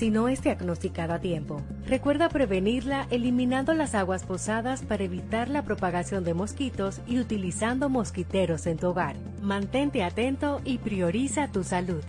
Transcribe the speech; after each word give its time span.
si 0.00 0.08
no 0.08 0.28
es 0.28 0.42
diagnosticada 0.42 1.16
a 1.16 1.20
tiempo. 1.20 1.60
Recuerda 1.86 2.30
prevenirla 2.30 3.06
eliminando 3.10 3.74
las 3.74 3.94
aguas 3.94 4.24
posadas 4.24 4.80
para 4.80 5.04
evitar 5.04 5.50
la 5.50 5.62
propagación 5.62 6.24
de 6.24 6.32
mosquitos 6.32 7.02
y 7.06 7.18
utilizando 7.18 7.90
mosquiteros 7.90 8.66
en 8.66 8.78
tu 8.78 8.86
hogar. 8.86 9.14
Mantente 9.42 10.02
atento 10.02 10.62
y 10.64 10.78
prioriza 10.78 11.48
tu 11.52 11.64
salud. 11.64 12.02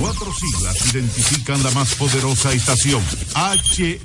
Cuatro 0.00 0.32
siglas 0.34 0.92
identifican 0.92 1.62
la 1.62 1.70
más 1.70 1.94
poderosa 1.94 2.52
estación, 2.52 3.04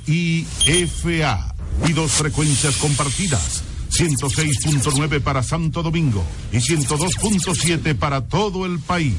HIFA, 0.06 1.54
y 1.88 1.92
dos 1.92 2.12
frecuencias 2.12 2.76
compartidas. 2.76 3.64
106.9 3.98 5.20
para 5.20 5.42
Santo 5.42 5.82
Domingo 5.82 6.24
y 6.52 6.58
102.7 6.58 7.96
para 7.96 8.20
todo 8.28 8.64
el 8.64 8.78
país. 8.78 9.16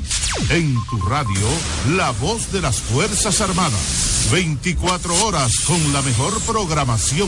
En 0.50 0.74
tu 0.89 0.97
radio, 1.01 1.47
la 1.97 2.11
voz 2.11 2.54
de 2.54 2.61
las 2.61 2.79
Fuerzas 2.79 3.42
Armadas. 3.42 4.29
24 4.32 5.25
horas 5.25 5.51
con 5.68 5.92
la 5.92 6.01
mejor 6.01 6.34
programación. 6.43 7.28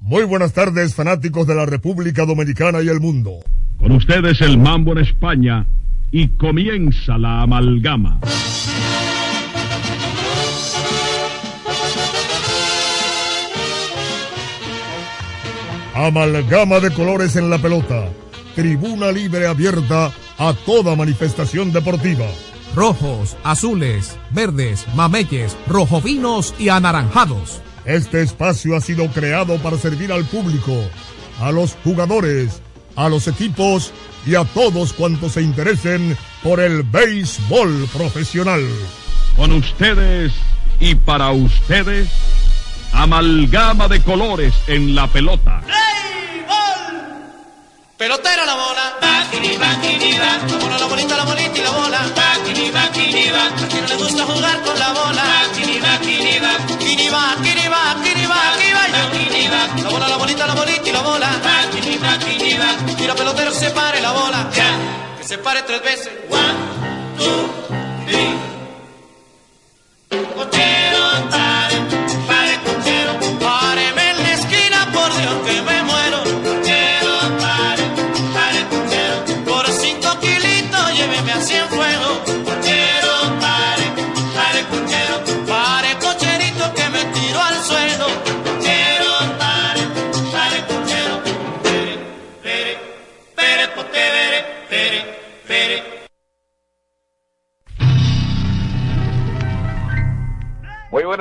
Muy 0.00 0.24
buenas 0.24 0.52
tardes, 0.52 0.96
fanáticos 0.96 1.46
de 1.46 1.54
la 1.54 1.64
República 1.64 2.26
Dominicana 2.26 2.82
y 2.82 2.88
el 2.88 2.98
mundo. 2.98 3.38
Con 3.78 3.92
ustedes 3.92 4.40
el 4.40 4.58
mambo 4.58 4.92
en 4.92 4.98
España 4.98 5.64
y 6.10 6.26
comienza 6.28 7.16
la 7.18 7.42
amalgama. 7.42 8.18
Amalgama 15.94 16.80
de 16.80 16.90
colores 16.90 17.36
en 17.36 17.48
la 17.50 17.58
pelota. 17.58 18.08
Tribuna 18.56 19.12
libre 19.12 19.46
abierta 19.46 20.10
a 20.38 20.52
toda 20.66 20.96
manifestación 20.96 21.72
deportiva. 21.72 22.26
Rojos, 22.74 23.36
azules, 23.44 24.16
verdes, 24.30 24.86
mameyes, 24.96 25.56
rojovinos 25.68 26.52
y 26.58 26.68
anaranjados. 26.68 27.60
Este 27.84 28.22
espacio 28.22 28.74
ha 28.74 28.80
sido 28.80 29.06
creado 29.08 29.56
para 29.58 29.78
servir 29.78 30.10
al 30.10 30.24
público, 30.24 30.74
a 31.40 31.52
los 31.52 31.76
jugadores, 31.84 32.60
a 32.96 33.08
los 33.08 33.28
equipos 33.28 33.92
y 34.26 34.34
a 34.34 34.44
todos 34.44 34.92
cuantos 34.94 35.32
se 35.32 35.42
interesen 35.42 36.16
por 36.42 36.58
el 36.58 36.82
béisbol 36.82 37.88
profesional. 37.92 38.66
Con 39.36 39.52
ustedes 39.52 40.32
y 40.80 40.96
para 40.96 41.30
ustedes 41.30 42.08
Amalgama 42.94 43.88
de 43.88 44.02
colores 44.02 44.54
en 44.66 44.94
la 44.94 45.06
pelota. 45.08 45.60
¡Béisbol! 45.66 47.04
Pelotera 47.96 48.46
la 48.46 48.54
bola. 48.54 48.94
Bakini, 49.00 49.56
bakini, 49.56 50.12
va. 50.18 50.38
La 50.48 50.56
bola, 50.58 50.78
la 50.78 50.86
bolita, 50.86 51.16
la 51.16 51.24
bolita 51.24 51.58
y 51.58 51.62
la 51.62 51.70
bola. 51.70 52.00
Bakini, 52.14 52.70
bakini, 52.70 53.30
va. 53.30 53.44
A 53.64 53.68
quien 53.68 53.82
no 53.82 53.88
le 53.88 53.96
gusta 53.96 54.24
jugar 54.24 54.62
con 54.62 54.78
la 54.78 54.92
bola. 54.92 55.22
Bakini, 55.22 55.80
bakini, 55.80 56.38
va. 56.38 56.52
Kini 56.78 57.08
va, 57.08 57.34
kini 57.42 57.68
va, 57.68 57.82
kini 58.02 58.26
va, 58.26 58.40
kini 59.12 59.48
va. 59.48 59.60
La 59.82 59.90
bola, 59.90 60.08
la 60.08 60.16
bolita, 60.16 60.46
la 60.46 60.54
bolita 60.54 60.88
y 60.88 60.92
la 60.92 61.02
bola. 61.02 61.28
Bakini, 61.44 61.98
bakini, 61.98 62.54
va. 62.54 62.94
Tira 62.96 63.14
pelotero, 63.14 63.50
se 63.52 63.70
pare 63.70 64.00
la 64.00 64.12
bola. 64.12 64.50
Ya. 64.54 64.70
Que 65.18 65.24
se 65.24 65.38
pare 65.38 65.62
tres 65.62 65.82
veces. 65.82 66.12
One, 66.30 66.58
two, 67.18 67.50
three. 68.06 68.34
Cochero, 70.34 71.04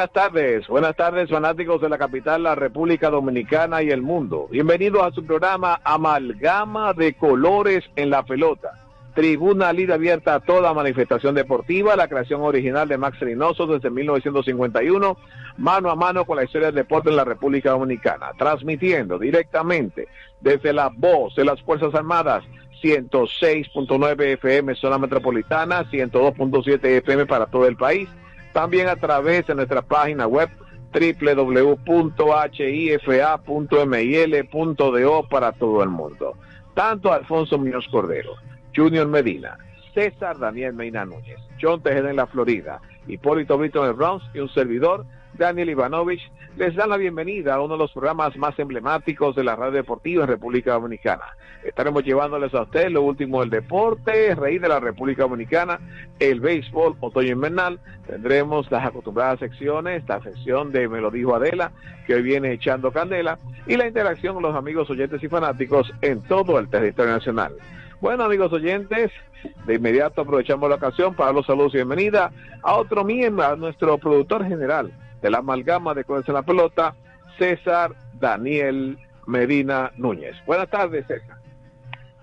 buenas 0.04 0.32
tardes, 0.32 0.68
buenas 0.68 0.96
tardes 0.98 1.30
fanáticos 1.30 1.80
de 1.80 1.88
la 1.88 1.98
capital, 1.98 2.44
la 2.44 2.56
República 2.56 3.10
Dominicana 3.10 3.82
y 3.84 3.90
el 3.90 4.02
mundo. 4.02 4.50
Bienvenidos 4.52 5.02
a 5.02 5.12
su 5.12 5.26
programa 5.26 5.80
Amalgama 5.82 6.92
de 6.92 7.14
Colores 7.14 7.86
en 7.96 8.10
la 8.10 8.24
Pelota. 8.24 8.82
Tribuna 9.16 9.72
libre 9.72 9.94
abierta 9.94 10.36
a 10.36 10.40
toda 10.42 10.74
manifestación 10.74 11.36
deportiva, 11.36 11.96
la 11.96 12.10
creación 12.10 12.42
original 12.42 12.90
de 12.90 12.98
Max 12.98 13.18
Reynoso 13.22 13.66
desde 13.66 13.90
1951, 13.90 15.18
mano 15.58 15.90
a 15.90 15.96
mano 15.96 16.26
con 16.26 16.36
la 16.36 16.44
historia 16.44 16.68
del 16.68 16.76
deporte 16.76 17.10
en 17.10 17.16
la 17.16 17.24
República 17.24 17.72
Dominicana, 17.72 18.32
transmitiendo 18.38 19.18
directamente 19.18 20.10
desde 20.42 20.74
la 20.74 20.92
voz 20.94 21.34
de 21.38 21.46
las 21.46 21.62
Fuerzas 21.62 21.96
Armadas, 21.96 22.44
106.9 22.84 24.22
FM 24.34 24.76
zona 24.76 24.98
metropolitana, 24.98 25.90
102.7 25.90 26.84
FM 26.84 27.26
para 27.26 27.46
todo 27.46 27.66
el 27.68 27.78
país 27.78 28.10
también 28.54 28.88
a 28.88 28.96
través 28.96 29.46
de 29.48 29.56
nuestra 29.56 29.82
página 29.82 30.28
web 30.28 30.50
www.hifa.mil.do 30.94 31.68
para 35.28 35.52
todo 35.54 35.84
el 35.84 35.90
mundo. 35.90 36.38
Tanto 36.76 37.12
Alfonso 37.12 37.58
Muñoz 37.58 37.88
Cordero, 37.90 38.36
Junior 38.76 39.08
Medina, 39.08 39.58
César 39.94 40.38
Daniel 40.40 40.74
Meina 40.74 41.04
Núñez, 41.06 41.40
John 41.62 41.82
Tejeda 41.82 42.10
en 42.10 42.16
la 42.16 42.28
Florida, 42.28 42.80
Hipólito 43.08 43.58
Brito 43.58 43.84
en 43.84 43.90
el 43.90 43.96
Bronx 43.96 44.24
y 44.34 44.40
un 44.40 44.50
servidor, 44.50 45.06
Daniel 45.38 45.70
Ivanovich, 45.70 46.22
les 46.58 46.76
dan 46.76 46.90
la 46.90 46.98
bienvenida 46.98 47.56
a 47.56 47.62
uno 47.62 47.74
de 47.74 47.80
los 47.80 47.92
programas 47.92 48.38
más 48.38 48.58
emblemáticos 48.60 49.36
de 49.36 49.44
la 49.44 49.56
radio 49.56 49.72
deportiva 49.72 50.24
en 50.24 50.30
República 50.30 50.74
Dominicana. 50.74 51.24
Estaremos 51.64 52.04
llevándoles 52.04 52.54
a 52.54 52.62
ustedes 52.62 52.92
lo 52.92 53.02
último 53.02 53.40
del 53.40 53.50
deporte, 53.50 54.36
rey 54.36 54.60
de 54.60 54.68
la 54.68 54.80
República 54.80 55.24
Dominicana, 55.24 55.80
el 56.20 56.40
béisbol 56.40 56.96
otoño 57.00 57.32
invernal. 57.32 57.80
Tendremos 58.06 58.70
las 58.70 58.86
acostumbradas 58.86 59.40
secciones, 59.40 60.04
la 60.08 60.22
sección 60.22 60.72
de 60.72 60.88
Me 60.88 61.02
lo 61.02 61.10
dijo 61.10 61.36
Adela, 61.36 61.72
que 62.06 62.14
hoy 62.14 62.22
viene 62.22 62.52
echando 62.52 62.92
candela, 62.92 63.40
y 63.66 63.76
la 63.76 63.88
interacción 63.88 64.36
con 64.36 64.44
los 64.44 64.56
amigos 64.56 64.90
oyentes 64.92 65.24
y 65.24 65.30
fanáticos 65.30 65.92
en 66.02 66.22
todo 66.22 66.60
el 66.60 66.68
territorio 66.70 67.14
nacional. 67.14 67.54
Bueno, 68.02 68.26
amigos 68.26 68.54
oyentes, 68.54 69.12
de 69.66 69.76
inmediato 69.76 70.22
aprovechamos 70.22 70.70
la 70.70 70.76
ocasión 70.76 71.16
para 71.16 71.32
los 71.32 71.46
saludos 71.48 71.74
y 71.74 71.78
bienvenida 71.78 72.32
a 72.62 72.76
otro 72.76 73.04
miembro, 73.04 73.46
a 73.46 73.56
nuestro 73.56 73.98
productor 73.98 74.46
general 74.46 74.92
de 75.24 75.32
la 75.32 75.40
amalgama 75.40 75.96
de 75.96 76.04
Colores 76.04 76.28
en 76.28 76.36
la 76.36 76.44
Pelota, 76.44 76.94
César 77.40 77.94
Daniel 78.20 79.00
Medina 79.26 79.92
Núñez. 79.98 80.36
Buenas 80.46 80.70
tardes, 80.70 81.08
César. 81.08 81.38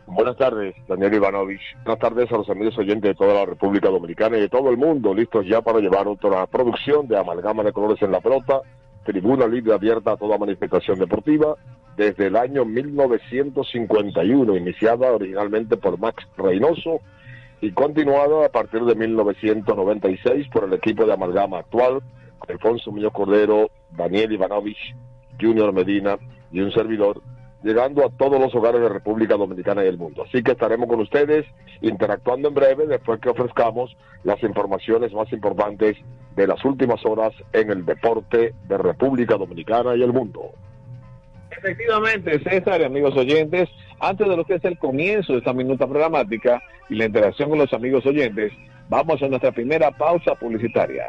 Buenas 0.06 0.37
tardes, 0.37 0.75
Daniel 0.87 1.15
Ivanovich. 1.15 1.62
Buenas 1.84 1.99
tardes 1.99 2.31
a 2.31 2.37
los 2.37 2.50
amigos 2.50 2.77
oyentes 2.77 3.10
de 3.10 3.15
toda 3.15 3.33
la 3.33 3.47
República 3.47 3.89
Dominicana 3.89 4.37
y 4.37 4.43
de 4.43 4.49
todo 4.49 4.71
el 4.71 4.77
mundo, 4.77 5.15
listos 5.15 5.47
ya 5.47 5.62
para 5.62 5.78
llevar 5.78 6.06
otra 6.09 6.47
producción 6.47 7.09
de 7.09 7.16
Amalgama 7.16 7.62
de 7.62 7.72
Colores 7.72 8.03
en 8.03 8.12
la 8.12 8.21
Pelota, 8.21 8.60
tribuna 9.05 9.47
libre 9.47 9.72
abierta 9.72 10.12
a 10.12 10.16
toda 10.16 10.37
manifestación 10.37 10.99
deportiva, 10.99 11.55
desde 11.97 12.27
el 12.27 12.37
año 12.37 12.66
1951, 12.66 14.56
iniciada 14.56 15.12
originalmente 15.12 15.77
por 15.77 15.99
Max 15.99 16.27
Reynoso 16.37 17.00
y 17.62 17.72
continuada 17.72 18.47
a 18.47 18.49
partir 18.50 18.83
de 18.84 18.94
1996 18.94 20.49
por 20.53 20.65
el 20.65 20.72
equipo 20.75 21.06
de 21.06 21.12
Amalgama 21.12 21.59
actual, 21.59 22.03
Alfonso 22.49 22.91
Muñoz 22.93 23.12
Cordero, 23.12 23.71
Daniel 23.91 24.33
Ivanovich, 24.33 24.95
Junior 25.41 25.73
Medina 25.73 26.19
y 26.51 26.61
un 26.61 26.73
servidor, 26.73 27.22
llegando 27.63 28.04
a 28.04 28.10
todos 28.10 28.41
los 28.41 28.54
hogares 28.54 28.81
de 28.81 28.89
República 28.89 29.37
Dominicana 29.37 29.84
y 29.84 29.89
el 29.89 29.98
mundo. 29.98 30.25
Así 30.27 30.42
que 30.42 30.53
estaremos 30.53 30.89
con 30.89 31.01
ustedes 31.01 31.47
interactuando 31.81 32.48
en 32.48 32.54
breve 32.54 32.87
después 32.87 33.21
que 33.21 33.31
ofrezcamos 33.31 33.97
las 34.25 34.42
informaciones 34.42 35.13
más 35.13 35.33
importantes 35.33 35.97
de 36.37 36.47
las 36.47 36.65
últimas 36.65 37.04
horas 37.04 37.33
en 37.53 37.71
el 37.71 37.84
deporte 37.84 38.54
de 38.69 38.78
República 38.78 39.36
Dominicana 39.36 39.95
y 39.97 40.03
el 40.03 40.13
mundo. 40.13 40.51
Efectivamente, 41.51 42.39
César 42.43 42.81
y 42.81 42.84
amigos 42.84 43.16
oyentes, 43.16 43.69
antes 43.98 44.28
de 44.28 44.36
lo 44.36 44.45
que 44.45 44.54
es 44.54 44.65
el 44.65 44.78
comienzo 44.78 45.33
de 45.33 45.41
esta 45.41 45.53
minuta 45.53 45.86
programática 45.86 46.63
y 46.89 46.95
la 46.95 47.07
interacción 47.07 47.51
con 47.51 47.59
los 47.59 47.72
amigos 47.72 48.07
oyentes, 48.07 48.53
vamos 48.89 49.22
a 49.22 49.28
nuestra 49.28 49.53
primera 49.53 49.91
pausa 49.91 50.34
publicitaria. 50.34 51.09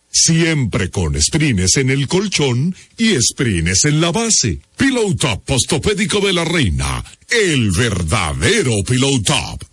Siempre 0.11 0.89
con 0.89 1.19
sprines 1.21 1.77
en 1.77 1.89
el 1.89 2.07
colchón 2.07 2.75
y 2.97 3.15
sprines 3.21 3.85
en 3.85 4.01
la 4.01 4.11
base. 4.11 4.59
Pillow 4.77 5.15
Top 5.15 5.45
postopédico 5.45 6.19
de 6.19 6.33
la 6.33 6.43
reina, 6.43 7.03
el 7.29 7.71
verdadero 7.71 8.73
Pillow 8.85 9.21
Top. 9.21 9.63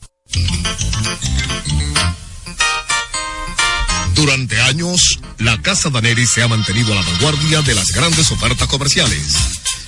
Durante 4.15 4.61
años, 4.61 5.21
la 5.39 5.61
Casa 5.63 5.91
Daneri 5.91 6.27
se 6.27 6.43
ha 6.43 6.49
mantenido 6.49 6.93
a 6.93 6.97
la 6.97 7.03
vanguardia 7.03 7.63
de 7.63 7.75
las 7.75 7.89
grandes 7.93 8.31
ofertas 8.31 8.67
comerciales. 8.67 9.58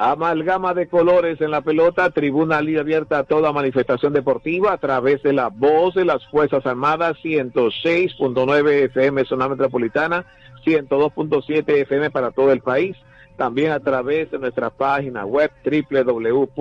Amalgama 0.00 0.74
de 0.74 0.86
colores 0.86 1.40
en 1.40 1.50
la 1.50 1.60
pelota, 1.60 2.10
tribuna 2.10 2.60
libre 2.60 2.82
abierta 2.82 3.18
a 3.18 3.24
toda 3.24 3.52
manifestación 3.52 4.12
deportiva 4.12 4.72
a 4.72 4.78
través 4.78 5.24
de 5.24 5.32
la 5.32 5.48
voz 5.48 5.96
de 5.96 6.04
las 6.04 6.24
Fuerzas 6.28 6.64
Armadas, 6.66 7.16
106.9 7.24 8.84
FM 8.84 9.24
zona 9.24 9.48
metropolitana, 9.48 10.24
102.7 10.64 11.64
FM 11.82 12.10
para 12.10 12.30
todo 12.30 12.52
el 12.52 12.60
país. 12.60 12.96
También 13.36 13.72
a 13.72 13.80
través 13.80 14.30
de 14.30 14.38
nuestra 14.38 14.70
página 14.70 15.24
web 15.26 15.50
www.hifa.mil.do 15.64 16.58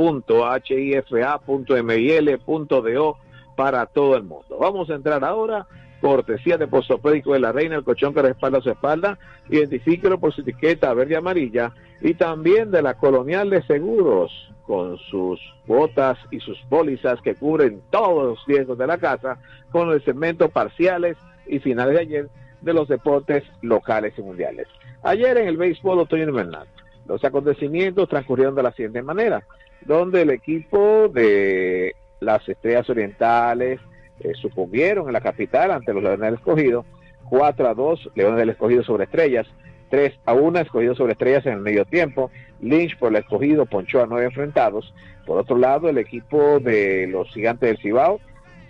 para 3.56 3.86
todo 3.86 4.16
el 4.16 4.24
mundo. 4.24 4.58
Vamos 4.60 4.90
a 4.90 4.96
entrar 4.96 5.24
ahora 5.24 5.68
cortesía 6.02 6.58
de 6.58 6.68
Postopédico 6.68 7.34
de 7.34 7.40
la 7.40 7.52
Reina, 7.52 7.76
el 7.76 7.84
colchón 7.84 8.14
que 8.14 8.22
respalda 8.22 8.62
su 8.62 8.70
espalda, 8.70 9.18
identifíquelo 9.50 10.20
por 10.20 10.34
su 10.34 10.42
etiqueta 10.42 10.94
verde 10.94 11.14
y 11.14 11.16
amarilla, 11.16 11.74
y 12.02 12.14
también 12.14 12.72
de 12.72 12.82
la 12.82 12.96
Colonial 12.96 13.50
de 13.50 13.64
Seguros, 13.64 14.32
con 14.64 14.98
sus 14.98 15.40
botas 15.66 16.18
y 16.30 16.40
sus 16.40 16.60
pólizas 16.70 17.22
que 17.22 17.36
cubren 17.36 17.82
todos 17.90 18.26
los 18.26 18.46
riesgos 18.46 18.78
de 18.78 18.88
la 18.88 18.98
casa, 18.98 19.40
con 19.72 19.90
el 19.90 20.04
segmento 20.04 20.50
parciales 20.50 21.18
y 21.46 21.60
finales 21.60 21.96
de 21.96 22.02
ayer 22.02 22.30
de 22.62 22.74
los 22.74 22.88
deportes 22.88 23.44
locales 23.62 24.14
y 24.18 24.22
mundiales. 24.22 24.68
Ayer 25.04 25.38
en 25.38 25.48
el 25.48 25.58
béisbol 25.58 26.00
otoño 26.00 26.24
invernal, 26.24 26.68
los 27.08 27.24
acontecimientos 27.24 28.10
transcurrieron 28.10 28.56
de 28.56 28.64
la 28.64 28.72
siguiente 28.72 29.02
manera, 29.02 29.44
donde 29.86 30.24
el 30.24 30.32
equipo 30.32 31.08
de 31.08 31.96
las 32.20 32.48
Estrellas 32.50 32.90
Orientales, 32.90 33.80
eh, 34.20 34.34
en 34.96 35.14
la 35.14 35.22
capital 35.22 35.72
ante 35.72 35.94
los 35.94 36.04
Leones 36.04 36.22
del 36.22 36.34
Escogido, 36.36 36.86
4 37.30 37.68
a 37.68 37.74
2 37.74 38.12
Leones 38.16 38.40
del 38.40 38.50
Escogido 38.50 38.84
sobre 38.84 39.06
Estrellas, 39.06 39.48
3 39.90 40.14
a 40.26 40.34
1 40.34 40.60
Escogido 40.60 40.96
sobre 40.96 41.14
Estrellas 41.14 41.46
en 41.46 41.54
el 41.54 41.60
medio 41.60 41.86
tiempo, 41.86 42.32
Lynch 42.62 42.98
por 42.98 43.10
el 43.10 43.18
Escogido 43.18 43.66
ponchó 43.66 44.02
a 44.02 44.08
9 44.08 44.26
enfrentados, 44.26 44.94
por 45.26 45.38
otro 45.40 45.58
lado 45.58 45.90
el 45.90 45.98
equipo 45.98 46.60
de 46.60 47.08
los 47.08 47.30
Gigantes 47.30 47.70
del 47.70 47.78
Cibao, 47.78 48.20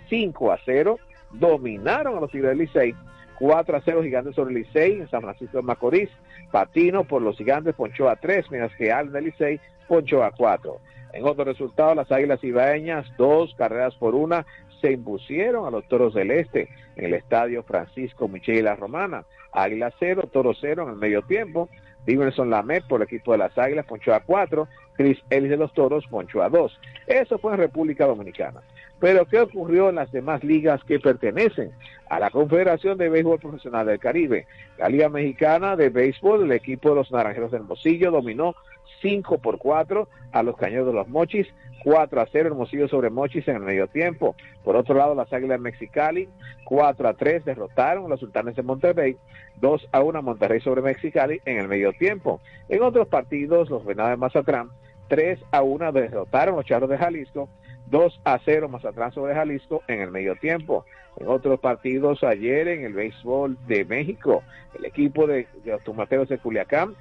5 0.08 0.52
a 0.52 0.58
0, 0.64 0.98
dominaron 1.32 2.16
a 2.16 2.20
los 2.20 2.30
Tigres 2.30 2.50
del 2.50 2.58
Licey, 2.58 2.94
4 3.38 3.76
a 3.76 3.82
0 3.84 4.02
Gigantes 4.02 4.34
sobre 4.34 4.54
Licey 4.54 5.00
en 5.00 5.10
San 5.10 5.22
Francisco 5.22 5.58
de 5.58 5.62
Macorís, 5.62 6.10
Patino 6.50 7.04
por 7.04 7.22
los 7.22 7.36
Gigantes 7.36 7.74
ponchó 7.74 8.08
a 8.08 8.16
3, 8.16 8.50
mientras 8.50 8.74
que 8.76 8.90
Allen 8.90 9.12
del 9.12 9.26
Licey 9.26 9.60
ponchó 9.86 10.24
a 10.24 10.30
4. 10.30 10.80
En 11.12 11.24
otro 11.24 11.44
resultado, 11.44 11.94
las 11.94 12.10
Águilas 12.12 12.42
Ibaeñas, 12.44 13.06
dos 13.16 13.54
carreras 13.56 13.94
por 13.94 14.14
una, 14.14 14.44
se 14.80 14.92
impusieron 14.92 15.66
a 15.66 15.70
los 15.70 15.86
Toros 15.88 16.14
del 16.14 16.30
Este 16.30 16.68
en 16.96 17.06
el 17.06 17.14
estadio 17.14 17.62
Francisco 17.62 18.28
Michel 18.28 18.64
La 18.64 18.76
Romana. 18.76 19.24
Águila 19.52 19.92
0, 19.98 20.28
Toro 20.32 20.52
0 20.58 20.84
en 20.84 20.88
el 20.90 20.96
medio 20.96 21.22
tiempo. 21.22 21.68
Diverson 22.06 22.50
Lamet 22.50 22.86
por 22.86 23.00
el 23.00 23.06
equipo 23.06 23.32
de 23.32 23.38
las 23.38 23.56
Águilas 23.58 23.86
ponchó 23.86 24.14
a 24.14 24.20
4. 24.20 24.66
Chris 24.96 25.18
Ellis 25.30 25.50
de 25.50 25.56
los 25.56 25.72
Toros 25.74 26.04
ponchó 26.08 26.42
a 26.42 26.48
2. 26.48 26.80
Eso 27.06 27.38
fue 27.38 27.52
en 27.52 27.58
República 27.58 28.06
Dominicana. 28.06 28.62
Pero 29.00 29.26
¿qué 29.26 29.40
ocurrió 29.40 29.90
en 29.90 29.96
las 29.96 30.10
demás 30.10 30.42
ligas 30.42 30.82
que 30.84 30.98
pertenecen 30.98 31.70
a 32.08 32.18
la 32.18 32.30
Confederación 32.30 32.98
de 32.98 33.08
Béisbol 33.08 33.38
Profesional 33.38 33.86
del 33.86 34.00
Caribe? 34.00 34.46
La 34.76 34.88
Liga 34.88 35.08
Mexicana 35.08 35.76
de 35.76 35.90
Béisbol, 35.90 36.44
el 36.44 36.52
equipo 36.52 36.90
de 36.90 36.96
los 36.96 37.12
Naranjeros 37.12 37.52
del 37.52 37.62
Mocillo 37.62 38.10
dominó 38.10 38.56
5 39.00 39.38
por 39.38 39.58
4 39.58 40.08
a 40.32 40.42
los 40.42 40.56
Cañeros 40.56 40.86
de 40.86 40.92
los 40.92 41.08
Mochis, 41.08 41.46
4 41.84 42.20
a 42.20 42.26
0 42.30 42.48
Hermosillo 42.48 42.88
sobre 42.88 43.10
Mochis 43.10 43.46
en 43.48 43.56
el 43.56 43.62
medio 43.62 43.86
tiempo. 43.86 44.34
Por 44.64 44.76
otro 44.76 44.94
lado, 44.94 45.14
las 45.14 45.32
Águilas 45.32 45.60
Mexicali, 45.60 46.28
4 46.64 47.08
a 47.08 47.14
3 47.14 47.44
derrotaron 47.44 48.06
a 48.06 48.08
los 48.08 48.20
Sultanes 48.20 48.56
de 48.56 48.62
Monterrey, 48.62 49.16
2 49.60 49.88
a 49.92 50.02
1 50.02 50.22
Monterrey 50.22 50.60
sobre 50.60 50.82
Mexicali 50.82 51.40
en 51.44 51.58
el 51.58 51.68
medio 51.68 51.92
tiempo. 51.92 52.40
En 52.68 52.82
otros 52.82 53.08
partidos, 53.08 53.70
los 53.70 53.84
Venados 53.84 54.10
de 54.10 54.16
Mazatlán, 54.16 54.70
3 55.08 55.40
a 55.50 55.62
1 55.62 55.92
derrotaron 55.92 56.54
a 56.54 56.56
los 56.58 56.66
Charros 56.66 56.90
de 56.90 56.98
Jalisco, 56.98 57.48
2 57.86 58.20
a 58.24 58.38
0 58.44 58.68
Mazatlán 58.68 59.12
sobre 59.12 59.34
Jalisco 59.34 59.82
en 59.88 60.00
el 60.00 60.10
medio 60.10 60.36
tiempo. 60.36 60.84
En 61.16 61.28
otros 61.28 61.58
partidos 61.58 62.22
ayer 62.22 62.68
en 62.68 62.84
el 62.84 62.92
béisbol 62.92 63.56
de 63.66 63.84
México, 63.84 64.42
el 64.78 64.84
equipo 64.84 65.26
de, 65.26 65.46
de 65.64 65.72
los 65.72 65.82
Tomateros 65.82 66.28
de 66.28 66.38
Culiacán 66.38 66.94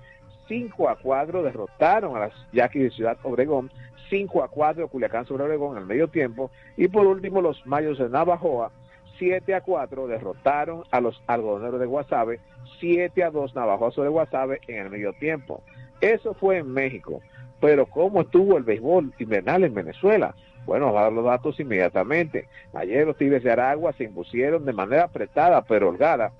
5 0.48 0.90
a 0.90 0.96
4 0.96 1.44
derrotaron 1.44 2.16
a 2.16 2.22
las 2.22 2.34
Yaquis 2.52 2.84
de 2.84 2.90
Ciudad 2.92 3.18
Obregón, 3.24 3.72
5 4.10 4.44
a 4.44 4.48
4 4.48 4.88
Culiacán 4.88 5.26
sobre 5.26 5.44
Obregón 5.44 5.78
el 5.78 5.86
medio 5.86 6.08
tiempo 6.08 6.52
y 6.78 6.88
por 6.88 7.06
último 7.06 7.42
los 7.42 7.66
Mayos 7.66 7.98
de 7.98 8.10
Navajoa 8.10 8.72
7 9.18 9.56
a 9.56 9.62
4 9.62 10.08
derrotaron 10.08 10.84
a 10.92 11.02
los 11.02 11.22
algodoneros 11.28 11.80
de 11.80 11.86
Guasave, 11.86 12.40
7 12.80 13.24
a 13.24 13.32
2 13.32 13.56
Navajoa 13.56 13.92
sobre 13.92 14.10
Guasave 14.10 14.62
en 14.68 14.86
el 14.86 14.90
medio 14.90 15.14
tiempo. 15.14 15.64
Eso 16.02 16.34
fue 16.36 16.58
en 16.58 16.72
México, 16.72 17.22
pero 17.60 17.88
¿cómo 17.88 18.22
estuvo 18.22 18.58
el 18.58 18.64
béisbol 18.64 19.14
invernal 19.18 19.64
en 19.64 19.74
Venezuela? 19.74 20.36
Bueno, 20.66 20.88
vamos 20.88 21.00
a 21.00 21.04
dar 21.04 21.14
los 21.14 21.26
datos 21.26 21.60
inmediatamente. 21.60 22.48
Ayer 22.74 23.08
los 23.08 23.18
Tigres 23.18 23.44
de 23.44 23.52
Aragua 23.52 23.94
se 23.94 24.04
impusieron 24.04 24.66
de 24.66 24.74
manera 24.74 25.06
apretada 25.06 25.62
pero 25.64 25.90
holgada 25.90 26.32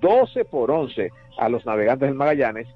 12 0.00 0.44
por 0.46 0.70
11 0.70 1.10
a 1.38 1.48
los 1.48 1.64
navegantes 1.66 2.08
del 2.08 2.16
Magallanes 2.16 2.66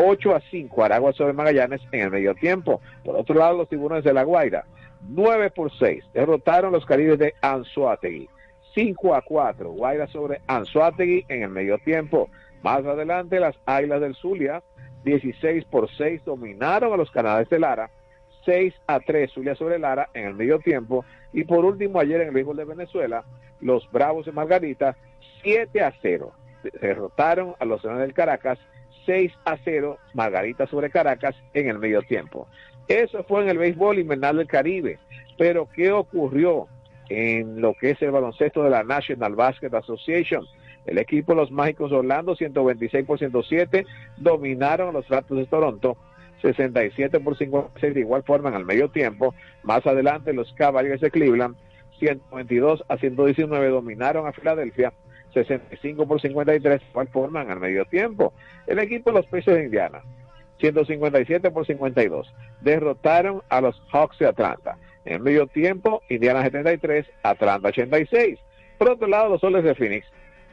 8 0.00 0.36
a 0.36 0.40
5 0.40 0.84
Aragua 0.84 1.12
sobre 1.12 1.32
Magallanes 1.32 1.80
en 1.90 2.02
el 2.02 2.10
medio 2.10 2.32
tiempo. 2.36 2.80
Por 3.04 3.16
otro 3.16 3.34
lado, 3.34 3.58
los 3.58 3.68
tiburones 3.68 4.04
de 4.04 4.14
La 4.14 4.22
Guaira, 4.22 4.64
9 5.08 5.50
por 5.50 5.76
6, 5.76 6.04
derrotaron 6.14 6.72
los 6.72 6.86
caribes 6.86 7.18
de 7.18 7.34
Anzuategui. 7.40 8.28
5 8.74 9.14
a 9.14 9.22
4, 9.22 9.70
Guaira 9.72 10.06
sobre 10.06 10.40
Anzuategui 10.46 11.24
en 11.28 11.42
el 11.42 11.48
medio 11.48 11.78
tiempo. 11.78 12.30
Más 12.62 12.84
adelante, 12.84 13.40
las 13.40 13.58
Águilas 13.66 14.00
del 14.00 14.14
Zulia, 14.14 14.62
16 15.02 15.64
por 15.64 15.90
6, 15.90 16.24
dominaron 16.24 16.92
a 16.92 16.96
los 16.96 17.10
Canales 17.10 17.48
de 17.48 17.58
Lara. 17.58 17.90
6 18.44 18.72
a 18.86 19.00
3, 19.00 19.32
Zulia 19.32 19.56
sobre 19.56 19.80
Lara 19.80 20.10
en 20.14 20.26
el 20.26 20.34
medio 20.34 20.60
tiempo. 20.60 21.04
Y 21.32 21.42
por 21.42 21.64
último, 21.64 21.98
ayer 21.98 22.20
en 22.20 22.28
el 22.28 22.34
béisbol 22.34 22.56
de 22.56 22.64
Venezuela, 22.64 23.24
los 23.60 23.90
Bravos 23.90 24.26
de 24.26 24.32
Margarita, 24.32 24.96
7 25.42 25.82
a 25.82 25.92
0, 26.00 26.32
derrotaron 26.80 27.56
a 27.58 27.64
los 27.64 27.82
Leones 27.82 28.02
del 28.02 28.14
Caracas 28.14 28.60
6 29.08 29.32
a 29.46 29.56
0 29.64 29.96
Margarita 30.12 30.66
sobre 30.66 30.90
Caracas 30.90 31.34
en 31.54 31.70
el 31.70 31.78
medio 31.78 32.02
tiempo. 32.02 32.46
Eso 32.88 33.24
fue 33.24 33.42
en 33.42 33.48
el 33.48 33.56
béisbol 33.56 33.98
invernal 33.98 34.36
del 34.36 34.46
Caribe. 34.46 34.98
Pero 35.38 35.66
¿qué 35.74 35.90
ocurrió 35.92 36.66
en 37.08 37.62
lo 37.62 37.72
que 37.72 37.92
es 37.92 38.02
el 38.02 38.10
baloncesto 38.10 38.62
de 38.62 38.68
la 38.68 38.84
National 38.84 39.34
Basket 39.34 39.72
Association? 39.72 40.44
El 40.84 40.98
equipo 40.98 41.34
los 41.34 41.50
Mágicos 41.50 41.90
Orlando, 41.90 42.36
126 42.36 43.06
por 43.06 43.18
107, 43.18 43.86
dominaron 44.18 44.90
a 44.90 44.92
los 44.92 45.08
Raptors 45.08 45.40
de 45.40 45.46
Toronto, 45.46 45.96
67 46.42 47.18
por 47.20 47.36
56 47.38 47.94
de 47.94 48.00
igual 48.00 48.24
forma 48.24 48.50
en 48.50 48.56
el 48.56 48.66
medio 48.66 48.90
tiempo. 48.90 49.34
Más 49.62 49.86
adelante 49.86 50.34
los 50.34 50.52
Cavaliers 50.52 51.00
de 51.00 51.10
Cleveland, 51.10 51.56
122 51.98 52.84
a 52.88 52.98
119, 52.98 53.68
dominaron 53.68 54.26
a 54.26 54.32
Filadelfia, 54.32 54.92
65 55.34 56.06
por 56.06 56.20
53, 56.20 56.80
igual 56.90 57.08
forma 57.08 57.42
en 57.42 57.50
el 57.50 57.60
medio 57.60 57.84
tiempo. 57.84 58.32
El 58.66 58.78
equipo 58.78 59.10
de 59.10 59.18
los 59.18 59.26
Pacers 59.26 59.56
de 59.58 59.64
Indiana, 59.64 60.02
157 60.60 61.50
por 61.50 61.66
52, 61.66 62.32
derrotaron 62.60 63.42
a 63.48 63.60
los 63.60 63.80
Hawks 63.92 64.18
de 64.18 64.26
Atlanta. 64.26 64.76
En 65.04 65.22
medio 65.22 65.46
tiempo, 65.46 66.02
Indiana 66.08 66.42
73, 66.42 67.06
Atlanta 67.22 67.68
86. 67.68 68.38
Por 68.76 68.90
otro 68.90 69.08
lado, 69.08 69.30
los 69.30 69.40
Soles 69.40 69.64
de 69.64 69.74
Phoenix, 69.74 70.06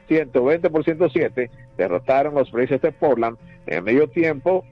120 0.07 0.69
por 0.69 0.83
107, 0.83 1.49
derrotaron 1.77 2.35
los 2.35 2.51
Blazers 2.51 2.81
de 2.81 2.91
Portland. 2.91 3.37
En 3.67 3.83
medio 3.83 4.07
tiempo, 4.07 4.63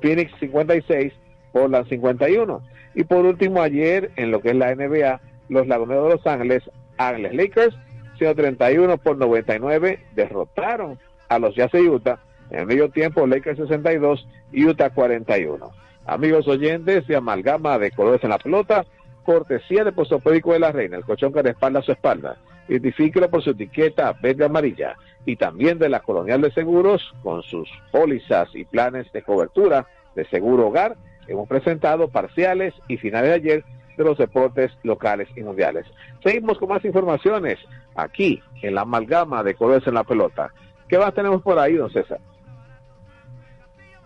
Phoenix 0.00 0.32
56, 0.40 1.12
Portland 1.52 1.88
51. 1.88 2.60
Y 2.94 3.04
por 3.04 3.24
último, 3.24 3.62
ayer, 3.62 4.10
en 4.16 4.30
lo 4.30 4.40
que 4.40 4.50
es 4.50 4.56
la 4.56 4.74
NBA, 4.74 5.20
los 5.48 5.66
Laguneros 5.66 6.08
de 6.08 6.14
Los 6.14 6.26
Ángeles, 6.26 6.62
Ángeles 6.96 7.34
Lakers, 7.34 7.76
131 8.18 8.98
por 8.98 9.16
99, 9.16 10.00
derrotaron 10.14 10.98
a 11.28 11.38
los 11.38 11.54
Jazz 11.54 11.72
de 11.72 11.88
Utah. 11.88 12.18
En 12.50 12.60
el 12.60 12.66
medio 12.66 12.90
tiempo, 12.90 13.26
Lakers 13.26 13.58
62, 13.58 14.26
Utah 14.52 14.90
41. 14.90 15.70
Amigos 16.06 16.46
oyentes 16.46 17.06
de 17.06 17.16
Amalgama 17.16 17.78
de 17.78 17.90
Colores 17.90 18.22
en 18.22 18.30
la 18.30 18.38
Pelota, 18.38 18.84
cortesía 19.24 19.84
de 19.84 19.92
Postopédico 19.92 20.52
de 20.52 20.58
la 20.58 20.70
Reina, 20.70 20.98
el 20.98 21.04
colchón 21.04 21.32
que 21.32 21.42
respalda 21.42 21.82
su 21.82 21.92
espalda. 21.92 22.36
Identifíquelo 22.68 23.30
por 23.30 23.42
su 23.42 23.50
etiqueta 23.50 24.12
verde 24.22 24.44
amarilla 24.44 24.96
y 25.26 25.36
también 25.36 25.78
de 25.78 25.88
la 25.88 26.00
Colonial 26.00 26.42
de 26.42 26.52
Seguros 26.52 27.14
con 27.22 27.42
sus 27.42 27.68
pólizas 27.90 28.48
y 28.54 28.64
planes 28.64 29.10
de 29.12 29.22
cobertura 29.22 29.86
de 30.14 30.26
seguro 30.26 30.68
hogar. 30.68 30.96
Hemos 31.26 31.48
presentado 31.48 32.08
parciales 32.08 32.74
y 32.86 32.98
finales 32.98 33.30
de 33.30 33.34
ayer 33.34 33.64
de 33.96 34.04
los 34.04 34.18
deportes 34.18 34.72
locales 34.82 35.28
y 35.36 35.42
mundiales. 35.42 35.86
Seguimos 36.22 36.58
con 36.58 36.68
más 36.68 36.84
informaciones 36.84 37.58
aquí 37.94 38.42
en 38.62 38.74
la 38.74 38.82
amalgama 38.82 39.42
de 39.42 39.54
colores 39.54 39.86
en 39.86 39.94
la 39.94 40.04
pelota. 40.04 40.52
¿Qué 40.88 40.98
más 40.98 41.14
tenemos 41.14 41.42
por 41.42 41.58
ahí, 41.58 41.74
don 41.74 41.90
César? 41.90 42.20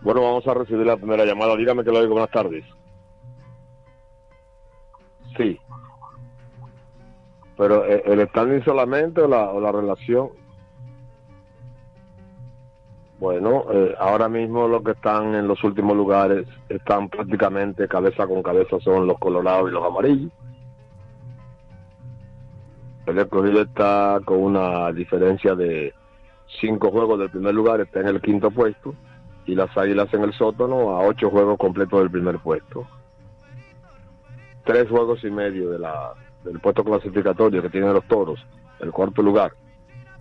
Bueno, 0.00 0.22
vamos 0.22 0.46
a 0.46 0.54
recibir 0.54 0.86
la 0.86 0.96
primera 0.96 1.24
llamada. 1.24 1.56
Dígame 1.56 1.84
que 1.84 1.90
lo 1.90 2.00
digo. 2.00 2.12
Buenas 2.12 2.30
tardes. 2.30 2.64
Sí. 5.36 5.58
Pero 7.56 7.84
eh, 7.84 8.02
el 8.06 8.28
standing 8.28 8.64
solamente 8.64 9.20
o 9.20 9.28
la, 9.28 9.50
o 9.50 9.60
la 9.60 9.72
relación. 9.72 10.30
Bueno, 13.18 13.64
eh, 13.72 13.96
ahora 13.98 14.28
mismo 14.28 14.68
los 14.68 14.82
que 14.84 14.92
están 14.92 15.34
en 15.34 15.48
los 15.48 15.62
últimos 15.64 15.96
lugares 15.96 16.46
están 16.68 17.08
prácticamente 17.08 17.88
cabeza 17.88 18.26
con 18.28 18.42
cabeza 18.42 18.78
son 18.78 19.08
los 19.08 19.18
colorados 19.18 19.68
y 19.68 19.72
los 19.72 19.84
amarillos. 19.84 20.30
El 23.06 23.18
escogido 23.18 23.62
está 23.62 24.20
con 24.24 24.38
una 24.38 24.92
diferencia 24.92 25.54
de 25.56 25.94
cinco 26.60 26.90
juegos 26.90 27.18
del 27.18 27.30
primer 27.30 27.54
lugar, 27.54 27.80
está 27.80 28.00
en 28.00 28.08
el 28.08 28.20
quinto 28.20 28.50
puesto, 28.50 28.94
y 29.46 29.54
las 29.54 29.76
águilas 29.76 30.12
en 30.14 30.22
el 30.22 30.32
sótano 30.34 30.90
a 30.90 31.00
ocho 31.00 31.30
juegos 31.30 31.58
completos 31.58 32.00
del 32.00 32.10
primer 32.10 32.38
puesto. 32.38 32.86
Tres 34.64 34.88
juegos 34.88 35.24
y 35.24 35.30
medio 35.30 35.70
del 35.70 36.60
puesto 36.60 36.84
clasificatorio 36.84 37.62
que 37.62 37.70
tienen 37.70 37.94
los 37.94 38.04
toros, 38.04 38.38
el 38.78 38.92
cuarto 38.92 39.22
lugar, 39.22 39.52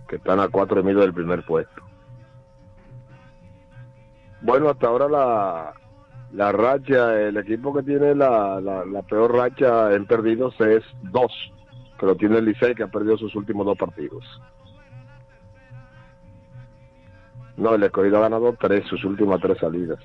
que 0.08 0.16
están 0.16 0.40
a 0.40 0.48
cuatro 0.48 0.80
y 0.80 0.82
medio 0.82 1.00
del 1.00 1.12
primer 1.12 1.44
puesto. 1.44 1.87
Bueno, 4.40 4.68
hasta 4.68 4.86
ahora 4.86 5.08
la, 5.08 5.72
la 6.32 6.52
racha, 6.52 7.20
el 7.20 7.36
equipo 7.36 7.74
que 7.74 7.82
tiene 7.82 8.14
la, 8.14 8.60
la, 8.60 9.02
peor 9.02 9.34
racha 9.34 9.92
en 9.94 10.06
perdidos 10.06 10.54
es 10.60 10.84
dos, 11.02 11.32
lo 12.00 12.14
tiene 12.16 12.38
el 12.38 12.44
Licey 12.44 12.74
que 12.74 12.84
ha 12.84 12.88
perdido 12.88 13.16
sus 13.16 13.34
últimos 13.34 13.66
dos 13.66 13.76
partidos. 13.76 14.24
No, 17.56 17.74
el 17.74 17.82
escogido 17.82 18.18
ha 18.18 18.20
ganado 18.20 18.54
tres, 18.60 18.86
sus 18.86 19.04
últimas 19.04 19.40
tres 19.40 19.58
salidas. 19.58 19.98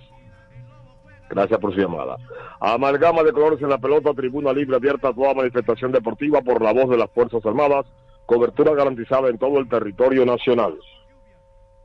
Gracias 1.29 1.59
por 1.59 1.73
su 1.73 1.79
llamada. 1.79 2.17
Amalgama 2.59 3.23
de 3.23 3.31
colores 3.31 3.61
en 3.61 3.69
la 3.69 3.77
pelota, 3.77 4.13
tribuna 4.13 4.51
libre 4.53 4.75
abierta 4.75 5.09
a 5.09 5.13
toda 5.13 5.35
manifestación 5.35 5.91
deportiva 5.91 6.41
por 6.41 6.61
la 6.61 6.73
voz 6.73 6.89
de 6.89 6.97
las 6.97 7.11
Fuerzas 7.11 7.45
Armadas, 7.45 7.85
cobertura 8.25 8.73
garantizada 8.73 9.29
en 9.29 9.37
todo 9.37 9.59
el 9.59 9.69
territorio 9.69 10.25
nacional. 10.25 10.75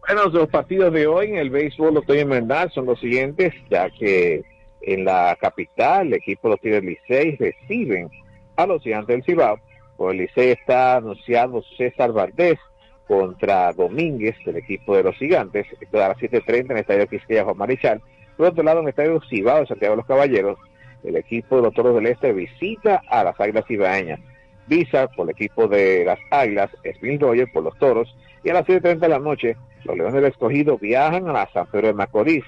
Bueno, 0.08 0.30
los 0.30 0.48
partidos 0.48 0.90
de 0.94 1.06
hoy 1.06 1.26
en 1.26 1.36
el 1.36 1.50
béisbol 1.50 1.98
otoño 1.98 2.22
invernal 2.22 2.70
son 2.72 2.86
los 2.86 2.98
siguientes, 2.98 3.52
ya 3.68 3.90
que 3.90 4.42
en 4.80 5.04
la 5.04 5.36
capital 5.38 6.06
el 6.06 6.14
equipo 6.14 6.48
de 6.48 6.52
los 6.52 6.60
Tigres 6.62 6.82
Licey 6.82 7.36
reciben 7.36 8.08
a 8.56 8.66
los 8.66 8.82
gigantes 8.82 9.08
del 9.08 9.22
Cibao. 9.22 9.60
Por 9.98 10.12
el 10.12 10.22
Licey 10.22 10.52
está 10.52 10.96
anunciado 10.96 11.62
César 11.76 12.12
Valdés 12.12 12.58
contra 13.06 13.70
Domínguez 13.74 14.34
del 14.46 14.56
equipo 14.56 14.96
de 14.96 15.02
los 15.02 15.14
gigantes, 15.16 15.66
esto 15.78 16.02
a 16.02 16.08
las 16.08 16.16
7.30 16.16 16.58
en 16.58 16.70
el 16.70 16.78
Estadio 16.78 17.06
Quisqueya 17.06 17.44
Juan 17.44 17.58
Marichal. 17.58 18.00
Por 18.38 18.46
otro 18.46 18.62
lado, 18.64 18.78
en 18.78 18.84
el 18.84 18.90
Estadio 18.90 19.20
Cibao 19.28 19.60
de 19.60 19.66
Santiago 19.66 19.92
de 19.92 19.98
los 19.98 20.06
Caballeros, 20.06 20.58
el 21.04 21.16
equipo 21.16 21.56
de 21.56 21.62
los 21.64 21.74
Toros 21.74 21.94
del 21.94 22.06
Este 22.06 22.32
visita 22.32 23.02
a 23.10 23.24
las 23.24 23.38
Águilas 23.38 23.66
Cibaeñas. 23.68 24.20
Visa 24.68 25.06
por 25.08 25.26
el 25.26 25.32
equipo 25.32 25.68
de 25.68 26.06
las 26.06 26.18
Águilas, 26.30 26.70
Spring 26.82 27.20
Roger 27.20 27.46
por 27.52 27.62
los 27.62 27.76
Toros, 27.78 28.16
y 28.42 28.48
a 28.48 28.54
las 28.54 28.66
7.30 28.66 29.00
de 29.00 29.08
la 29.08 29.18
noche, 29.18 29.56
los 29.84 29.96
Leones 29.96 30.14
del 30.14 30.24
Escogido 30.24 30.78
viajan 30.78 31.28
a 31.28 31.50
San 31.52 31.66
Pedro 31.66 31.88
de 31.88 31.94
Macorís. 31.94 32.44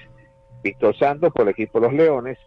Víctor 0.63 0.95
Santos 0.95 1.33
por 1.33 1.43
el 1.43 1.49
equipo 1.49 1.79
de 1.79 1.87
los 1.87 1.95
Leones, 1.95 2.37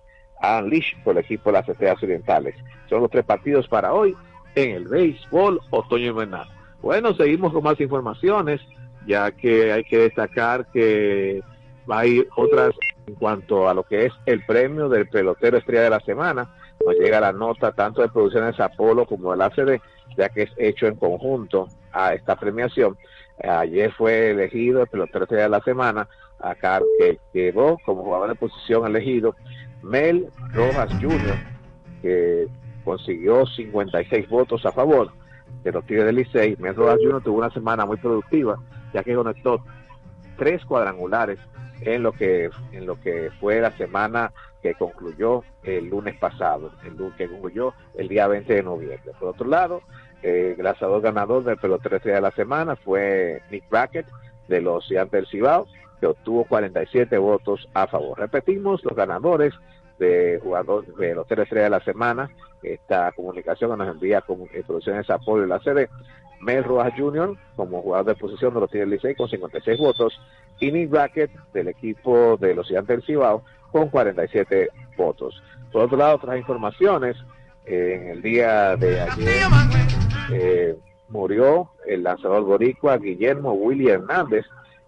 Alan 0.40 0.68
Lish 0.68 0.96
por 1.02 1.16
el 1.16 1.24
equipo 1.24 1.50
de 1.50 1.58
las 1.58 1.68
Estrellas 1.68 2.02
Orientales. 2.02 2.54
Son 2.88 3.00
los 3.00 3.10
tres 3.10 3.24
partidos 3.24 3.66
para 3.66 3.92
hoy 3.92 4.16
en 4.54 4.70
el 4.70 4.86
béisbol 4.86 5.60
otoño 5.70 6.10
invernal. 6.10 6.48
Bueno, 6.80 7.14
seguimos 7.14 7.52
con 7.52 7.64
más 7.64 7.80
informaciones, 7.80 8.60
ya 9.06 9.30
que 9.32 9.72
hay 9.72 9.84
que 9.84 9.98
destacar 9.98 10.66
que 10.72 11.42
hay 11.88 12.24
otras 12.36 12.74
en 13.06 13.14
cuanto 13.14 13.68
a 13.68 13.74
lo 13.74 13.82
que 13.82 14.06
es 14.06 14.12
el 14.26 14.44
premio 14.44 14.88
del 14.88 15.08
pelotero 15.08 15.58
estrella 15.58 15.82
de 15.82 15.90
la 15.90 16.00
semana, 16.00 16.48
nos 16.84 16.94
llega 16.96 17.20
la 17.20 17.32
nota 17.32 17.72
tanto 17.72 18.02
de 18.02 18.08
Producciones 18.08 18.58
Apolo 18.60 19.06
como 19.06 19.30
del 19.30 19.42
ACD, 19.42 19.80
ya 20.16 20.28
que 20.28 20.42
es 20.42 20.50
hecho 20.56 20.86
en 20.86 20.96
conjunto 20.96 21.68
a 21.92 22.14
esta 22.14 22.36
premiación. 22.36 22.96
Ayer 23.42 23.92
fue 23.92 24.30
elegido 24.30 24.82
el 24.82 24.88
pelotero 24.88 25.26
de 25.26 25.48
la 25.48 25.60
semana, 25.60 26.08
acá 26.38 26.80
que 26.98 27.18
quedó 27.32 27.78
como 27.84 28.04
jugador 28.04 28.28
de 28.28 28.34
posición 28.36 28.86
elegido 28.86 29.34
Mel 29.82 30.28
Rojas 30.52 30.90
Jr., 31.00 31.36
que 32.00 32.46
consiguió 32.84 33.46
56 33.46 34.28
votos 34.28 34.64
a 34.66 34.72
favor 34.72 35.10
de 35.62 35.72
los 35.72 35.84
Tigres 35.86 36.06
del 36.06 36.16
Licey. 36.16 36.56
Mel 36.58 36.74
Rojas 36.74 36.98
Jr. 37.02 37.22
tuvo 37.22 37.38
una 37.38 37.50
semana 37.50 37.84
muy 37.86 37.96
productiva, 37.96 38.58
ya 38.92 39.02
que 39.02 39.14
conectó 39.14 39.64
tres 40.36 40.64
cuadrangulares 40.64 41.38
en 41.80 42.02
lo 42.02 42.12
que 42.12 42.50
en 42.72 42.86
lo 42.86 43.00
que 43.00 43.30
fue 43.40 43.60
la 43.60 43.76
semana 43.76 44.32
que 44.62 44.74
concluyó 44.74 45.42
el 45.62 45.90
lunes 45.90 46.16
pasado, 46.16 46.70
el 46.84 46.96
que 47.16 47.28
concluyó 47.28 47.74
el 47.96 48.08
día 48.08 48.26
20 48.26 48.54
de 48.54 48.62
noviembre. 48.62 49.12
Por 49.18 49.28
otro 49.28 49.46
lado, 49.46 49.82
el 50.24 50.56
lanzador 50.62 51.02
ganador 51.02 51.44
del 51.44 51.58
pelotero 51.58 51.98
de 51.98 52.20
la 52.20 52.30
semana 52.30 52.76
fue 52.76 53.42
Nick 53.50 53.68
Brackett 53.68 54.06
de 54.48 54.62
los 54.62 54.86
Gigantes 54.86 55.12
del 55.12 55.26
Cibao, 55.26 55.66
que 56.00 56.06
obtuvo 56.06 56.44
47 56.44 57.18
votos 57.18 57.68
a 57.74 57.86
favor. 57.86 58.18
Repetimos 58.18 58.82
los 58.84 58.96
ganadores 58.96 59.52
de 59.98 60.40
jugador 60.42 60.86
de 60.96 61.14
los 61.14 61.26
tres 61.26 61.50
de 61.50 61.68
la 61.68 61.80
semana. 61.80 62.30
Esta 62.62 63.12
comunicación 63.12 63.70
que 63.70 63.76
nos 63.76 63.94
envía 63.94 64.22
con 64.22 64.40
eh, 64.54 64.62
Producciones 64.66 65.10
Apoyo 65.10 65.44
y 65.44 65.48
la 65.48 65.60
sede. 65.60 65.90
Mel 66.40 66.64
Rojas 66.64 66.94
Jr. 66.96 67.36
como 67.54 67.82
jugador 67.82 68.06
de 68.06 68.14
posición 68.14 68.54
de 68.54 68.60
los 68.60 68.70
Tigres 68.70 68.88
Licey 68.88 69.14
con 69.14 69.28
56 69.28 69.78
votos 69.78 70.18
y 70.58 70.72
Nick 70.72 70.88
Brackett 70.88 71.30
del 71.52 71.68
equipo 71.68 72.38
de 72.38 72.54
los 72.54 72.66
Gigantes 72.66 72.96
del 72.96 73.06
Cibao 73.06 73.44
con 73.70 73.88
47 73.88 74.70
votos. 74.96 75.42
Por 75.70 75.84
otro 75.84 75.98
lado, 75.98 76.16
otras 76.16 76.38
informaciones, 76.38 77.16
eh, 77.66 77.98
en 78.00 78.08
el 78.08 78.22
día 78.22 78.76
de 78.76 79.00
ayer 79.00 79.93
eh, 80.32 80.76
murió 81.08 81.70
el 81.86 82.02
lanzador 82.02 82.44
boricua 82.44 82.98
Guillermo 82.98 83.52
Willy 83.52 83.88
Hernández, 83.88 84.44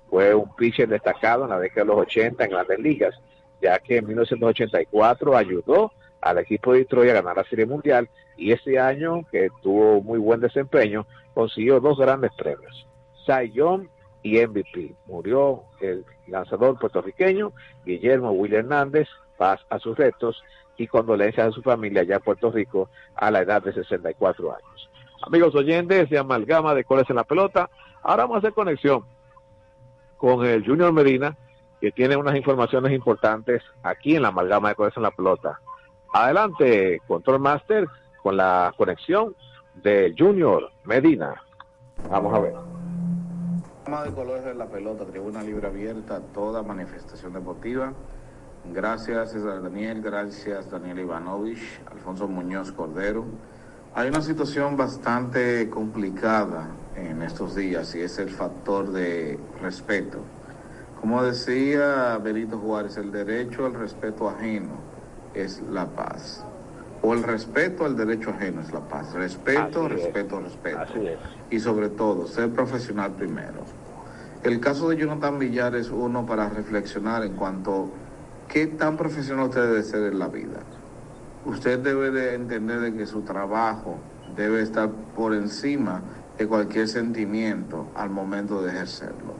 fue 0.09 0.35
un 0.35 0.55
pitcher 0.57 0.89
destacado 0.89 1.45
en 1.45 1.51
la 1.51 1.59
década 1.59 1.83
de 1.83 1.89
los 1.89 2.01
80 2.01 2.45
en 2.45 2.51
grandes 2.51 2.79
ligas, 2.79 3.15
ya 3.61 3.79
que 3.79 3.99
en 3.99 4.07
1984 4.07 5.37
ayudó 5.37 5.93
al 6.21 6.39
equipo 6.39 6.73
de 6.73 6.81
Detroit 6.81 7.11
a 7.11 7.15
ganar 7.15 7.37
la 7.37 7.45
Serie 7.45 7.67
Mundial 7.67 8.09
y 8.37 8.53
ese 8.53 8.79
año, 8.79 9.25
que 9.31 9.49
tuvo 9.63 10.03
muy 10.03 10.19
buen 10.19 10.41
desempeño, 10.41 11.07
consiguió 11.35 11.81
dos 11.81 11.99
grandes 11.99 12.33
premios, 12.37 12.87
Cy 13.25 13.51
Young 13.53 13.89
y 14.23 14.45
MVP. 14.45 14.95
Murió 15.07 15.63
el 15.81 16.05
lanzador 16.27 16.79
puertorriqueño 16.79 17.53
Guillermo 17.85 18.33
Willy 18.33 18.57
Hernández, 18.57 19.09
paz 19.37 19.61
a 19.69 19.79
sus 19.79 19.97
restos 19.97 20.43
y 20.77 20.87
condolencias 20.87 21.49
a 21.49 21.53
su 21.53 21.63
familia 21.63 22.03
allá 22.03 22.17
en 22.17 22.23
Puerto 22.23 22.51
Rico 22.51 22.91
a 23.15 23.31
la 23.31 23.41
edad 23.41 23.63
de 23.63 23.73
64 23.73 24.55
años. 24.55 24.91
Amigos 25.23 25.55
oyentes 25.55 26.11
de 26.11 26.19
Amalgama 26.19 26.75
de 26.75 26.85
Coles 26.85 27.09
en 27.09 27.17
la 27.17 27.25
Pelota, 27.25 27.71
ahora 28.03 28.25
vamos 28.25 28.37
a 28.37 28.39
hacer 28.39 28.53
conexión 28.53 29.05
con 30.17 30.45
el 30.45 30.65
Junior 30.65 30.93
Medina, 30.93 31.37
que 31.81 31.93
tiene 31.93 32.17
unas 32.17 32.37
informaciones 32.37 32.93
importantes 32.93 33.63
aquí 33.83 34.17
en 34.17 34.23
la 34.23 34.29
Amalgama 34.29 34.71
de 34.71 34.75
Coles 34.75 34.97
en 34.97 35.03
la 35.03 35.11
Pelota. 35.11 35.61
Adelante, 36.13 37.01
Control 37.07 37.41
Master, 37.41 37.87
con 38.23 38.37
la 38.37 38.73
conexión 38.77 39.35
de 39.75 40.15
Junior 40.17 40.71
Medina. 40.85 41.43
Vamos 42.11 42.35
a 42.35 42.39
ver. 42.39 42.55
de 44.05 44.15
colores 44.15 44.45
de 44.45 44.55
la 44.55 44.67
pelota, 44.67 45.05
tribuna 45.05 45.43
libre 45.43 45.67
abierta, 45.67 46.21
toda 46.33 46.63
manifestación 46.63 47.33
deportiva. 47.33 47.93
Gracias 48.73 49.33
César 49.33 49.63
Daniel, 49.63 50.03
gracias 50.03 50.71
Daniel 50.71 51.01
Ivanovich, 51.01 51.81
Alfonso 51.91 52.27
Muñoz 52.27 52.73
Cordero. 52.73 53.25
Hay 53.97 54.11
una 54.11 54.21
situación 54.21 54.77
bastante 54.77 55.71
complicada 55.71 56.69
en 56.97 57.23
estos 57.23 57.57
días 57.57 57.95
y 57.95 58.03
es 58.03 58.19
el 58.19 58.29
factor 58.29 58.93
de 58.93 59.39
respeto. 59.63 60.19
Como 61.01 61.23
decía 61.23 62.19
Benito 62.19 62.59
Juárez, 62.59 62.99
el 62.99 63.11
derecho 63.11 63.65
al 63.65 63.73
respeto 63.73 64.29
ajeno 64.29 64.75
es 65.33 65.63
la 65.71 65.87
paz. 65.87 66.45
O 67.01 67.15
el 67.15 67.23
respeto 67.23 67.87
al 67.87 67.97
derecho 67.97 68.33
ajeno 68.33 68.61
es 68.61 68.71
la 68.71 68.87
paz. 68.87 69.15
Respeto, 69.15 69.89
respeto, 69.89 70.41
respeto. 70.41 70.93
Y 71.49 71.59
sobre 71.59 71.89
todo, 71.89 72.27
ser 72.27 72.51
profesional 72.51 73.13
primero. 73.13 73.65
El 74.43 74.61
caso 74.61 74.91
de 74.91 74.99
Jonathan 74.99 75.39
Villar 75.39 75.75
es 75.75 75.89
uno 75.89 76.27
para 76.27 76.51
reflexionar 76.51 77.25
en 77.25 77.33
cuanto 77.33 77.85
a 77.85 78.53
qué 78.53 78.67
tan 78.67 78.99
profesional 78.99 79.47
usted 79.47 79.63
debe 79.63 79.83
ser 79.83 80.13
en 80.13 80.19
la 80.19 80.29
vida. 80.29 80.61
Usted 81.47 81.79
debe 81.79 82.11
de 82.11 82.35
entender 82.35 82.81
de 82.81 82.93
que 82.93 83.07
su 83.07 83.23
trabajo 83.23 83.99
debe 84.37 84.63
estar 84.63 84.91
por 85.15 85.33
encima 85.33 86.03
de 86.37 86.47
cualquier 86.49 86.89
sentimiento 86.89 87.87
al 87.95 88.11
momento 88.11 88.63
de 88.63 88.71
ejercerlo. 88.73 89.35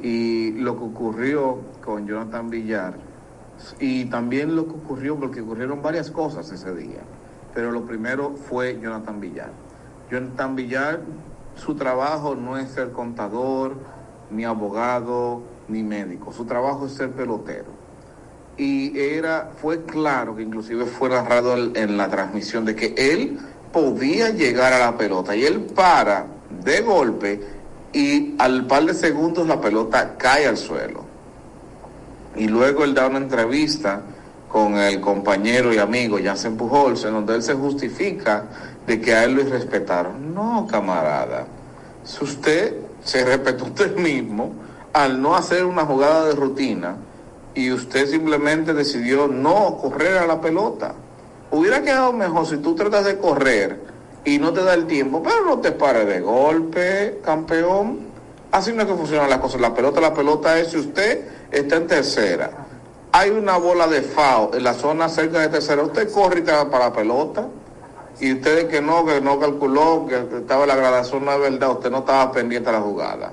Y 0.00 0.52
lo 0.52 0.78
que 0.78 0.84
ocurrió 0.84 1.58
con 1.84 2.06
Jonathan 2.06 2.48
Villar, 2.48 2.94
y 3.78 4.06
también 4.06 4.56
lo 4.56 4.64
que 4.64 4.72
ocurrió, 4.72 5.20
porque 5.20 5.42
ocurrieron 5.42 5.82
varias 5.82 6.10
cosas 6.10 6.50
ese 6.50 6.74
día, 6.74 7.02
pero 7.54 7.70
lo 7.70 7.84
primero 7.84 8.34
fue 8.34 8.80
Jonathan 8.80 9.20
Villar. 9.20 9.50
Jonathan 10.10 10.56
Villar, 10.56 11.00
su 11.54 11.74
trabajo 11.74 12.34
no 12.34 12.56
es 12.56 12.70
ser 12.70 12.92
contador, 12.92 13.76
ni 14.30 14.46
abogado, 14.46 15.42
ni 15.68 15.82
médico, 15.82 16.32
su 16.32 16.46
trabajo 16.46 16.86
es 16.86 16.92
ser 16.92 17.10
pelotero. 17.10 17.81
Y 18.56 18.98
era, 18.98 19.52
fue 19.60 19.84
claro 19.84 20.36
que 20.36 20.42
inclusive 20.42 20.84
fue 20.84 21.08
narrado 21.08 21.54
en 21.54 21.96
la 21.96 22.08
transmisión 22.08 22.64
de 22.64 22.76
que 22.76 22.94
él 22.96 23.38
podía 23.72 24.30
llegar 24.30 24.72
a 24.72 24.78
la 24.78 24.96
pelota 24.96 25.34
y 25.34 25.44
él 25.44 25.60
para 25.74 26.26
de 26.62 26.82
golpe 26.82 27.40
y 27.92 28.34
al 28.38 28.66
par 28.66 28.84
de 28.84 28.94
segundos 28.94 29.46
la 29.46 29.60
pelota 29.60 30.16
cae 30.16 30.46
al 30.46 30.56
suelo. 30.56 31.04
Y 32.36 32.48
luego 32.48 32.84
él 32.84 32.94
da 32.94 33.06
una 33.06 33.18
entrevista 33.18 34.02
con 34.48 34.76
el 34.76 35.00
compañero 35.00 35.72
y 35.72 35.78
amigo 35.78 36.18
Jansen 36.22 36.56
Pujols, 36.56 37.04
en 37.04 37.14
donde 37.14 37.34
él 37.34 37.42
se 37.42 37.54
justifica 37.54 38.44
de 38.86 39.00
que 39.00 39.14
a 39.14 39.24
él 39.24 39.34
lo 39.34 39.40
irrespetaron. 39.42 40.34
No, 40.34 40.66
camarada. 40.70 41.46
Si 42.04 42.22
usted 42.22 42.76
se 43.02 43.24
respetó 43.24 43.64
usted 43.66 43.96
mismo 43.96 44.52
al 44.92 45.20
no 45.20 45.34
hacer 45.34 45.64
una 45.64 45.86
jugada 45.86 46.26
de 46.26 46.34
rutina 46.34 46.96
y 47.54 47.72
usted 47.72 48.08
simplemente 48.08 48.72
decidió 48.72 49.28
no 49.28 49.78
correr 49.78 50.18
a 50.18 50.26
la 50.26 50.40
pelota. 50.40 50.94
Hubiera 51.50 51.82
quedado 51.82 52.12
mejor 52.12 52.46
si 52.46 52.56
tú 52.58 52.74
tratas 52.74 53.04
de 53.04 53.18
correr 53.18 53.80
y 54.24 54.38
no 54.38 54.52
te 54.52 54.62
da 54.62 54.74
el 54.74 54.86
tiempo, 54.86 55.22
pero 55.22 55.44
no 55.44 55.58
te 55.60 55.72
pares 55.72 56.06
de 56.06 56.20
golpe, 56.20 57.20
campeón. 57.24 58.12
Así 58.50 58.72
no 58.72 58.82
es 58.82 58.88
que 58.88 58.94
funcionan 58.94 59.28
las 59.28 59.38
cosas. 59.38 59.60
La 59.60 59.74
pelota, 59.74 60.00
la 60.00 60.14
pelota 60.14 60.58
es 60.58 60.68
si 60.68 60.78
usted 60.78 61.28
está 61.50 61.76
en 61.76 61.86
tercera. 61.86 62.50
Hay 63.12 63.30
una 63.30 63.58
bola 63.58 63.86
de 63.86 64.00
FAO 64.00 64.54
en 64.54 64.64
la 64.64 64.72
zona 64.72 65.08
cerca 65.08 65.40
de 65.40 65.48
tercera. 65.48 65.82
Usted 65.82 66.10
corre 66.10 66.42
para 66.42 66.86
la 66.86 66.92
pelota. 66.92 67.48
Y 68.20 68.34
usted 68.34 68.68
que 68.68 68.80
no, 68.80 69.04
que 69.04 69.20
no 69.20 69.40
calculó, 69.40 70.06
que 70.06 70.16
estaba 70.36 70.62
en 70.62 70.68
la 70.68 70.76
gradación, 70.76 71.24
no 71.24 71.32
es 71.32 71.40
verdad, 71.40 71.70
usted 71.72 71.90
no 71.90 71.98
estaba 71.98 72.30
pendiente 72.30 72.70
de 72.70 72.76
la 72.76 72.82
jugada. 72.82 73.32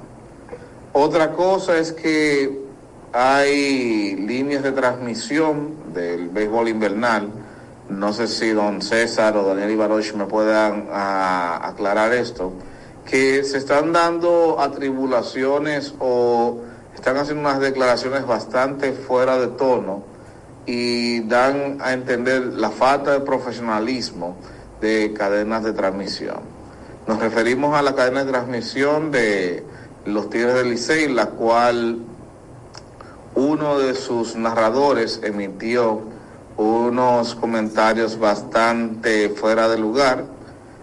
Otra 0.93 1.33
cosa 1.33 1.77
es 1.77 1.91
que 1.91 2.68
hay 3.13 4.15
líneas 4.15 4.63
de 4.63 4.71
transmisión 4.71 5.93
del 5.93 6.29
béisbol 6.29 6.67
invernal. 6.67 7.29
No 7.89 8.13
sé 8.13 8.27
si 8.27 8.51
don 8.51 8.81
César 8.81 9.35
o 9.37 9.43
Daniel 9.43 9.71
Ibaroch 9.71 10.13
me 10.13 10.25
puedan 10.25 10.87
a, 10.91 11.67
aclarar 11.67 12.13
esto, 12.13 12.53
que 13.05 13.43
se 13.43 13.57
están 13.57 13.91
dando 13.93 14.59
atribulaciones 14.59 15.95
o 15.99 16.59
están 16.93 17.17
haciendo 17.17 17.41
unas 17.41 17.59
declaraciones 17.59 18.27
bastante 18.27 18.91
fuera 18.91 19.37
de 19.37 19.47
tono 19.47 20.03
y 20.67 21.21
dan 21.21 21.79
a 21.81 21.93
entender 21.93 22.45
la 22.45 22.69
falta 22.69 23.11
de 23.11 23.21
profesionalismo 23.21 24.35
de 24.81 25.13
cadenas 25.13 25.63
de 25.63 25.73
transmisión. 25.73 26.41
Nos 27.07 27.19
referimos 27.19 27.75
a 27.75 27.81
la 27.81 27.95
cadena 27.95 28.23
de 28.23 28.31
transmisión 28.31 29.09
de 29.09 29.63
los 30.05 30.29
Tigres 30.29 30.53
del 30.53 30.69
Licey, 30.69 31.07
la 31.07 31.27
cual 31.27 31.97
uno 33.39 33.79
de 33.79 33.95
sus 33.95 34.35
narradores 34.35 35.21
emitió 35.23 36.01
unos 36.57 37.35
comentarios 37.35 38.19
bastante 38.19 39.29
fuera 39.29 39.69
de 39.69 39.77
lugar, 39.77 40.25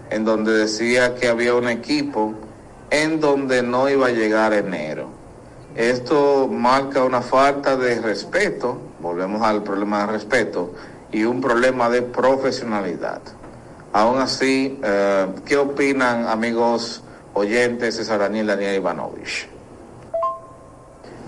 en 0.09 0.25
donde 0.25 0.53
decía 0.53 1.15
que 1.17 1.29
había 1.29 1.55
un 1.55 1.69
equipo 1.69 2.33
en 2.89 3.21
donde 3.21 3.63
no 3.63 3.91
iba 3.91 4.07
a 4.07 4.11
llegar 4.11 4.55
enero. 4.55 5.11
Esto 5.75 6.49
marca 6.51 7.05
una 7.05 7.21
falta 7.21 7.77
de 7.77 8.01
respeto, 8.01 8.79
volvemos 9.01 9.43
al 9.43 9.63
problema 9.63 10.07
de 10.07 10.13
respeto, 10.13 10.73
y 11.13 11.25
un 11.25 11.43
problema 11.43 11.91
de 11.91 12.01
profesionalidad. 12.01 13.21
Aún 13.93 14.19
así, 14.19 14.81
eh, 14.83 15.27
¿qué 15.45 15.59
opinan 15.59 16.27
amigos 16.27 17.03
oyentes 17.35 17.97
César 17.97 18.21
Daniel 18.21 18.47
Daniel 18.47 18.77
Ivanovich? 18.77 19.56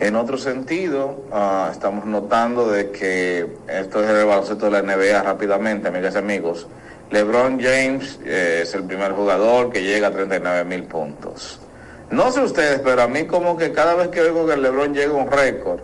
En 0.00 0.14
otro 0.14 0.38
sentido, 0.38 1.24
ah, 1.32 1.70
estamos 1.72 2.04
notando 2.04 2.70
de 2.70 2.90
que 2.90 3.48
esto 3.66 4.02
es 4.04 4.08
el 4.08 4.26
baloncesto 4.26 4.70
de 4.70 4.70
la 4.70 4.82
NBA 4.82 5.22
rápidamente, 5.24 5.88
amigas 5.88 6.14
y 6.14 6.18
amigos. 6.18 6.68
LeBron 7.11 7.58
James 7.61 8.20
eh, 8.24 8.61
es 8.62 8.74
el 8.74 8.84
primer 8.84 9.12
jugador 9.12 9.72
que 9.72 9.82
llega 9.82 10.08
a 10.08 10.11
39 10.12 10.64
mil 10.64 10.84
puntos. 10.84 11.58
No 12.11 12.30
sé 12.30 12.42
ustedes, 12.42 12.80
pero 12.80 13.02
a 13.02 13.08
mí 13.08 13.24
como 13.24 13.56
que 13.56 13.72
cada 13.72 13.96
vez 13.96 14.08
que 14.08 14.20
oigo 14.20 14.46
que 14.46 14.56
LeBron 14.56 14.94
llega 14.94 15.11
a 15.11 15.16
un 15.16 15.30
récord, 15.30 15.80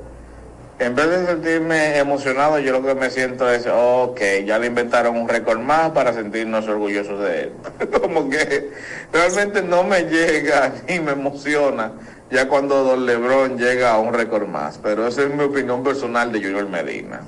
en 0.78 0.94
vez 0.94 1.08
de 1.08 1.26
sentirme 1.26 1.98
emocionado, 1.98 2.60
yo 2.60 2.72
lo 2.72 2.86
que 2.86 2.94
me 2.94 3.10
siento 3.10 3.50
es, 3.50 3.66
ok, 3.66 4.20
ya 4.44 4.60
le 4.60 4.68
inventaron 4.68 5.16
un 5.16 5.28
récord 5.28 5.58
más 5.58 5.90
para 5.90 6.12
sentirnos 6.12 6.68
orgullosos 6.68 7.18
de 7.20 7.40
él. 7.42 7.52
como 8.00 8.28
que 8.30 8.70
realmente 9.12 9.60
no 9.60 9.82
me 9.82 10.02
llega 10.02 10.72
ni 10.88 11.00
me 11.00 11.12
emociona 11.12 11.92
ya 12.34 12.48
cuando 12.48 12.82
Don 12.82 13.06
Lebron 13.06 13.56
llega 13.56 13.94
a 13.94 13.98
un 14.00 14.12
récord 14.12 14.48
más. 14.48 14.78
Pero 14.82 15.06
esa 15.06 15.22
es 15.22 15.32
mi 15.32 15.44
opinión 15.44 15.84
personal 15.84 16.32
de 16.32 16.42
Junior 16.42 16.68
Medina. 16.68 17.20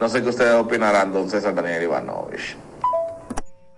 No 0.00 0.08
sé 0.08 0.22
qué 0.22 0.30
ustedes 0.30 0.54
opinarán, 0.54 1.12
don 1.12 1.28
César 1.28 1.54
Daniel 1.54 1.82
Ivanovich. 1.82 2.56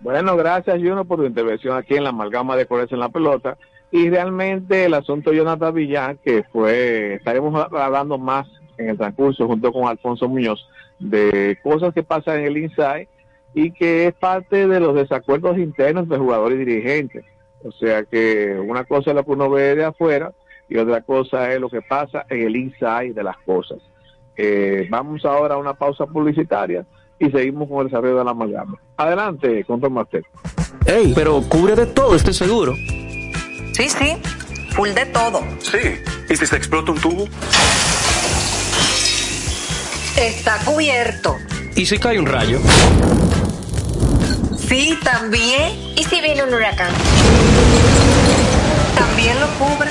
Bueno, 0.00 0.36
gracias 0.36 0.78
Juno 0.78 1.04
por 1.04 1.18
tu 1.18 1.24
intervención 1.24 1.76
aquí 1.76 1.96
en 1.96 2.04
la 2.04 2.10
amalgama 2.10 2.56
de 2.56 2.66
colores 2.66 2.92
en 2.92 3.00
la 3.00 3.08
pelota. 3.08 3.58
Y 3.90 4.08
realmente 4.08 4.84
el 4.84 4.94
asunto 4.94 5.30
de 5.30 5.38
Jonathan 5.38 5.74
Villán, 5.74 6.18
que 6.24 6.44
fue, 6.52 7.14
estaremos 7.14 7.66
hablando 7.72 8.16
más 8.16 8.46
en 8.78 8.90
el 8.90 8.96
transcurso 8.96 9.46
junto 9.46 9.72
con 9.72 9.88
Alfonso 9.88 10.28
Muñoz 10.28 10.68
de 10.98 11.58
cosas 11.62 11.92
que 11.92 12.02
pasan 12.02 12.38
en 12.38 12.44
el 12.46 12.58
inside 12.58 13.08
y 13.54 13.72
que 13.72 14.06
es 14.06 14.14
parte 14.14 14.66
de 14.66 14.80
los 14.80 14.94
desacuerdos 14.94 15.58
internos 15.58 16.08
de 16.08 16.18
jugadores 16.18 16.60
y 16.60 16.64
dirigentes. 16.64 17.24
O 17.64 17.72
sea 17.72 18.04
que 18.04 18.56
una 18.64 18.84
cosa 18.84 19.10
es 19.10 19.16
lo 19.16 19.24
que 19.24 19.30
uno 19.32 19.50
ve 19.50 19.74
de 19.74 19.84
afuera 19.84 20.32
y 20.68 20.78
otra 20.78 21.02
cosa 21.02 21.52
es 21.52 21.60
lo 21.60 21.68
que 21.68 21.82
pasa 21.82 22.26
en 22.28 22.46
el 22.46 22.56
inside 22.56 23.12
de 23.14 23.22
las 23.22 23.36
cosas. 23.38 23.78
Eh, 24.36 24.86
vamos 24.90 25.24
ahora 25.24 25.54
a 25.54 25.58
una 25.58 25.74
pausa 25.74 26.06
publicitaria 26.06 26.84
y 27.18 27.30
seguimos 27.30 27.68
con 27.68 27.80
el 27.80 27.86
desarrollo 27.86 28.18
de 28.18 28.24
la 28.24 28.30
amalgama. 28.32 28.78
Adelante, 28.96 29.64
Control 29.64 29.92
Master. 29.92 30.24
Ey, 30.84 31.12
pero 31.14 31.40
cubre 31.48 31.74
de 31.74 31.86
todo 31.86 32.14
este 32.14 32.32
seguro. 32.32 32.74
Sí, 33.72 33.88
sí, 33.88 34.16
full 34.70 34.90
de 34.90 35.06
todo. 35.06 35.40
Sí, 35.60 35.78
¿y 36.28 36.36
si 36.36 36.46
se 36.46 36.56
explota 36.56 36.92
un 36.92 37.00
tubo? 37.00 37.24
Está 40.16 40.58
cubierto. 40.64 41.36
¿Y 41.74 41.84
si 41.84 41.98
cae 41.98 42.18
un 42.18 42.26
rayo? 42.26 42.58
Sí, 44.56 44.98
también. 45.04 45.72
¿Y 45.94 46.04
si 46.04 46.20
viene 46.20 46.42
un 46.42 46.52
huracán? 46.54 46.90
También 48.96 49.38
lo 49.38 49.46
cubre. 49.58 49.90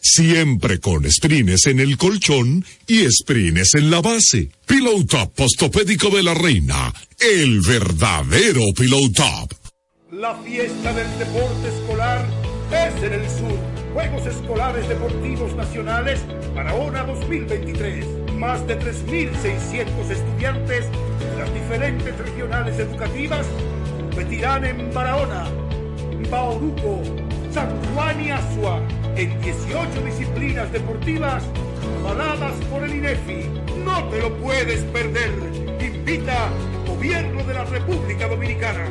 Siempre 0.00 0.78
con 0.78 1.10
sprines 1.10 1.66
en 1.66 1.80
el 1.80 1.96
colchón 1.98 2.64
y 2.86 3.04
sprines 3.10 3.74
en 3.74 3.90
la 3.90 4.00
base. 4.00 4.50
Pillow 4.66 5.04
Top 5.04 5.34
Postopédico 5.34 6.08
de 6.10 6.22
la 6.22 6.34
Reina. 6.34 6.94
El 7.18 7.60
verdadero 7.60 8.62
Pillow 8.76 9.10
Top. 9.10 9.52
La 10.12 10.36
fiesta 10.36 10.92
del 10.92 11.18
deporte 11.18 11.68
escolar 11.68 12.26
es 12.70 13.02
en 13.02 13.12
el 13.12 13.28
sur. 13.28 13.58
Juegos 13.92 14.26
Escolares 14.26 14.88
Deportivos 14.88 15.54
Nacionales 15.56 16.20
Barahona 16.54 17.02
2023. 17.04 18.04
Más 18.34 18.64
de 18.68 18.78
3.600 18.78 20.10
estudiantes 20.10 20.86
de 21.18 21.38
las 21.38 21.52
diferentes 21.52 22.16
regionales 22.16 22.78
educativas 22.78 23.46
competirán 24.00 24.64
en 24.64 24.94
Barahona, 24.94 25.48
Bauruco, 26.30 27.02
San 27.52 27.68
Juan 27.94 28.24
y 28.24 28.30
Asua 28.30 28.80
en 29.16 29.40
18 29.40 30.04
disciplinas 30.04 30.72
deportivas 30.72 31.42
avaladas 32.00 32.54
por 32.70 32.84
el 32.84 32.94
INEFI. 32.94 33.46
No 33.84 34.04
te 34.08 34.20
lo 34.20 34.36
puedes 34.38 34.82
perder. 34.84 35.32
Invita 35.80 36.50
Gobierno 36.86 37.44
de 37.44 37.54
la 37.54 37.64
República 37.64 38.26
Dominicana. 38.28 38.86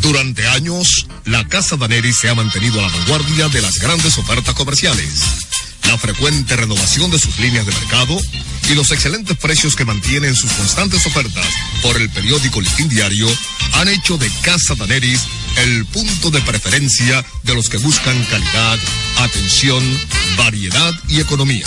Durante 0.00 0.46
años, 0.48 1.06
la 1.26 1.46
Casa 1.46 1.76
Daneri 1.76 2.12
se 2.12 2.28
ha 2.30 2.34
mantenido 2.34 2.78
a 2.80 2.82
la 2.82 2.96
vanguardia 2.96 3.48
de 3.48 3.60
las 3.60 3.78
grandes 3.78 4.16
ofertas 4.16 4.54
comerciales. 4.54 5.22
La 5.86 5.98
frecuente 5.98 6.56
renovación 6.56 7.10
de 7.10 7.18
sus 7.18 7.38
líneas 7.38 7.66
de 7.66 7.72
mercado 7.72 8.18
y 8.70 8.74
los 8.74 8.90
excelentes 8.90 9.36
precios 9.36 9.76
que 9.76 9.84
mantienen 9.84 10.34
sus 10.34 10.50
constantes 10.52 11.04
ofertas 11.06 11.46
por 11.82 11.96
el 11.96 12.10
periódico 12.10 12.60
Listín 12.60 12.88
Diario 12.88 13.28
han 13.74 13.88
hecho 13.88 14.18
de 14.18 14.30
Casa 14.42 14.74
Daneris 14.74 15.26
el 15.64 15.84
punto 15.86 16.30
de 16.30 16.40
preferencia 16.42 17.24
de 17.42 17.54
los 17.54 17.68
que 17.68 17.78
buscan 17.78 18.22
calidad, 18.24 18.78
atención, 19.18 19.82
variedad 20.36 20.94
y 21.08 21.20
economía. 21.20 21.66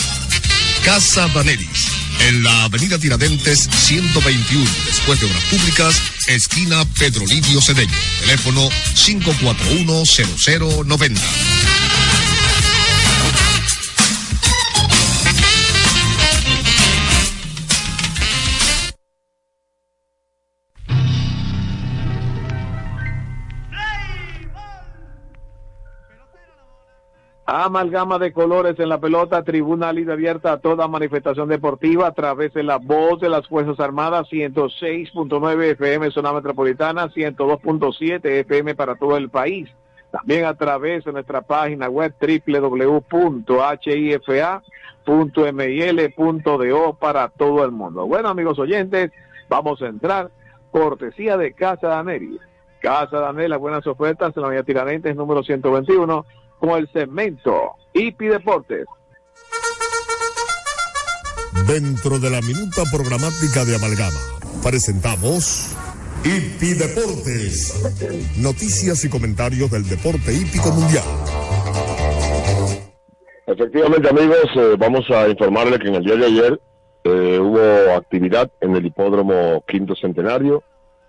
Casa 0.83 1.27
Daneris, 1.27 1.87
en 2.27 2.43
la 2.43 2.63
avenida 2.63 2.97
Tiradentes 2.97 3.69
121, 3.71 4.65
después 4.85 5.19
de 5.19 5.27
Obras 5.27 5.43
Públicas, 5.45 6.01
esquina 6.27 6.85
Pedro 6.97 7.25
Livio 7.25 7.61
Cedeño. 7.61 7.93
Teléfono 8.21 8.69
541-0090. 8.95 11.60
Amalgama 27.53 28.17
de 28.17 28.31
colores 28.31 28.79
en 28.79 28.87
la 28.87 29.01
pelota, 29.01 29.43
tribuna 29.43 29.91
libre 29.91 30.13
abierta 30.13 30.53
a 30.53 30.59
toda 30.59 30.87
manifestación 30.87 31.49
deportiva 31.49 32.07
a 32.07 32.13
través 32.13 32.53
de 32.53 32.63
la 32.63 32.77
voz 32.77 33.19
de 33.19 33.27
las 33.27 33.45
Fuerzas 33.45 33.77
Armadas, 33.81 34.29
106.9 34.31 35.71
FM 35.71 36.11
zona 36.11 36.31
metropolitana, 36.31 37.09
102.7 37.09 38.25
FM 38.25 38.73
para 38.75 38.95
todo 38.95 39.17
el 39.17 39.27
país. 39.29 39.69
También 40.11 40.45
a 40.45 40.53
través 40.53 41.03
de 41.03 41.11
nuestra 41.11 41.41
página 41.41 41.89
web 41.89 42.13
www.hifa.mil.do 42.21 43.33
para 46.93 47.27
todo 47.27 47.65
el 47.65 47.71
mundo. 47.71 48.07
Bueno, 48.07 48.29
amigos 48.29 48.59
oyentes, 48.59 49.11
vamos 49.49 49.81
a 49.81 49.87
entrar 49.87 50.31
cortesía 50.71 51.35
de 51.35 51.51
Casa 51.51 51.89
Daneri. 51.89 52.39
Casa 52.79 53.19
Daneri, 53.19 53.49
las 53.49 53.59
buenas 53.59 53.85
ofertas 53.87 54.31
en 54.37 54.41
la 54.41 54.47
Avenida 54.47 54.63
Tiradentes 54.63 55.17
número 55.17 55.43
121 55.43 56.25
con 56.61 56.77
el 56.77 56.87
cemento 56.93 57.73
Hipi 57.93 58.27
Deportes. 58.27 58.85
Dentro 61.67 62.19
de 62.19 62.29
la 62.29 62.39
minuta 62.41 62.83
programática 62.91 63.65
de 63.65 63.75
Amalgama, 63.75 64.19
presentamos 64.63 65.75
Hipi 66.23 66.73
Deportes. 66.73 68.37
Noticias 68.37 69.03
y 69.03 69.09
comentarios 69.09 69.71
del 69.71 69.89
deporte 69.89 70.33
hípico 70.33 70.69
mundial. 70.71 71.03
Efectivamente, 73.47 74.09
amigos, 74.09 74.45
eh, 74.55 74.75
vamos 74.77 75.09
a 75.09 75.27
informarles 75.27 75.79
que 75.79 75.87
en 75.87 75.95
el 75.95 76.03
día 76.03 76.15
de 76.15 76.25
ayer 76.25 76.61
eh, 77.03 77.39
hubo 77.39 77.95
actividad 77.95 78.49
en 78.61 78.75
el 78.75 78.85
hipódromo 78.85 79.63
Quinto 79.67 79.95
Centenario. 79.95 80.63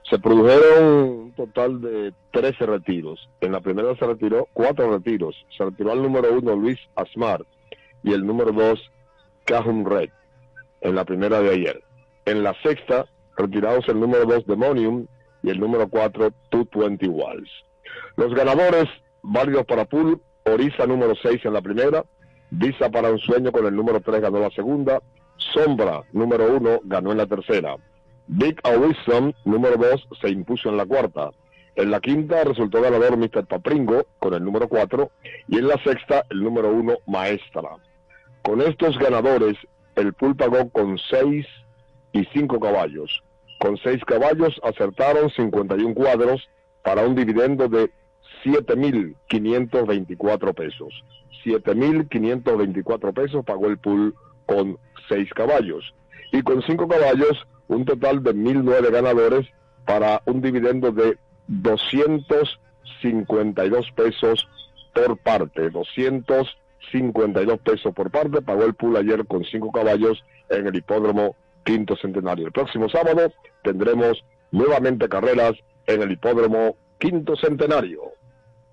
Se 0.09 0.19
produjeron 0.19 1.21
total 1.33 1.81
de 1.81 2.12
13 2.33 2.66
retiros. 2.66 3.29
En 3.40 3.53
la 3.53 3.61
primera 3.61 3.95
se 3.97 4.07
retiró 4.07 4.49
cuatro 4.53 4.90
retiros. 4.90 5.35
Se 5.57 5.64
retiró 5.64 5.92
al 5.92 6.03
número 6.03 6.33
uno 6.33 6.55
Luis 6.55 6.79
Asmar 6.95 7.45
y 8.03 8.12
el 8.12 8.27
número 8.27 8.53
dos 8.53 8.81
Cajun 9.45 9.85
Red 9.85 10.11
en 10.83 10.95
la 10.95 11.05
primera 11.05 11.40
de 11.40 11.51
ayer. 11.51 11.83
En 12.25 12.42
la 12.42 12.55
sexta, 12.62 13.07
retirados 13.37 13.88
el 13.88 13.99
número 13.99 14.25
2 14.27 14.47
Demonium 14.47 15.07
y 15.42 15.51
el 15.51 15.59
número 15.59 15.88
4 15.88 16.33
220 16.51 17.09
Walls. 17.09 17.51
Los 18.16 18.35
ganadores 18.35 18.88
válidos 19.23 19.64
para 19.66 19.85
pool, 19.85 20.21
Orisa 20.45 20.87
número 20.87 21.14
6 21.14 21.45
en 21.45 21.53
la 21.53 21.62
primera, 21.62 22.05
Visa 22.51 22.90
para 22.90 23.11
un 23.11 23.18
sueño 23.18 23.51
con 23.51 23.64
el 23.66 23.75
número 23.75 24.01
3 24.01 24.21
ganó 24.21 24.38
la 24.38 24.51
segunda, 24.51 25.01
Sombra 25.37 26.03
número 26.12 26.55
1 26.55 26.81
ganó 26.85 27.12
en 27.12 27.18
la 27.18 27.27
tercera, 27.27 27.77
Big 28.35 28.59
Wisdom 28.64 29.35
número 29.45 29.77
2 29.77 30.09
se 30.23 30.31
impuso 30.31 30.71
en 30.71 30.79
la 30.79 30.87
cuarta, 30.87 31.33
en 31.77 31.90
la 31.90 32.01
quinta 32.01 32.42
resultó 32.45 32.81
ganador 32.81 33.18
Mr. 33.18 33.45
Papringo 33.47 34.07
con 34.18 34.33
el 34.33 34.42
número 34.42 34.68
4 34.68 35.11
y 35.49 35.59
en 35.59 35.68
la 35.68 35.77
sexta 35.83 36.25
el 36.31 36.42
número 36.42 36.71
1 36.71 36.97
Maestra. 37.07 37.77
Con 38.42 38.62
estos 38.62 38.99
ganadores 38.99 39.59
el 39.97 40.14
pool 40.14 40.35
pagó 40.35 40.71
con 40.71 40.97
6 41.11 41.47
y 42.12 42.25
5 42.25 42.59
caballos. 42.59 43.23
Con 43.59 43.77
6 43.77 44.03
caballos 44.07 44.59
acertaron 44.62 45.29
51 45.29 45.95
cuadros 45.95 46.49
para 46.83 47.07
un 47.07 47.14
dividendo 47.14 47.68
de 47.68 47.90
7.524 48.45 50.55
pesos. 50.55 51.05
7.524 51.45 53.12
pesos 53.12 53.45
pagó 53.45 53.66
el 53.66 53.77
pool 53.77 54.14
con 54.47 54.79
6 55.11 55.29
caballos. 55.35 55.92
Y 56.33 56.40
con 56.42 56.62
5 56.62 56.88
caballos, 56.88 57.47
un 57.74 57.85
total 57.85 58.22
de 58.22 58.35
1.009 58.35 58.90
ganadores 58.90 59.46
para 59.85 60.22
un 60.26 60.40
dividendo 60.40 60.92
de 60.92 61.18
252 61.48 63.90
pesos 63.92 64.48
por 64.94 65.18
parte. 65.18 65.68
252 65.70 67.61
pesos 67.61 67.94
por 67.94 68.11
parte. 68.11 68.40
Pagó 68.42 68.64
el 68.64 68.74
pool 68.74 68.96
ayer 68.96 69.26
con 69.26 69.44
5 69.44 69.70
caballos 69.72 70.24
en 70.48 70.66
el 70.66 70.74
hipódromo 70.76 71.37
Quinto 71.64 71.96
Centenario. 71.96 72.46
El 72.46 72.52
próximo 72.52 72.88
sábado 72.88 73.32
tendremos 73.62 74.24
nuevamente 74.50 75.08
carreras 75.08 75.52
en 75.87 76.02
el 76.02 76.11
hipódromo 76.12 76.76
Quinto 76.98 77.37
Centenario. 77.37 78.02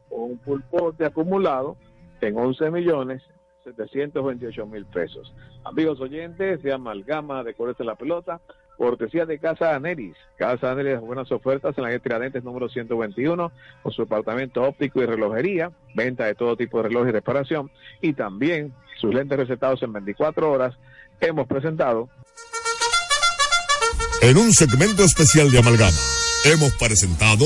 Un 0.09 0.38
pulpo 0.39 0.91
de 0.91 1.05
acumulado 1.05 1.77
en 2.21 2.38
11 2.38 2.71
millones 2.71 3.21
728 3.63 4.65
mil 4.65 4.85
pesos. 4.85 5.33
Amigos 5.63 5.99
oyentes 5.99 6.63
de 6.63 6.73
Amalgama 6.73 7.43
de 7.43 7.53
Colores 7.53 7.77
de 7.77 7.85
la 7.85 7.95
Pelota, 7.95 8.41
cortesía 8.80 9.26
de 9.26 9.38
Casa 9.38 9.76
Aneris. 9.76 10.15
Casa 10.38 10.72
Aneris, 10.72 11.02
buenas 11.02 11.30
ofertas 11.34 11.78
en 11.78 11.84
la 11.84 11.89
calle 11.89 12.00
Tiradentes 12.00 12.44
número 12.46 12.70
121, 12.70 13.52
con 13.84 13.92
su 13.92 14.04
departamento 14.04 14.63
óptico 14.63 15.04
y 15.04 15.06
relojería, 15.06 15.70
venta 15.94 16.26
de 16.26 16.34
todo 16.34 16.56
tipo 16.56 16.78
de 16.78 16.84
relojes 16.84 17.10
y 17.10 17.12
reparación, 17.12 17.70
y 18.02 18.13
también 18.13 18.74
sus 19.00 19.13
lentes 19.13 19.38
recetados 19.38 19.84
en 19.84 19.92
24 19.92 20.50
horas. 20.50 20.76
Hemos 21.20 21.46
presentado 21.48 22.08
En 24.22 24.38
un 24.38 24.54
segmento 24.54 25.04
especial 25.04 25.52
de 25.52 25.60
Amalgama, 25.60 25.98
hemos 26.46 26.74
presentado 26.76 27.46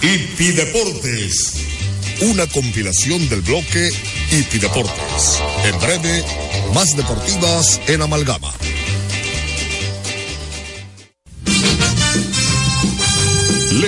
Hipi 0.00 0.52
Deportes, 0.52 2.22
una 2.32 2.46
compilación 2.46 3.28
del 3.28 3.42
bloque 3.42 3.90
Hipi 4.30 4.58
Deportes. 4.58 5.42
En 5.66 5.78
breve, 5.78 6.24
más 6.74 6.96
deportivas 6.96 7.82
en 7.86 8.00
Amalgama. 8.00 8.50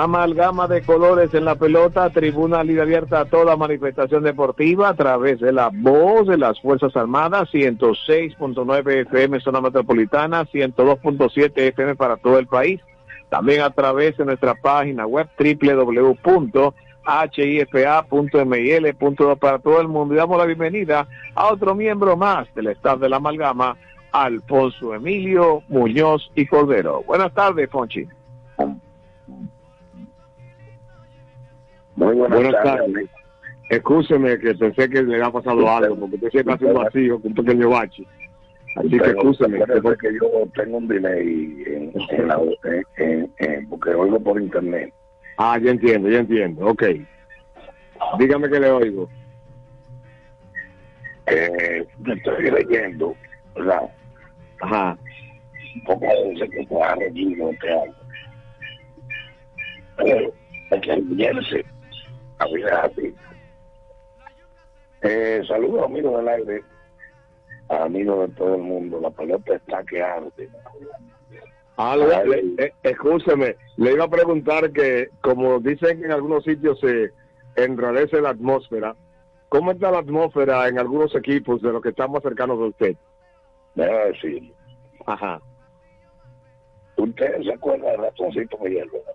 Amalgama 0.00 0.68
de 0.68 0.82
colores 0.82 1.34
en 1.34 1.44
la 1.44 1.56
pelota, 1.56 2.08
tribuna 2.10 2.62
libre 2.62 2.82
abierta 2.82 3.18
a 3.18 3.24
toda 3.24 3.56
manifestación 3.56 4.22
deportiva 4.22 4.90
a 4.90 4.94
través 4.94 5.40
de 5.40 5.52
la 5.52 5.70
voz 5.74 6.28
de 6.28 6.38
las 6.38 6.60
Fuerzas 6.60 6.94
Armadas, 6.96 7.48
106.9 7.52 9.08
FM 9.08 9.40
zona 9.40 9.60
metropolitana, 9.60 10.44
102.7 10.44 11.50
FM 11.56 11.96
para 11.96 12.16
todo 12.16 12.38
el 12.38 12.46
país. 12.46 12.80
También 13.28 13.62
a 13.62 13.70
través 13.70 14.16
de 14.16 14.24
nuestra 14.24 14.54
página 14.54 15.04
web 15.04 15.28
www.hifa.mil.do 15.36 16.56
para 19.36 19.58
todo 19.58 19.80
el 19.80 19.88
mundo. 19.88 20.14
Y 20.14 20.16
damos 20.18 20.38
la 20.38 20.44
bienvenida 20.44 21.08
a 21.34 21.48
otro 21.48 21.74
miembro 21.74 22.16
más 22.16 22.46
del 22.54 22.68
staff 22.68 23.00
de 23.00 23.08
la 23.08 23.16
Amalgama, 23.16 23.76
Alfonso 24.12 24.94
Emilio 24.94 25.64
Muñoz 25.66 26.30
y 26.36 26.46
Cordero. 26.46 27.02
Buenas 27.04 27.34
tardes, 27.34 27.68
Fonchi. 27.68 28.06
Muy 31.98 32.14
buenas, 32.14 32.38
Buenas 32.40 32.62
tardes. 32.62 32.92
tardes. 32.92 33.10
Escúcheme 33.70 34.38
que 34.38 34.54
pensé 34.54 34.88
que 34.88 35.02
le 35.02 35.16
había 35.16 35.30
pasado 35.30 35.68
algo, 35.68 35.96
porque 35.98 36.14
usted 36.16 36.30
siempre 36.30 36.54
hace 36.54 36.64
un 36.66 36.74
vacío 36.74 37.20
un 37.22 37.34
pequeño 37.34 37.70
bache. 37.70 38.04
Así 38.76 38.88
que 38.90 38.98
Pero, 38.98 39.10
escúcheme. 39.18 39.66
recuerde 39.66 39.96
que 40.00 40.14
yo 40.14 40.28
tengo 40.54 40.78
un 40.78 40.86
delay 40.88 41.64
en, 41.66 41.92
en 42.10 42.28
la, 42.28 42.40
en, 42.98 43.32
en- 43.38 43.68
porque 43.68 43.90
oigo 43.90 44.20
por 44.20 44.40
internet. 44.40 44.92
Ah, 45.38 45.58
ya 45.60 45.72
entiendo, 45.72 46.08
ya 46.08 46.20
entiendo. 46.20 46.66
Ok. 46.66 46.84
Dígame 48.18 48.48
que 48.48 48.60
le 48.60 48.70
oigo. 48.70 49.08
Eh, 51.26 51.84
estoy 52.06 52.50
leyendo, 52.50 53.14
¿verdad? 53.56 53.90
Ajá. 54.60 54.96
Porque 55.84 56.06
veces 56.28 56.50
que 56.50 56.64
se 56.64 56.82
ha 56.82 56.94
este 57.50 57.70
año. 57.72 57.92
Pero 59.96 60.32
hay 60.70 60.80
que 60.80 60.92
alinearse. 62.38 62.76
A 62.76 62.84
así. 62.84 63.14
Eh, 65.02 65.42
saludos 65.46 65.84
amigos 65.84 66.16
del 66.18 66.28
aire, 66.28 66.62
amigos 67.68 68.28
de 68.28 68.34
todo 68.34 68.54
el 68.56 68.62
mundo. 68.62 69.00
La 69.00 69.10
pelota 69.10 69.54
está 69.54 69.84
que 69.84 70.02
arde. 70.02 70.48
Ah, 71.76 71.96
le- 71.96 72.24
le- 72.42 72.64
eh, 72.64 72.72
escúcheme, 72.82 73.54
le 73.76 73.92
iba 73.92 74.04
a 74.04 74.08
preguntar 74.10 74.72
que, 74.72 75.10
como 75.20 75.60
dicen 75.60 76.00
que 76.00 76.06
en 76.06 76.12
algunos 76.12 76.42
sitios 76.42 76.80
se 76.80 77.12
enrarece 77.54 78.20
la 78.20 78.30
atmósfera, 78.30 78.96
¿cómo 79.48 79.70
está 79.70 79.92
la 79.92 79.98
atmósfera 80.00 80.66
en 80.66 80.78
algunos 80.80 81.14
equipos 81.14 81.62
de 81.62 81.70
los 81.72 81.80
que 81.80 81.90
están 81.90 82.10
más 82.10 82.22
cercanos 82.22 82.58
a 82.58 82.64
usted? 82.64 82.96
Déjame 83.76 84.06
decir, 84.06 84.52
Ajá. 85.06 85.40
¿usted 86.96 87.42
se 87.44 87.52
acuerda 87.52 87.92
del 87.92 88.00
ratoncito 88.00 88.58
Miguel? 88.58 88.90
verdad? 88.92 89.12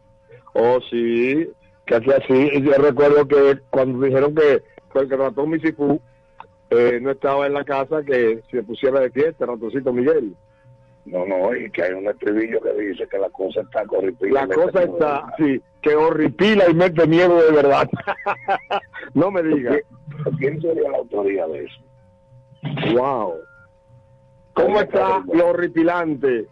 Oh, 0.54 0.80
sí, 0.90 1.50
casi 1.86 2.12
así. 2.12 2.50
Y 2.54 2.62
Yo 2.62 2.74
recuerdo 2.74 3.28
que 3.28 3.60
cuando 3.70 4.06
dijeron 4.06 4.36
que, 4.36 4.64
pues, 4.92 5.10
que 5.10 5.16
ratón 5.16 5.50
Misifú 5.50 6.02
eh, 6.70 7.00
no 7.02 7.12
estaba 7.12 7.46
en 7.48 7.54
la 7.54 7.64
casa, 7.64 8.04
que 8.04 8.42
se 8.50 8.64
pusiera 8.64 9.00
de 9.00 9.12
fiesta, 9.12 9.46
el 9.46 9.52
ratoncito 9.52 9.94
Miguel. 9.94 10.36
No, 11.06 11.26
no, 11.26 11.54
y 11.54 11.70
que 11.70 11.84
hay 11.84 11.94
un 11.94 12.08
estribillo 12.08 12.62
que 12.62 12.74
dice 12.74 13.06
que 13.08 13.18
la 13.18 13.30
cosa 13.30 13.62
está 13.62 13.86
corripila. 13.86 14.46
La 14.46 14.56
cosa 14.56 14.84
está, 14.84 15.34
sí, 15.38 15.62
que 15.82 15.96
horripila 15.96 16.70
y 16.70 16.74
mete 16.74 17.06
miedo 17.06 17.44
de 17.44 17.52
verdad. 17.52 17.90
no 19.14 19.30
me 19.30 19.44
diga. 19.44 19.78
¿Quién 20.40 20.62
sería 20.62 20.90
la 20.90 21.00
autoría 21.00 21.46
de 21.48 21.66
eso? 21.66 22.94
Wow. 22.94 23.34
¿Cómo 24.54 24.80
está 24.80 25.22
lo 25.34 25.50
horripilante? 25.50 26.48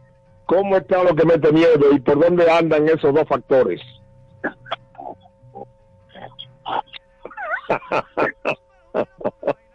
¿Cómo 0.45 0.75
está 0.75 1.01
lo 1.03 1.15
que 1.15 1.25
mete 1.25 1.51
miedo? 1.53 1.93
¿Y 1.93 1.99
por 2.01 2.19
dónde 2.19 2.51
andan 2.51 2.89
esos 2.89 3.13
dos 3.13 3.27
factores? 3.27 3.79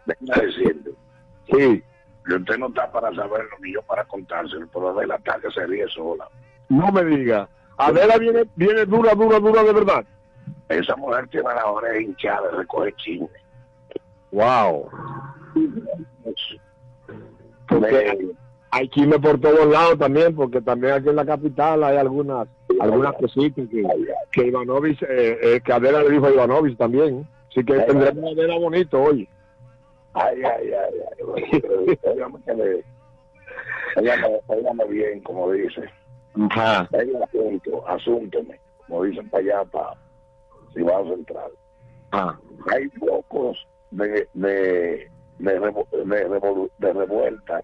Déjame 0.05 0.45
decirle. 0.45 0.91
Sí. 1.51 1.83
Que 2.25 2.35
usted 2.35 2.57
no 2.57 2.67
está 2.67 2.91
para 2.91 3.13
saberlo 3.15 3.49
ni 3.61 3.73
yo 3.73 3.81
para 3.83 4.03
contárselo, 4.03 4.67
pero 4.73 4.93
de 4.93 5.07
la 5.07 5.17
tarde 5.19 5.49
se 5.51 5.65
ríe 5.65 5.87
sola. 5.87 6.27
No 6.69 6.91
me 6.91 7.05
diga. 7.05 7.47
Adela 7.77 8.17
viene, 8.17 8.43
viene 8.55 8.85
dura, 8.85 9.13
dura, 9.13 9.39
dura 9.39 9.63
de 9.63 9.73
verdad. 9.73 10.05
Esa 10.67 10.95
mujer 10.97 11.27
tiene 11.29 11.47
la 11.53 11.65
oreja 11.65 12.01
hinchada 12.01 12.51
de 12.51 12.57
recoger 12.57 12.93
chisme. 12.95 13.29
Wow. 14.31 14.89
Porque 17.67 18.35
hay 18.71 18.89
chisme 18.89 19.19
por 19.19 19.39
todos 19.39 19.65
lados 19.67 19.97
también, 19.97 20.35
porque 20.35 20.61
también 20.61 20.93
aquí 20.93 21.09
en 21.09 21.15
la 21.15 21.25
capital 21.25 21.83
hay 21.83 21.97
algunas 21.97 22.47
algunas 22.79 23.13
cositas 23.15 23.67
que, 23.69 23.83
que 24.31 24.47
Ivanovich, 24.47 25.01
eh, 25.03 25.37
eh, 25.41 25.61
que 25.63 25.73
Adela 25.73 26.03
le 26.03 26.11
dijo 26.11 26.25
a 26.25 26.31
Ivanovich 26.31 26.77
también. 26.77 27.27
Así 27.57 27.65
que 27.65 27.73
tendremos 27.73 28.17
una 28.23 28.29
Adela 28.31 28.55
bonito 28.59 29.01
hoy. 29.01 29.27
Ay, 30.13 30.41
ay, 30.43 30.71
ay, 30.73 30.93
ay. 31.17 32.01
Óigame 34.47 34.85
bien, 34.89 35.21
como 35.21 35.51
dice. 35.51 35.81
Ajá. 36.51 36.87
Hay 36.93 37.09
un 37.09 37.23
asunto, 37.23 37.87
asúntome, 37.87 38.59
como 38.85 39.03
dicen 39.05 39.27
para 39.29 39.43
allá, 39.43 39.65
para 39.65 39.93
Cibao 40.73 41.07
Central. 41.09 41.51
Ah. 42.11 42.37
Hay 42.71 42.87
pocos 42.89 43.67
de, 43.89 44.27
de, 44.35 45.09
de, 45.39 45.59
revo- 45.59 45.87
de, 45.89 46.69
de 46.77 46.93
revueltas 46.93 47.63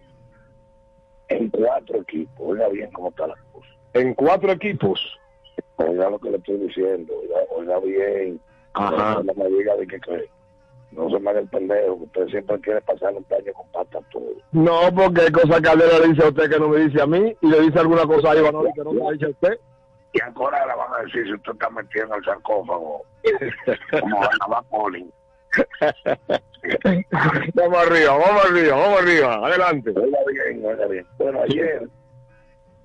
en 1.28 1.50
cuatro 1.52 2.02
equipos. 2.02 2.36
Oiga 2.40 2.68
bien 2.70 2.92
cómo 2.94 3.10
está 3.10 3.28
la 3.28 3.36
cosa. 3.52 3.68
En 3.94 4.16
cuatro 4.16 4.52
equipos. 4.52 5.20
Oiga 5.76 6.10
lo 6.10 6.18
que 6.18 6.32
le 6.32 6.38
estoy 6.38 6.58
diciendo. 6.58 7.14
Oiga, 7.22 7.36
oiga 7.56 7.80
bien. 7.80 8.42
Ajá. 8.74 9.22
No, 9.24 9.34
me 9.34 9.50
diga 9.50 9.76
de 9.76 9.88
que, 9.88 10.00
que 10.00 10.30
no 10.92 11.10
se 11.10 11.20
me 11.20 11.30
haga 11.30 11.40
el 11.40 11.48
pendejo, 11.48 11.98
que 11.98 12.04
usted 12.04 12.28
siempre 12.28 12.60
quiere 12.62 12.82
pasar 12.82 13.14
un 13.14 13.26
año 13.30 13.54
con 13.54 13.68
pata 13.72 14.00
todo. 14.12 14.34
No, 14.52 14.94
porque 14.96 15.22
hay 15.22 15.32
cosas 15.32 15.62
que 15.62 15.70
Adela 15.70 16.00
le 16.00 16.10
dice 16.10 16.26
a 16.26 16.30
usted 16.30 16.50
que 16.50 16.60
no 16.60 16.70
me 16.70 16.80
dice 16.80 17.02
a 17.02 17.08
mí 17.08 17.36
y 17.42 17.48
le 17.48 17.62
dice 17.62 17.80
alguna 17.80 18.06
cosa 18.06 18.32
a 18.32 18.36
Ivanovich 18.36 18.76
que 18.76 18.84
no 18.84 18.94
me 18.94 19.04
la 19.04 19.12
dice 19.12 19.26
a 19.26 19.30
usted. 19.30 19.60
Y 20.14 20.22
ahora 20.22 20.66
le 20.68 20.76
van 20.76 20.94
a 20.94 21.04
decir 21.04 21.26
si 21.26 21.34
usted 21.34 21.54
está 21.54 21.70
metido 21.72 22.06
en 22.06 22.14
el 22.14 22.24
sarcófago. 22.24 23.02
como 24.00 24.20
vamos 27.54 27.78
arriba, 27.78 28.18
vamos 28.18 28.46
arriba, 28.46 28.76
vamos 28.76 29.02
arriba. 29.02 29.48
Adelante. 29.48 29.94
Oiga 29.96 30.18
bien, 30.32 30.66
oiga 30.66 30.88
bien. 30.88 31.06
Bueno, 31.18 31.42
ayer, 31.42 31.88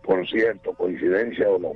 por 0.03 0.27
cierto, 0.29 0.75
coincidencia 0.75 1.49
o 1.49 1.59
no, 1.59 1.73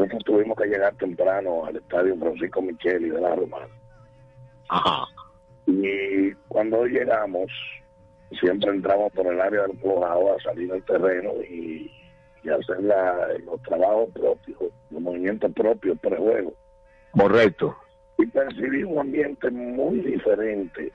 nosotros 0.00 0.24
tuvimos 0.24 0.56
que 0.56 0.66
llegar 0.66 0.94
temprano 0.96 1.64
al 1.66 1.76
estadio 1.76 2.16
Francisco 2.16 2.62
Micheli 2.62 3.10
de 3.10 3.20
la 3.20 3.34
Romana. 3.34 3.68
Ajá. 4.68 5.04
Y 5.66 6.32
cuando 6.48 6.84
llegamos, 6.86 7.50
siempre 8.40 8.70
entramos 8.70 9.12
por 9.12 9.26
el 9.26 9.40
área 9.40 9.62
del 9.62 9.76
plojado 9.78 10.34
a 10.34 10.40
salir 10.40 10.72
al 10.72 10.82
terreno 10.84 11.32
y, 11.48 11.90
y 12.42 12.48
hacer 12.48 12.82
la- 12.82 13.28
los 13.44 13.60
trabajos 13.62 14.08
propios, 14.12 14.58
los 14.90 15.00
movimientos 15.02 15.52
propios 15.52 15.98
prejuego. 16.00 16.52
Correcto. 17.12 17.76
Y 18.18 18.26
percibí 18.26 18.82
un 18.84 18.98
ambiente 18.98 19.50
muy 19.50 20.00
diferente 20.00 20.92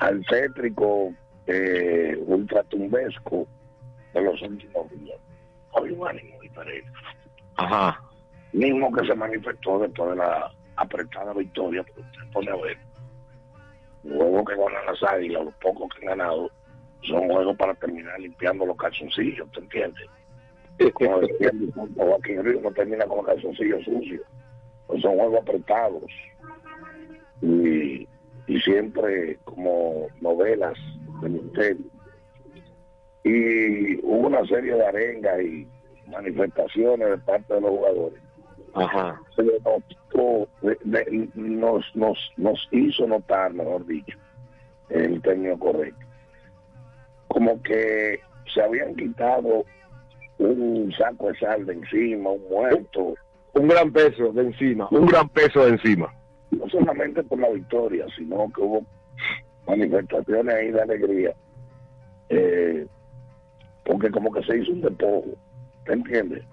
al 0.00 0.24
tétrico, 0.26 1.12
eh, 1.46 2.16
ultratumbesco 2.26 3.46
de 4.14 4.20
los 4.22 4.40
últimos 4.42 4.90
días. 4.90 5.18
Había 5.74 5.96
un 5.98 6.08
ánimo 6.08 6.40
diferente. 6.40 6.90
Ajá. 7.60 8.00
Mismo 8.52 8.90
que 8.92 9.06
se 9.06 9.14
manifestó 9.14 9.78
después 9.78 10.10
de 10.10 10.16
la 10.16 10.50
apretada 10.76 11.34
victoria, 11.34 11.82
porque 11.84 12.00
usted 12.00 12.32
pone 12.32 12.50
a 12.50 12.56
ver. 12.56 12.78
Luego 14.02 14.44
que 14.44 14.56
ganan 14.56 14.86
las 14.86 15.02
águilas, 15.02 15.44
los 15.44 15.54
pocos 15.56 15.88
que 15.94 16.06
han 16.08 16.18
ganado, 16.18 16.50
son 17.02 17.28
juegos 17.28 17.56
para 17.56 17.74
terminar 17.74 18.18
limpiando 18.18 18.64
los 18.64 18.76
calzoncillos, 18.76 19.50
¿te 19.52 19.60
entiendes? 19.60 20.08
Como 20.94 21.20
decía 21.20 21.50
difunto 21.52 22.02
Joaquín 22.02 22.42
Río, 22.42 22.60
no 22.62 22.72
termina 22.72 23.04
con 23.04 23.18
los 23.18 23.26
calzoncillos 23.26 23.84
sucios. 23.84 24.22
Pues 24.86 25.02
son 25.02 25.16
juegos 25.16 25.42
apretados. 25.42 26.10
Y, 27.42 28.08
y 28.46 28.60
siempre 28.60 29.38
como 29.44 30.08
novelas 30.22 30.78
de 31.20 31.28
misterio. 31.28 31.84
Y 33.24 33.96
hubo 33.98 34.28
una 34.28 34.44
serie 34.46 34.74
de 34.74 34.86
arengas 34.86 35.42
y 35.42 35.68
manifestaciones 36.10 37.08
de 37.08 37.18
parte 37.18 37.54
de 37.54 37.60
los 37.60 37.70
jugadores. 37.70 38.20
Ajá. 38.74 39.20
Se 39.34 39.42
notó, 39.42 40.48
de- 40.62 40.78
de- 40.84 41.28
nos, 41.34 41.84
nos, 41.96 42.18
nos 42.36 42.68
hizo 42.70 43.06
notar, 43.06 43.52
mejor 43.52 43.84
dicho, 43.86 44.16
el 44.90 45.20
término 45.22 45.58
correcto, 45.58 46.06
como 47.28 47.60
que 47.62 48.20
se 48.52 48.62
habían 48.62 48.94
quitado 48.96 49.64
un 50.38 50.92
saco 50.96 51.28
de 51.28 51.38
sal 51.38 51.66
de 51.66 51.74
encima, 51.74 52.30
un 52.30 52.48
muerto, 52.48 53.14
Un 53.52 53.68
gran 53.68 53.92
peso 53.92 54.32
de 54.32 54.42
encima, 54.42 54.88
un 54.90 55.06
gran 55.06 55.28
peso 55.30 55.64
de 55.64 55.70
encima. 55.72 56.14
no 56.52 56.68
solamente 56.68 57.22
por 57.24 57.38
la 57.40 57.48
victoria, 57.50 58.06
sino 58.16 58.50
que 58.54 58.60
hubo 58.62 58.84
manifestaciones 59.66 60.54
ahí 60.54 60.70
de 60.70 60.80
alegría, 60.82 61.34
eh, 62.28 62.86
porque 63.84 64.10
como 64.10 64.32
que 64.32 64.42
se 64.44 64.58
hizo 64.58 64.72
un 64.72 64.80
despojo, 64.80 65.24
¿te 65.90 65.96
entiendes? 65.96 66.44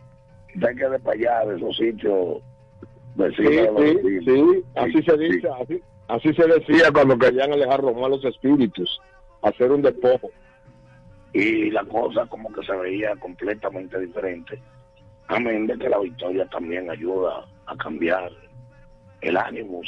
Que 0.47 0.89
de 0.89 0.99
para 0.99 1.15
allá, 1.15 1.45
de 1.45 1.57
esos 1.57 1.77
sitios 1.77 2.37
Sí, 2.81 3.23
vecinos 3.43 3.75
sí, 3.77 3.93
vecinos. 4.03 4.23
sí, 4.55 4.63
así 4.75 5.03
se 5.03 5.17
dice, 5.17 5.47
así, 5.61 5.81
así 6.07 6.33
se 6.33 6.47
decía 6.47 6.91
cuando 6.91 7.17
querían 7.17 7.51
alejar 7.53 7.83
los 7.83 7.95
malos 7.95 8.23
espíritus, 8.25 8.99
hacer 9.43 9.71
un 9.71 9.81
despojo. 9.83 10.29
y 11.33 11.69
la 11.69 11.83
cosa 11.85 12.25
como 12.27 12.51
que 12.51 12.65
se 12.65 12.75
veía 12.75 13.15
completamente 13.17 13.99
diferente. 13.99 14.59
Amén 15.27 15.67
de 15.67 15.77
que 15.77 15.89
la 15.89 15.99
victoria 15.99 16.47
también 16.47 16.89
ayuda 16.89 17.45
a 17.67 17.75
cambiar 17.77 18.31
el 19.21 19.37
ánimo. 19.37 19.81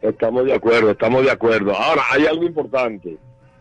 Estamos 0.00 0.46
de 0.46 0.54
acuerdo, 0.54 0.90
estamos 0.92 1.24
de 1.24 1.30
acuerdo. 1.32 1.74
Ahora, 1.74 2.02
hay 2.12 2.24
algo 2.26 2.44
importante. 2.44 3.18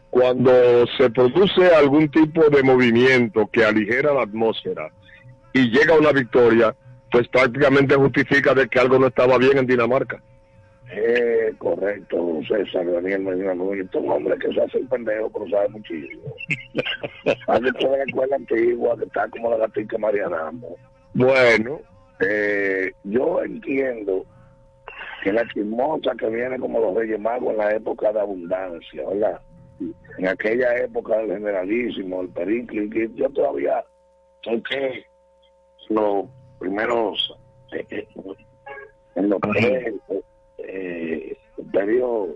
Cuando 0.09 0.51
se 0.97 1.09
produce 1.09 1.67
algún 1.75 2.09
tipo 2.09 2.49
de 2.49 2.63
movimiento 2.63 3.47
que 3.51 3.65
aligera 3.65 4.13
la 4.13 4.23
atmósfera 4.23 4.89
y 5.53 5.69
llega 5.69 5.97
una 5.97 6.11
victoria, 6.11 6.75
pues 7.11 7.27
prácticamente 7.27 7.95
justifica 7.95 8.53
de 8.53 8.67
que 8.67 8.79
algo 8.79 8.99
no 8.99 9.07
estaba 9.07 9.37
bien 9.37 9.57
en 9.57 9.67
Dinamarca. 9.67 10.21
Eh, 10.89 11.53
correcto, 11.57 12.39
César 12.47 12.89
Daniel 12.89 13.21
Medina 13.21 13.53
Núñez, 13.53 13.93
un 13.93 14.09
hombre 14.09 14.37
que 14.37 14.53
se 14.53 14.61
hace 14.61 14.77
el 14.77 14.87
pendejo, 14.87 15.29
pero 15.29 15.49
sabe 15.49 15.69
muchísimo. 15.69 16.23
La 17.47 18.03
escuela 18.05 18.35
antigua 18.35 18.97
que 18.97 19.05
está 19.05 19.27
como 19.29 19.51
la 19.51 19.57
gatica 19.57 19.97
Mariana. 19.97 20.51
Bueno, 21.13 21.81
eh, 22.21 22.93
yo 23.03 23.43
entiendo 23.43 24.25
que 25.23 25.33
la 25.33 25.45
chismosa 25.49 26.15
que 26.17 26.29
viene 26.29 26.57
como 26.57 26.79
los 26.79 26.95
Reyes 26.95 27.19
Magos 27.19 27.51
en 27.51 27.57
la 27.57 27.71
época 27.71 28.13
de 28.13 28.21
abundancia, 28.21 29.09
¿verdad? 29.09 29.41
En 30.17 30.27
aquella 30.27 30.75
época 30.77 31.17
del 31.17 31.33
generalísimo, 31.33 32.21
el 32.21 32.29
periclo, 32.29 32.89
que 32.89 33.09
yo 33.13 33.29
todavía 33.29 33.83
toqué 34.41 35.05
los 35.89 36.25
primeros, 36.59 37.37
eh, 37.71 37.85
eh, 37.89 38.07
en 39.15 39.29
los 39.29 39.39
tres, 39.41 39.93
eh, 40.57 41.37
periodo 41.71 42.35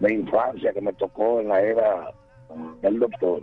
de 0.00 0.14
infancia 0.14 0.72
que 0.72 0.80
me 0.80 0.92
tocó 0.94 1.40
en 1.40 1.48
la 1.48 1.60
era 1.62 2.12
del 2.80 2.98
doctor. 2.98 3.42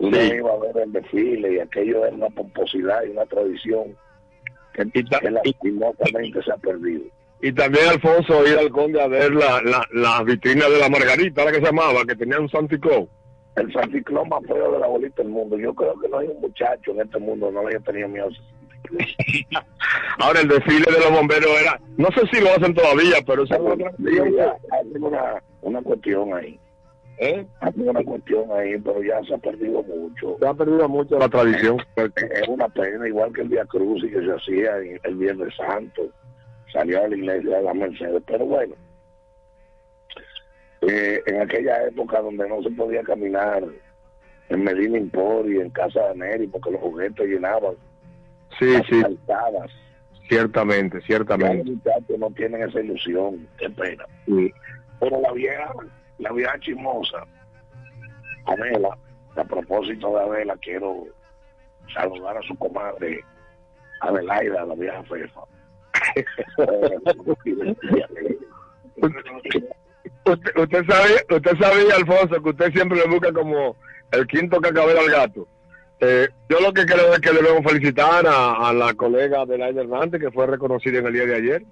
Uno 0.00 0.16
Sí. 0.16 0.32
iba 0.34 0.52
a 0.52 0.58
ver 0.58 0.76
el 0.84 0.92
desfile 0.92 1.54
y 1.54 1.58
aquello 1.58 2.06
era 2.06 2.14
una 2.14 2.30
pomposidad 2.30 3.02
y 3.04 3.10
una 3.10 3.26
tradición 3.26 3.96
que, 4.74 4.88
que 4.92 5.30
lastimosamente 5.30 6.42
se 6.42 6.52
ha 6.52 6.56
perdido. 6.56 7.04
Y 7.40 7.52
también 7.52 7.88
Alfonso 7.88 8.46
ir 8.46 8.58
al 8.58 8.70
conde 8.70 9.00
a 9.00 9.06
ver 9.06 9.32
la, 9.32 9.62
la, 9.62 9.86
la 9.92 10.22
vitrina 10.24 10.68
de 10.68 10.78
la 10.78 10.88
Margarita, 10.88 11.44
la 11.44 11.52
que 11.52 11.58
se 11.58 11.66
llamaba, 11.66 12.04
que 12.04 12.16
tenía 12.16 12.40
un 12.40 12.48
Santicó. 12.48 13.08
El 13.54 13.72
Santiclón 13.72 14.28
más 14.28 14.42
feo 14.46 14.72
de 14.72 14.78
la 14.78 14.86
bolita 14.86 15.22
del 15.22 15.30
mundo. 15.30 15.56
Yo 15.58 15.74
creo 15.74 15.98
que 16.00 16.08
no 16.08 16.18
hay 16.18 16.28
un 16.28 16.40
muchacho 16.40 16.92
en 16.92 17.00
este 17.00 17.18
mundo 17.18 17.50
no 17.50 17.62
le 17.62 17.76
haya 17.76 17.84
tenido 17.84 18.08
miedo. 18.08 18.26
a 18.26 18.30
ese 18.30 18.58
Ahora 20.18 20.40
el 20.40 20.48
desfile 20.48 20.86
de 20.90 21.00
los 21.00 21.10
bomberos 21.10 21.50
era, 21.60 21.80
no 21.96 22.08
sé 22.12 22.26
si 22.32 22.40
lo 22.40 22.50
hacen 22.50 22.74
todavía, 22.74 23.16
pero 23.26 23.44
eso 23.44 23.54
Hacen 23.54 25.02
una, 25.02 25.42
una 25.62 25.82
cuestión 25.82 26.34
ahí. 26.34 26.58
¿Eh? 27.18 27.44
Hacen 27.60 27.88
una 27.88 28.02
cuestión 28.02 28.44
ahí, 28.52 28.78
pero 28.78 29.02
ya 29.02 29.20
se 29.24 29.34
ha 29.34 29.38
perdido 29.38 29.82
mucho. 29.82 30.36
se 30.38 30.46
ha 30.46 30.54
perdido 30.54 30.88
mucho 30.88 31.18
la 31.18 31.28
tradición. 31.28 31.78
Es 31.96 32.48
una 32.48 32.68
pena, 32.68 33.06
igual 33.08 33.32
que 33.32 33.42
el 33.42 33.48
Día 33.48 33.64
Cruz 33.66 34.02
y 34.04 34.10
que 34.10 34.20
se 34.20 34.32
hacía 34.32 34.76
el 35.02 35.14
Viernes 35.16 35.54
Santo. 35.56 36.10
Salió 36.72 37.02
a 37.04 37.08
la 37.08 37.16
iglesia 37.16 37.56
de 37.56 37.62
la 37.62 37.74
Mercedes. 37.74 38.22
Pero 38.26 38.44
bueno, 38.46 38.74
eh, 40.82 41.22
en 41.26 41.40
aquella 41.42 41.84
época 41.86 42.20
donde 42.20 42.48
no 42.48 42.62
se 42.62 42.70
podía 42.70 43.02
caminar 43.02 43.64
en 44.48 44.64
Medina 44.64 44.98
Impor 44.98 45.50
y 45.50 45.60
en 45.60 45.70
Casa 45.70 46.08
de 46.08 46.16
Neri 46.16 46.46
porque 46.46 46.70
los 46.70 46.80
juguetes 46.80 47.26
llenaban 47.26 47.74
Sí, 48.58 48.76
sí, 48.88 49.02
calzadas. 49.02 49.70
ciertamente, 50.28 51.00
ciertamente. 51.02 51.64
los 52.08 52.18
no 52.18 52.30
tienen 52.30 52.62
esa 52.62 52.80
ilusión, 52.80 53.46
qué 53.58 53.68
pena. 53.70 54.04
Sí. 54.26 54.52
Pero 55.00 55.20
la 55.20 55.32
vieja, 55.32 55.72
la 56.18 56.32
vieja 56.32 56.58
chismosa, 56.60 57.24
Adela, 58.46 58.96
a 59.36 59.44
propósito 59.44 60.16
de 60.16 60.22
Adela, 60.24 60.56
quiero 60.60 61.04
saludar 61.94 62.36
a 62.38 62.42
su 62.42 62.56
comadre 62.56 63.20
Adelaida, 64.00 64.64
la 64.64 64.74
vieja 64.74 65.02
fefa. 65.04 65.40
Usted, 70.24 70.56
usted 70.56 70.84
sabe, 70.86 71.14
usted 71.30 71.58
sabía, 71.58 71.94
Alfonso, 71.96 72.42
que 72.42 72.50
usted 72.50 72.72
siempre 72.72 72.98
le 72.98 73.08
busca 73.08 73.32
como 73.32 73.76
el 74.12 74.26
quinto 74.26 74.60
cacabel 74.60 74.98
al 74.98 75.10
gato. 75.10 75.48
Eh, 76.00 76.28
yo 76.48 76.60
lo 76.60 76.72
que 76.72 76.86
creo 76.86 77.12
es 77.12 77.20
que 77.20 77.32
debemos 77.32 77.64
felicitar 77.64 78.26
a, 78.26 78.68
a 78.68 78.72
la 78.72 78.94
colega 78.94 79.42
Adelaida 79.42 79.80
Hernández, 79.80 80.20
que 80.20 80.30
fue 80.30 80.46
reconocida 80.46 80.98
en 80.98 81.06
el 81.06 81.12
día 81.12 81.26
de 81.26 81.34
ayer. 81.34 81.62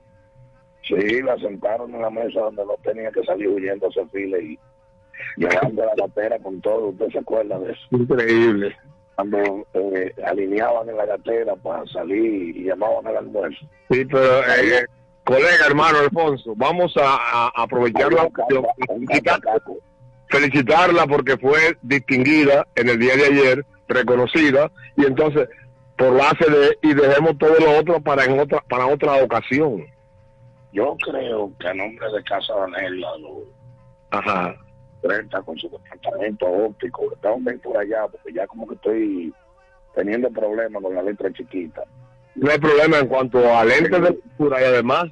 Sí, 0.83 1.23
la 1.23 1.37
sentaron 1.39 1.95
en 1.95 2.03
la 2.03 2.11
mesa 2.11 2.41
donde 2.41 2.64
no 2.64 2.77
tenía 2.83 3.11
que 3.11 3.25
salir 3.25 3.49
huyendo 3.49 3.87
a 3.87 3.91
ese 3.91 4.07
file 4.07 4.43
y 4.43 4.59
llevando 5.37 5.85
la 5.85 5.95
gatera 5.97 6.39
con 6.39 6.61
todo. 6.61 6.89
¿Usted 6.89 7.09
se 7.09 7.19
acuerda 7.19 7.59
de 7.59 7.73
eso? 7.73 7.83
Increíble. 7.91 8.77
Cuando 9.17 9.67
eh, 9.75 10.14
alineaban 10.25 10.89
en 10.89 10.97
la 10.97 11.07
gatera 11.07 11.57
para 11.57 11.85
salir 11.87 12.57
y 12.57 12.64
llamaban 12.64 13.07
al 13.07 13.17
almuerzo. 13.17 13.67
Sí, 13.91 14.05
pero, 14.05 14.41
eh, 14.43 14.87
colega, 15.25 15.67
hermano 15.67 15.99
Alfonso, 15.99 16.53
vamos 16.55 16.95
a, 16.97 17.49
a 17.49 17.62
aprovechar 17.62 18.12
la 18.12 18.25
ocasión 18.25 18.64
felicitarla 20.29 21.07
porque 21.07 21.37
fue 21.39 21.77
distinguida 21.83 22.67
en 22.75 22.89
el 22.89 22.99
día 22.99 23.17
de 23.17 23.25
ayer, 23.27 23.67
reconocida, 23.89 24.71
y 24.97 25.05
entonces, 25.05 25.49
por 25.97 26.12
la 26.12 26.31
ACD, 26.31 26.77
y 26.83 26.95
dejemos 26.95 27.39
todo 27.39 27.55
lo 27.59 27.79
otro 27.79 28.01
para 28.01 28.25
en 28.25 28.39
otra 28.39 28.61
para 28.69 28.87
otra 28.87 29.23
ocasión. 29.23 29.87
Yo 30.73 30.97
creo 31.03 31.53
que 31.59 31.69
a 31.69 31.75
nombre 31.75 32.07
de 32.12 32.23
Casa 32.25 32.53
Danela, 32.55 33.17
lo 33.19 33.45
Ajá. 34.11 34.57
Brenta 35.07 35.42
con 35.42 35.59
su 35.59 35.68
departamento 35.68 36.46
óptico, 36.46 37.12
estamos 37.12 37.44
bien 37.44 37.59
por 37.61 37.76
allá, 37.76 38.07
porque 38.11 38.32
ya 38.32 38.46
como 38.46 38.66
que 38.66 38.74
estoy 38.74 39.34
teniendo 39.94 40.30
problemas 40.30 40.82
con 40.82 40.94
la 40.94 41.02
letra 41.02 41.32
chiquita. 41.32 41.82
No 42.34 42.50
hay 42.50 42.59
problema 42.59 42.98
en 42.98 43.09
cuanto 43.09 43.38
a 43.54 43.64
lentes 43.64 43.90
de 43.90 44.11
lectura 44.11 44.61
y 44.61 44.64
además 44.64 45.04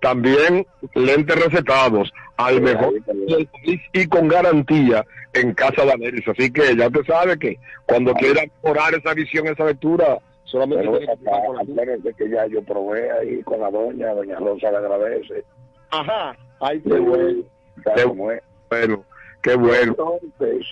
también 0.00 0.66
lentes 0.94 1.44
recetados 1.44 2.10
al 2.36 2.62
mejor 2.62 2.94
del 3.04 3.46
país 3.46 3.80
y 3.92 4.06
con 4.06 4.28
garantía 4.28 5.04
en 5.34 5.52
Casa 5.54 5.84
Daneris. 5.84 6.26
Así 6.26 6.50
que 6.50 6.74
ya 6.74 6.88
te 6.88 7.04
sabe 7.04 7.38
que 7.38 7.58
cuando 7.86 8.14
quiera 8.14 8.42
mejorar 8.62 8.94
esa 8.94 9.12
visión, 9.14 9.46
esa 9.46 9.66
lectura, 9.66 10.18
solamente 10.44 10.84
Pero 10.86 12.16
que 12.16 12.30
ya 12.30 12.46
yo 12.46 12.62
probé 12.62 13.10
ahí 13.12 13.42
con 13.42 13.60
la 13.60 13.70
doña, 13.70 14.14
doña 14.14 14.36
Rosa 14.36 14.70
le 14.70 14.78
agradece. 14.78 15.44
Ajá. 15.90 16.36
¿Sabe 16.58 16.80
cómo 18.04 18.30
es? 18.30 18.42
Bueno, 18.68 19.04
qué 19.42 19.54
bueno. 19.56 19.94
Entonces, 20.22 20.66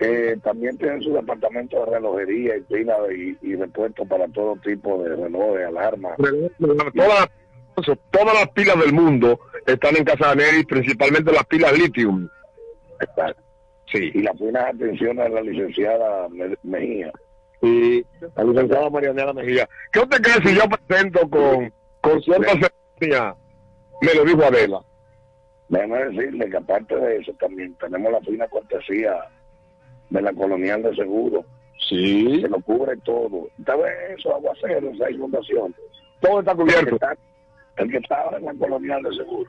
eh, 0.00 0.36
también 0.42 0.76
tienen 0.76 1.00
su 1.02 1.12
departamento 1.12 1.84
de 1.84 1.92
relojería 1.92 2.56
y 2.56 2.60
pila 2.62 2.96
y, 3.14 3.36
y 3.42 3.56
repuestos 3.56 4.06
para 4.08 4.28
todo 4.28 4.56
tipo 4.56 5.02
de 5.02 5.16
relojes, 5.16 5.66
alarmas. 5.66 6.16
Todas 6.18 7.28
las, 7.86 7.98
todas 8.10 8.34
las 8.34 8.48
pilas 8.50 8.78
del 8.78 8.92
mundo 8.92 9.40
están 9.66 9.96
en 9.96 10.04
Casa 10.04 10.28
Daneris, 10.28 10.66
principalmente 10.66 11.32
las 11.32 11.46
pilas 11.46 11.72
lithium. 11.78 12.28
Sí. 13.90 14.10
Y 14.14 14.22
las 14.22 14.38
finas 14.38 14.66
atenciones 14.74 15.24
de 15.24 15.30
la 15.30 15.40
licenciada 15.40 16.28
Me- 16.28 16.56
Mejía. 16.62 17.10
y 17.62 18.04
la 18.36 18.44
licenciada 18.44 18.90
Marianela 18.90 19.32
Mejía. 19.32 19.68
¿Qué 19.92 20.00
usted 20.00 20.20
cree 20.22 20.48
si 20.48 20.56
yo 20.56 20.62
presento 20.68 21.20
con, 21.28 21.72
con 22.00 22.22
cierta 22.22 22.52
cercanía? 22.52 23.34
Me 24.02 24.14
lo 24.14 24.24
dijo 24.24 24.44
Adela. 24.44 24.80
Déjame 25.70 26.04
decirle 26.06 26.50
que 26.50 26.56
aparte 26.56 26.96
de 26.96 27.18
eso 27.18 27.32
también 27.34 27.74
tenemos 27.74 28.10
la 28.10 28.20
fina 28.22 28.48
cortesía 28.48 29.14
de 30.10 30.20
la 30.20 30.32
colonial 30.32 30.82
de 30.82 30.96
seguro. 30.96 31.44
Sí. 31.88 32.40
Que 32.42 32.48
lo 32.48 32.60
cubre 32.60 32.96
todo. 32.98 33.48
¿Usted 33.56 33.76
ve 33.76 34.14
eso, 34.18 34.34
aguacero, 34.34 34.90
esa 34.90 35.10
inundación? 35.10 35.72
Todo 36.20 36.40
está 36.40 36.56
cubierto. 36.56 36.98
El 37.76 37.88
que 37.88 37.98
está, 37.98 38.36
en 38.36 38.46
la 38.46 38.54
colonial 38.54 39.00
de 39.04 39.14
seguro. 39.14 39.48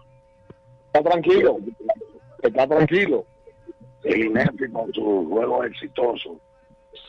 Está 0.93 1.09
tranquilo. 1.09 1.57
Está 2.43 2.67
tranquilo. 2.67 3.25
El 4.03 4.25
INEPI 4.25 4.71
con 4.71 4.93
su 4.93 5.27
juego 5.27 5.63
exitoso. 5.63 6.39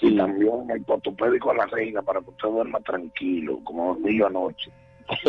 Y 0.01 0.17
también 0.17 0.71
el 0.71 0.83
portopédico 0.85 1.51
a 1.51 1.55
la 1.55 1.67
reina 1.67 2.01
para 2.01 2.21
que 2.21 2.31
usted 2.31 2.49
duerma 2.49 2.81
tranquilo, 2.81 3.61
como 3.63 3.89
dormí 3.89 4.23
anoche. 4.23 4.71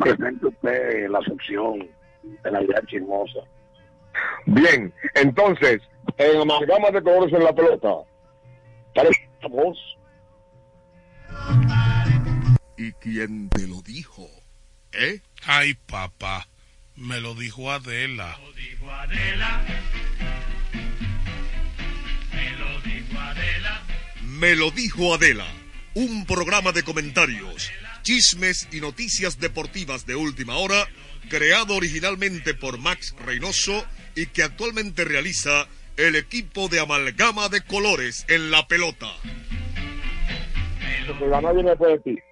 Presente 0.00 0.46
usted 0.46 1.08
la 1.08 1.20
sección 1.22 1.88
vida 2.60 2.82
chismosa. 2.86 3.40
Bien, 4.46 4.92
entonces, 5.14 5.80
en 6.16 6.40
amalgama 6.40 6.90
de 6.90 7.02
colores 7.02 7.32
en 7.32 7.44
la 7.44 7.52
pelota, 7.52 7.94
voz, 9.48 9.78
¿Y 12.76 12.92
quién 12.92 13.48
te 13.50 13.66
lo 13.66 13.82
dijo? 13.82 14.28
¿Eh? 14.92 15.20
Ay, 15.44 15.74
papá, 15.74 16.48
me 16.94 17.20
lo 17.20 17.34
dijo 17.34 17.70
Adela. 17.70 18.38
Me 24.22 24.54
lo 24.54 24.70
dijo 24.70 25.14
Adela. 25.14 25.46
Un 25.94 26.24
programa 26.26 26.70
de 26.70 26.84
comentarios, 26.84 27.72
chismes 28.08 28.66
y 28.72 28.80
noticias 28.80 29.38
deportivas 29.38 30.06
de 30.06 30.16
última 30.16 30.56
hora, 30.56 30.86
creado 31.28 31.76
originalmente 31.76 32.54
por 32.54 32.78
Max 32.78 33.14
Reynoso 33.22 33.84
y 34.16 34.24
que 34.28 34.42
actualmente 34.42 35.04
realiza 35.04 35.66
el 35.98 36.16
equipo 36.16 36.68
de 36.68 36.80
amalgama 36.80 37.50
de 37.50 37.60
colores 37.60 38.24
en 38.30 38.50
la 38.50 38.66
pelota. 38.66 39.08
nadie 41.42 41.62
me 41.62 41.76
puede 41.76 41.98
decir. 41.98 42.24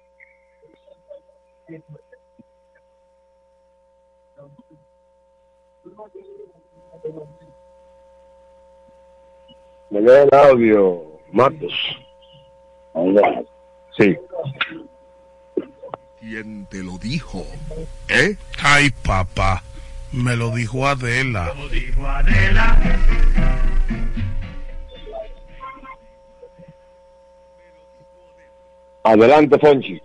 Me 9.91 10.01
lee 10.01 10.23
el 10.23 10.39
audio, 10.39 11.19
Marcos. 11.31 11.73
Sí. 13.95 14.17
¿Quién 16.29 16.65
te 16.65 16.83
lo 16.83 16.97
dijo? 16.97 17.45
¿Eh? 18.09 18.35
Ay, 18.61 18.89
papá, 18.89 19.63
me 20.11 20.35
lo 20.35 20.49
dijo 20.49 20.85
Adela. 20.85 21.53
Adelante, 29.03 29.57
Fonchi. 29.57 30.01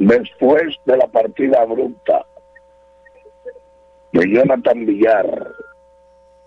Después 0.00 0.74
de 0.86 0.96
la 0.96 1.06
partida 1.06 1.62
abrupta 1.62 2.26
de 4.10 4.28
Jonathan 4.28 4.86
Villar, 4.86 5.52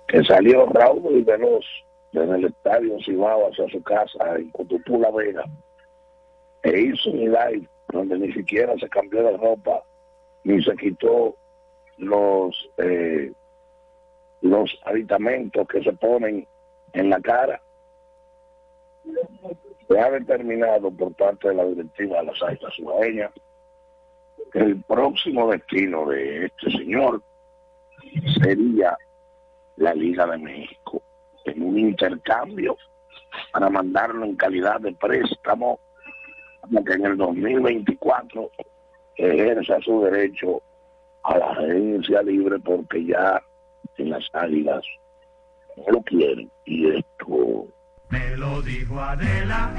que 0.09 0.21
salió 0.25 0.65
raudo 0.65 1.17
y 1.17 1.21
veloz 1.21 1.63
desde 2.11 2.35
el 2.35 2.45
estadio 2.45 2.97
Cibao 3.05 3.49
hacia 3.49 3.69
su 3.69 3.81
casa 3.81 4.35
en 4.35 4.49
Cotupú 4.49 4.99
La 4.99 5.11
Vega, 5.11 5.45
e 6.63 6.77
hizo 6.77 7.09
un 7.09 7.31
live 7.31 7.70
donde 7.91 8.17
ni 8.17 8.31
siquiera 8.33 8.73
se 8.77 8.89
cambió 8.89 9.23
de 9.23 9.37
ropa, 9.37 9.83
ni 10.43 10.61
se 10.63 10.75
quitó 10.75 11.35
los 11.97 12.69
eh, 12.77 13.31
los 14.41 14.79
aditamentos 14.85 15.67
que 15.67 15.83
se 15.83 15.93
ponen 15.93 16.47
en 16.93 17.09
la 17.09 17.21
cara. 17.21 17.61
Se 19.87 19.99
ha 19.99 20.09
determinado 20.11 20.91
por 20.91 21.13
parte 21.13 21.49
de 21.49 21.55
la 21.55 21.65
directiva 21.65 22.19
de 22.19 22.25
las 22.25 22.41
Águilas 22.41 22.73
Subaeñas 22.75 23.31
que 24.51 24.59
el 24.59 24.81
próximo 24.83 25.51
destino 25.51 26.07
de 26.07 26.45
este 26.45 26.71
señor 26.71 27.21
sería 28.41 28.97
la 29.77 29.93
Liga 29.93 30.25
de 30.27 30.37
México 30.37 31.01
en 31.45 31.61
un 31.61 31.77
intercambio 31.77 32.77
para 33.51 33.69
mandarlo 33.69 34.25
en 34.25 34.35
calidad 34.35 34.79
de 34.81 34.93
préstamo 34.93 35.79
para 36.61 36.83
que 36.83 36.93
en 36.93 37.05
el 37.05 37.17
2024 37.17 38.51
ejerza 39.15 39.79
su 39.81 40.01
derecho 40.01 40.61
a 41.23 41.37
la 41.37 41.45
agencia 41.51 42.21
libre 42.23 42.59
porque 42.59 43.05
ya 43.05 43.41
en 43.97 44.09
las 44.09 44.23
águilas 44.33 44.83
no 45.77 45.83
lo 45.91 46.01
quieren 46.01 46.49
y 46.65 46.97
esto 46.97 47.67
Me 48.09 48.37
lo 48.37 48.61
dijo 48.61 48.99
Adela. 48.99 49.73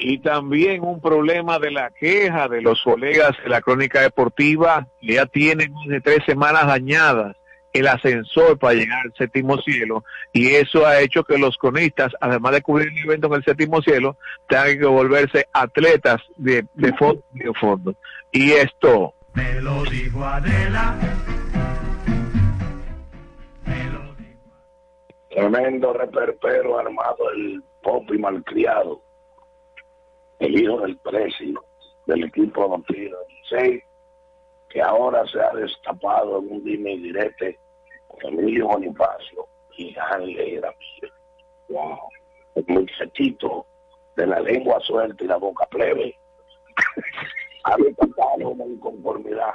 Y 0.00 0.18
también 0.18 0.84
un 0.84 1.00
problema 1.00 1.58
de 1.58 1.72
la 1.72 1.90
queja 1.90 2.46
de 2.48 2.62
los 2.62 2.82
colegas 2.82 3.32
de 3.42 3.48
la 3.48 3.60
crónica 3.60 4.00
deportiva, 4.00 4.86
que 5.00 5.14
ya 5.14 5.26
tienen 5.26 5.72
más 5.72 5.88
de 5.88 6.00
tres 6.00 6.20
semanas 6.24 6.66
dañadas 6.66 7.36
el 7.72 7.86
ascensor 7.86 8.58
para 8.58 8.74
llegar 8.74 9.00
al 9.04 9.12
séptimo 9.14 9.58
cielo 9.58 10.04
y 10.32 10.48
eso 10.48 10.86
ha 10.86 11.00
hecho 11.00 11.24
que 11.24 11.38
los 11.38 11.56
cronistas, 11.58 12.12
además 12.20 12.52
de 12.52 12.62
cubrir 12.62 12.88
el 12.88 13.04
evento 13.04 13.28
en 13.28 13.34
el 13.34 13.44
séptimo 13.44 13.82
cielo, 13.82 14.16
tengan 14.48 14.78
que 14.78 14.86
volverse 14.86 15.46
atletas 15.52 16.22
de, 16.36 16.64
de 16.74 16.92
fondo 16.94 17.22
y 17.34 17.40
de 17.40 17.54
fondo. 17.54 17.94
Y 18.32 18.52
esto, 18.52 19.14
Me 19.34 19.60
lo 19.60 19.84
dijo 19.84 20.24
Adela. 20.24 20.96
tremendo 25.38 25.92
reperpero 25.92 26.78
armado 26.78 27.30
el 27.36 27.62
pop 27.82 28.04
y 28.12 28.18
malcriado, 28.18 29.00
el 30.40 30.60
hijo 30.60 30.80
del 30.80 30.96
precio 30.98 31.64
del 32.06 32.24
equipo 32.24 32.62
de 32.62 32.68
Vampiro 32.68 33.18
16, 33.50 33.82
que 34.78 34.82
ahora 34.84 35.26
se 35.26 35.40
ha 35.40 35.50
destapado 35.56 36.38
en 36.38 36.52
un 36.52 36.62
dime 36.62 36.92
y 36.92 36.98
direte 36.98 37.58
con 38.06 38.32
Emilio 38.32 38.68
Bonifacio 38.68 39.44
y 39.76 39.92
Ángel 39.98 40.62
Ramírez. 40.62 41.12
Wow. 41.68 41.98
El 42.54 42.64
muchachito 42.68 43.66
de 44.14 44.28
la 44.28 44.38
lengua 44.38 44.78
suelta 44.82 45.24
y 45.24 45.26
la 45.26 45.36
boca 45.36 45.66
plebe 45.66 46.16
ha 47.64 47.76
destapado 47.76 48.50
una 48.50 48.66
inconformidad 48.66 49.54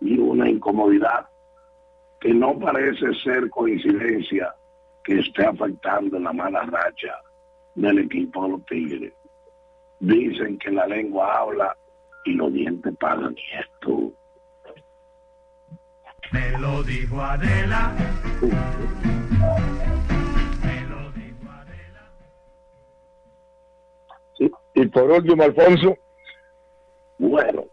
y 0.00 0.18
una 0.18 0.48
incomodidad 0.48 1.26
que 2.18 2.32
no 2.32 2.58
parece 2.58 3.12
ser 3.22 3.50
coincidencia 3.50 4.54
que 5.04 5.18
esté 5.18 5.44
afectando 5.44 6.18
la 6.18 6.32
mala 6.32 6.62
racha 6.62 7.20
del 7.74 7.98
equipo 7.98 8.44
de 8.44 8.48
los 8.52 8.64
Tigres. 8.64 9.12
Dicen 10.00 10.56
que 10.56 10.70
la 10.70 10.86
lengua 10.86 11.40
habla 11.40 11.76
y 12.24 12.32
los 12.32 12.52
dientes 12.52 12.96
pagan 12.98 13.34
y 13.36 13.60
esto. 13.60 14.12
Me 16.32 16.58
lo 16.58 16.82
dijo 16.82 17.20
Adela. 17.20 17.94
Y 24.74 24.86
por 24.86 25.10
último, 25.10 25.42
Alfonso. 25.42 25.96
Bueno, 27.18 27.64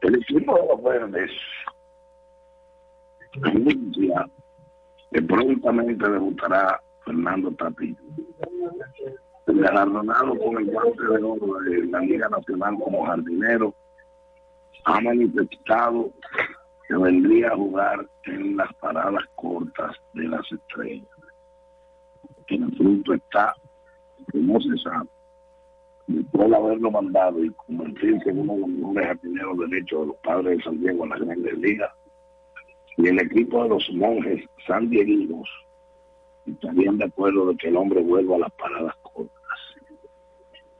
el 0.00 0.14
equipo 0.16 0.54
de 0.56 0.66
los 0.66 0.82
verdes 0.82 1.30
anuncia 3.42 4.26
que 5.12 5.22
prontamente 5.22 6.08
debutará 6.08 6.82
Fernando 7.04 7.52
Tapia. 7.52 7.94
Galardonado 9.54 10.38
con 10.38 10.58
el 10.58 10.66
guante 10.66 11.02
de 11.02 11.24
oro 11.24 11.60
de 11.60 11.86
la 11.86 12.00
Liga 12.00 12.28
Nacional 12.28 12.76
como 12.82 13.06
jardinero 13.06 13.74
ha 14.84 15.00
manifestado 15.00 16.10
que 16.88 16.96
vendría 16.96 17.48
a 17.48 17.56
jugar 17.56 18.06
en 18.24 18.56
las 18.56 18.72
paradas 18.74 19.24
cortas 19.36 19.96
de 20.14 20.28
las 20.28 20.40
estrellas. 20.50 21.08
El 22.48 22.64
asunto 22.64 23.14
está 23.14 23.54
que 24.32 24.38
no 24.38 24.60
se 24.60 24.76
sabe. 24.82 25.08
Después 26.06 26.50
de 26.50 26.56
haberlo 26.56 26.90
mandado 26.90 27.44
y 27.44 27.50
convertirse 27.50 28.30
en 28.30 28.40
uno 28.40 28.54
de 28.54 28.60
los 28.60 28.68
mejores 28.68 29.06
jardineros 29.06 29.58
derechos 29.58 30.00
de 30.00 30.06
los 30.06 30.16
padres 30.16 30.58
de 30.58 30.64
San 30.64 30.80
Diego 30.80 31.04
en 31.04 31.10
las 31.10 31.20
grandes 31.20 31.58
ligas, 31.58 31.92
y 32.96 33.06
el 33.06 33.20
equipo 33.20 33.62
de 33.62 33.68
los 33.68 33.90
monjes 33.92 34.44
sandieguinos 34.66 35.48
estarían 36.46 36.98
de 36.98 37.04
acuerdo 37.04 37.46
de 37.46 37.56
que 37.56 37.68
el 37.68 37.76
hombre 37.76 38.02
vuelva 38.02 38.36
a 38.36 38.40
las 38.40 38.52
paradas. 38.52 38.96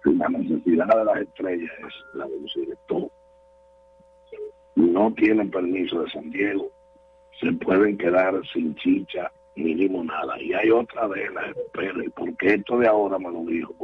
La 0.05 0.29
necesidad 0.29 0.87
de 0.87 1.05
las 1.05 1.21
estrellas 1.21 1.71
es 1.87 1.95
la 2.15 2.27
de 2.27 2.41
los 2.41 2.55
directores. 2.55 3.11
No 4.77 5.13
tienen 5.13 5.51
permiso 5.51 6.03
de 6.03 6.11
San 6.11 6.31
Diego, 6.31 6.71
se 7.39 7.53
pueden 7.53 7.99
quedar 7.99 8.35
sin 8.53 8.75
chicha 8.77 9.31
ni 9.57 9.75
limonada. 9.75 10.41
Y 10.41 10.53
hay 10.53 10.71
otra 10.71 11.09
de 11.09 11.29
las, 11.31 11.55
pero 11.73 12.03
porque 12.15 12.55
esto 12.55 12.79
de 12.79 12.89
ahora 12.89 13.19
me 13.19 13.31
lo 13.31 13.41
dijo 13.45 13.75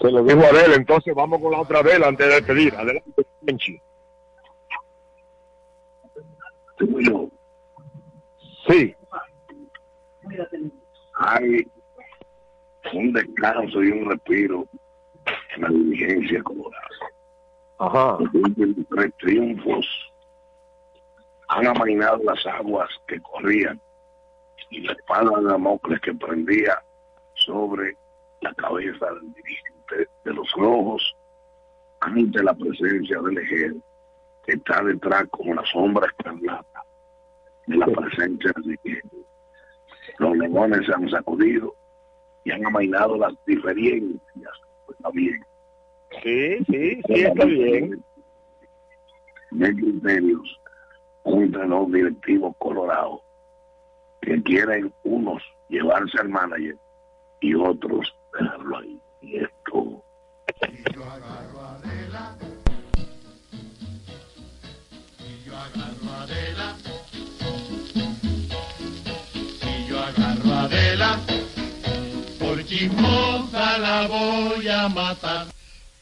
Se 0.00 0.10
lo 0.10 0.22
dijo 0.24 0.40
a 0.40 0.48
Adela, 0.48 0.74
entonces 0.74 1.14
vamos 1.14 1.40
con 1.40 1.52
la 1.52 1.60
otra 1.60 1.80
vela 1.80 2.08
antes 2.08 2.26
de 2.26 2.34
despedir. 2.34 2.74
Adelante, 2.74 3.24
Fonchi. 3.46 3.80
yo. 6.78 7.30
Sí. 8.68 8.94
Hay 11.16 11.66
un 12.92 13.12
descanso 13.12 13.82
y 13.82 13.90
un 13.90 14.10
respiro 14.10 14.66
en 15.56 15.62
la 15.62 15.68
diligencia 15.68 16.42
colorada. 16.42 16.88
Ajá. 17.78 18.18
Los 18.32 18.86
tres 18.88 19.14
triunfos 19.18 19.86
han 21.48 21.66
amainado 21.66 22.18
las 22.24 22.44
aguas 22.46 22.88
que 23.06 23.20
corrían 23.20 23.80
y 24.70 24.80
la 24.80 24.92
espada 24.92 25.38
de 25.38 25.44
Damocles 25.44 26.00
que 26.00 26.14
prendía 26.14 26.82
sobre 27.34 27.96
la 28.40 28.52
cabeza 28.54 29.06
del 29.06 29.32
dirigente 29.34 30.08
de 30.24 30.32
los 30.32 30.50
rojos 30.52 31.14
ante 32.00 32.42
la 32.42 32.54
presencia 32.54 33.20
del 33.20 33.38
ejército 33.38 33.84
que 34.44 34.52
está 34.52 34.82
detrás 34.82 35.24
como 35.30 35.54
la 35.54 35.64
sombra 35.66 36.06
escarlata 36.06 36.82
de 37.66 37.76
la 37.76 37.86
presencia 37.86 38.52
del 38.56 38.78
dirigente. 38.82 39.23
Los 40.18 40.36
leones 40.36 40.86
se 40.86 40.92
han 40.92 41.08
sacudido 41.08 41.74
y 42.44 42.50
han 42.50 42.64
amainado 42.66 43.16
las 43.16 43.32
diferencias. 43.46 44.52
Pues, 44.86 44.98
está 44.98 45.10
bien. 45.10 45.44
Sí, 46.22 46.58
sí, 46.70 47.00
sí, 47.06 47.22
está 47.22 47.44
bien. 47.44 48.04
De 49.50 49.74
criterios 49.74 50.60
entre 51.24 51.66
los 51.66 51.90
directivos 51.90 52.54
colorados 52.58 53.20
que 54.20 54.42
quieren 54.42 54.92
unos 55.04 55.42
llevarse 55.68 56.18
al 56.20 56.28
manager 56.28 56.76
y 57.40 57.54
otros 57.54 58.14
dejarlo 58.38 58.78
ahí. 58.78 59.00
Y 59.20 59.36
esto 59.36 60.02
por 72.64 72.66
chismosa 72.66 73.78
la 73.78 74.06
voy 74.06 74.68
a 74.68 74.88
matar. 74.88 75.46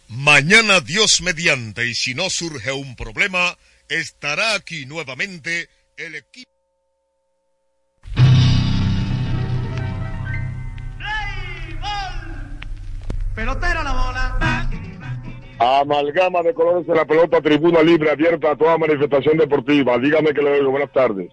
Mañana 0.08 0.80
Dios 0.80 1.20
mediante 1.22 1.86
y 1.86 1.94
si 1.94 2.14
no 2.14 2.28
surge 2.30 2.72
un 2.72 2.96
problema, 2.96 3.56
estará 3.88 4.54
aquí 4.54 4.86
nuevamente 4.86 5.68
el 5.96 6.14
equipo. 6.16 6.50
Pelotero 13.34 13.82
la 13.82 13.92
bola. 13.92 14.38
Amalgama 15.58 16.42
de 16.42 16.54
colores 16.54 16.88
en 16.88 16.96
la 16.96 17.04
pelota, 17.04 17.40
tribuna 17.40 17.82
libre, 17.82 18.10
abierta 18.10 18.50
a 18.50 18.56
toda 18.56 18.76
manifestación 18.78 19.38
deportiva. 19.38 19.96
Dígame 19.96 20.34
que 20.34 20.42
le 20.42 20.58
doy 20.58 20.66
buenas 20.66 20.92
tardes. 20.92 21.30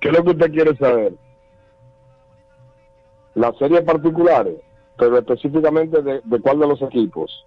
¿Qué 0.00 0.08
es 0.08 0.14
lo 0.14 0.22
que 0.22 0.30
usted 0.30 0.52
quiere 0.52 0.76
saber? 0.76 1.12
Las 3.36 3.54
series 3.58 3.82
particulares, 3.82 4.56
pero 4.96 5.18
específicamente 5.18 6.02
de, 6.02 6.22
de 6.24 6.40
cuál 6.40 6.58
de 6.58 6.68
los 6.68 6.80
equipos. 6.80 7.46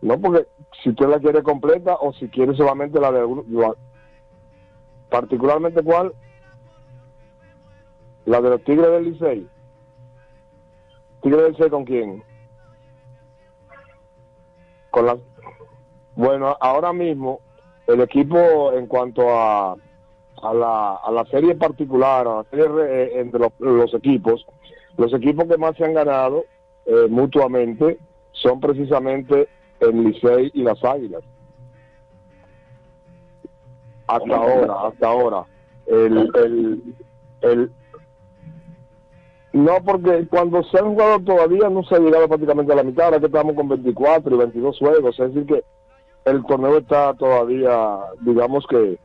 No, 0.00 0.20
porque 0.20 0.46
si 0.80 0.90
usted 0.90 1.08
la 1.08 1.18
quiere 1.18 1.42
completa 1.42 1.96
o 1.96 2.12
si 2.12 2.28
quiere 2.28 2.54
solamente 2.54 3.00
la 3.00 3.10
de 3.10 3.26
la- 3.48 3.74
particularmente 5.10 5.82
cuál, 5.82 6.12
la 8.26 8.40
de 8.40 8.50
los 8.50 8.62
Tigres 8.62 8.92
del 8.92 9.10
Licey. 9.10 9.48
¿Tigres 11.20 11.42
del 11.42 11.52
Licey 11.52 11.68
con 11.68 11.84
quién? 11.84 12.22
Con 14.92 15.06
la 15.06 15.18
Bueno, 16.14 16.56
ahora 16.60 16.92
mismo 16.92 17.40
el 17.88 18.02
equipo 18.02 18.72
en 18.72 18.86
cuanto 18.86 19.36
a 19.36 19.74
a 20.42 20.52
la, 20.52 20.94
a 20.96 21.10
la 21.10 21.24
serie 21.26 21.54
particular, 21.54 22.26
a 22.26 22.36
la 22.36 22.44
serie 22.50 22.66
eh, 22.80 23.20
entre 23.20 23.40
los, 23.40 23.52
los 23.58 23.94
equipos, 23.94 24.44
los 24.96 25.12
equipos 25.14 25.46
que 25.46 25.56
más 25.56 25.76
se 25.76 25.84
han 25.84 25.94
ganado 25.94 26.44
eh, 26.84 27.06
mutuamente 27.08 27.98
son 28.32 28.60
precisamente 28.60 29.48
el 29.80 30.04
Licey 30.04 30.50
y 30.54 30.62
las 30.62 30.82
Águilas. 30.84 31.22
Hasta 34.06 34.36
ahora, 34.36 34.74
hasta 34.88 35.06
ahora. 35.06 35.44
El, 35.86 36.30
el, 36.34 36.82
el, 37.42 37.72
no, 39.52 39.72
porque 39.84 40.26
cuando 40.28 40.62
se 40.64 40.78
han 40.78 40.92
jugado 40.92 41.20
todavía 41.20 41.68
no 41.68 41.82
se 41.84 41.94
ha 41.94 41.98
llegado 41.98 42.26
prácticamente 42.26 42.72
a 42.72 42.76
la 42.76 42.82
mitad, 42.82 43.06
ahora 43.06 43.20
que 43.20 43.26
estamos 43.26 43.54
con 43.54 43.68
24 43.68 44.34
y 44.34 44.38
22 44.38 44.78
juegos, 44.78 45.20
es 45.20 45.34
decir 45.34 45.46
que 45.46 45.64
el 46.24 46.44
torneo 46.46 46.78
está 46.78 47.14
todavía, 47.14 47.98
digamos 48.20 48.66
que 48.66 48.98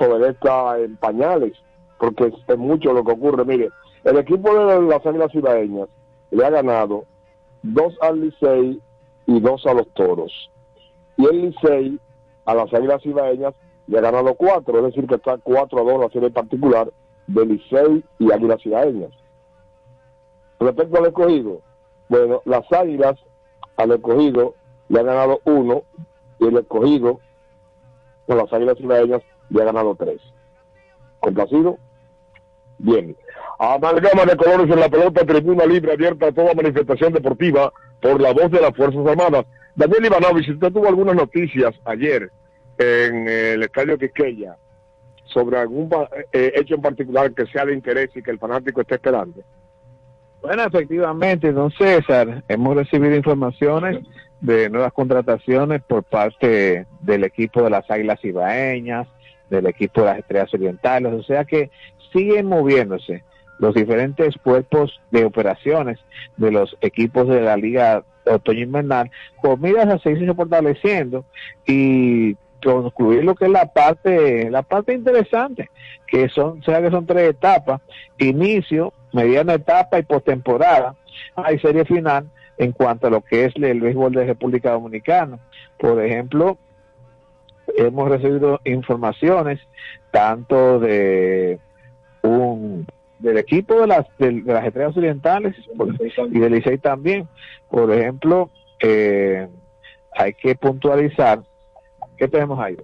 todavía 0.00 0.30
está 0.30 0.78
en 0.78 0.96
pañales, 0.96 1.52
porque 1.98 2.32
es, 2.48 2.58
mucho 2.58 2.94
lo 2.94 3.04
que 3.04 3.12
ocurre. 3.12 3.44
Mire, 3.44 3.68
el 4.04 4.16
equipo 4.16 4.52
de 4.54 4.80
las 4.80 5.04
Águilas 5.04 5.34
Ibaeñas 5.34 5.88
le 6.30 6.44
ha 6.44 6.48
ganado 6.48 7.04
dos 7.62 7.94
al 8.00 8.22
Licey 8.22 8.80
y 9.26 9.40
dos 9.40 9.66
a 9.66 9.74
los 9.74 9.86
Toros. 9.88 10.50
Y 11.18 11.26
el 11.26 11.42
Licey 11.42 12.00
a 12.46 12.54
las 12.54 12.72
Águilas 12.72 13.04
Ibaeñas 13.04 13.54
le 13.88 13.98
ha 13.98 14.00
ganado 14.00 14.34
cuatro, 14.34 14.78
es 14.78 14.84
decir 14.84 15.06
que 15.06 15.16
está 15.16 15.36
4 15.36 15.78
a 15.78 15.92
2 15.92 16.00
la 16.00 16.08
serie 16.08 16.30
particular 16.30 16.90
de 17.26 17.44
Licey 17.44 18.02
y 18.18 18.32
Águilas 18.32 18.64
Ibaeñas. 18.64 19.10
Respecto 20.60 20.98
al 20.98 21.06
escogido, 21.06 21.60
bueno, 22.08 22.40
las 22.46 22.70
Águilas 22.72 23.16
al 23.76 23.92
escogido 23.92 24.54
le 24.88 25.00
ha 25.00 25.02
ganado 25.02 25.40
uno 25.44 25.82
y 26.38 26.46
el 26.46 26.56
escogido 26.56 27.20
con 28.26 28.38
las 28.38 28.50
Águilas 28.50 28.80
Ibaeñas 28.80 29.22
le 29.50 29.62
ha 29.62 29.66
ganado 29.66 29.94
tres. 29.94 30.20
¿Complacido? 31.20 31.78
Bien. 32.78 33.14
Amalgama 33.58 34.24
de 34.24 34.36
colores 34.36 34.70
en 34.72 34.80
la 34.80 34.88
pelota, 34.88 35.26
tribuna 35.26 35.66
libre 35.66 35.92
abierta 35.92 36.28
a 36.28 36.32
toda 36.32 36.54
manifestación 36.54 37.12
deportiva 37.12 37.72
por 38.00 38.20
la 38.20 38.32
voz 38.32 38.50
de 38.50 38.60
las 38.60 38.74
Fuerzas 38.74 39.06
Armadas. 39.06 39.44
Daniel 39.74 40.06
Ivanovich, 40.06 40.48
usted 40.48 40.72
tuvo 40.72 40.88
algunas 40.88 41.14
noticias 41.14 41.74
ayer 41.84 42.30
en 42.78 43.28
el 43.28 43.62
Estadio 43.62 43.98
Quisqueya 43.98 44.56
sobre 45.24 45.58
algún 45.58 45.90
eh, 46.32 46.52
hecho 46.56 46.74
en 46.74 46.82
particular 46.82 47.32
que 47.32 47.46
sea 47.46 47.64
de 47.64 47.74
interés 47.74 48.10
y 48.14 48.22
que 48.22 48.30
el 48.30 48.38
fanático 48.38 48.80
esté 48.80 48.94
esperando. 48.94 49.42
Bueno, 50.42 50.64
efectivamente, 50.64 51.52
don 51.52 51.70
César, 51.70 52.42
hemos 52.48 52.74
recibido 52.74 53.14
informaciones 53.14 53.98
de 54.40 54.70
nuevas 54.70 54.92
contrataciones 54.92 55.82
por 55.82 56.02
parte 56.02 56.86
del 57.00 57.24
equipo 57.24 57.62
de 57.62 57.70
las 57.70 57.90
Águilas 57.90 58.24
Ibaeñas, 58.24 59.06
del 59.50 59.66
equipo 59.66 60.00
de 60.00 60.06
las 60.06 60.18
Estrellas 60.18 60.54
Orientales, 60.54 61.12
o 61.12 61.22
sea 61.22 61.44
que 61.44 61.70
siguen 62.12 62.46
moviéndose 62.46 63.22
los 63.58 63.74
diferentes 63.74 64.34
cuerpos 64.42 65.00
de 65.10 65.24
operaciones 65.24 65.98
de 66.36 66.50
los 66.50 66.76
equipos 66.80 67.28
de 67.28 67.42
la 67.42 67.56
Liga 67.56 68.04
Otoño 68.24 68.60
Invernal, 68.60 69.10
con 69.42 69.60
miras 69.60 69.86
a 69.86 69.98
seguirse 69.98 70.34
fortaleciendo 70.34 71.24
y 71.66 72.36
concluir 72.62 73.24
lo 73.24 73.34
que 73.34 73.46
es 73.46 73.50
la 73.50 73.66
parte, 73.66 74.50
la 74.50 74.62
parte 74.62 74.94
interesante, 74.94 75.70
que 76.06 76.28
son, 76.28 76.62
sea 76.62 76.80
que 76.80 76.90
son 76.90 77.06
tres 77.06 77.30
etapas, 77.30 77.80
inicio, 78.18 78.92
mediana 79.12 79.54
etapa 79.54 79.98
y 79.98 80.02
postemporada. 80.02 80.94
Hay 81.36 81.58
serie 81.58 81.84
final 81.84 82.30
en 82.58 82.72
cuanto 82.72 83.06
a 83.06 83.10
lo 83.10 83.22
que 83.22 83.46
es 83.46 83.54
el 83.56 83.80
béisbol 83.80 84.12
de 84.12 84.26
República 84.26 84.72
Dominicana. 84.72 85.38
Por 85.78 86.02
ejemplo, 86.04 86.58
hemos 87.76 88.08
recibido 88.08 88.60
informaciones 88.64 89.60
tanto 90.10 90.80
de 90.80 91.58
un 92.22 92.86
del 93.18 93.36
equipo 93.38 93.80
de 93.80 93.86
las 93.86 94.06
de, 94.18 94.40
de 94.42 94.52
las 94.52 94.64
estrellas 94.66 94.96
orientales 94.96 95.54
por- 95.76 95.94
y 96.32 96.38
del 96.38 96.52
Licey 96.52 96.78
también. 96.78 97.28
Por 97.70 97.92
ejemplo 97.92 98.50
eh, 98.80 99.46
hay 100.12 100.32
que 100.34 100.54
puntualizar 100.54 101.40
¿qué 102.16 102.28
tenemos 102.28 102.58
ahí? 102.58 102.76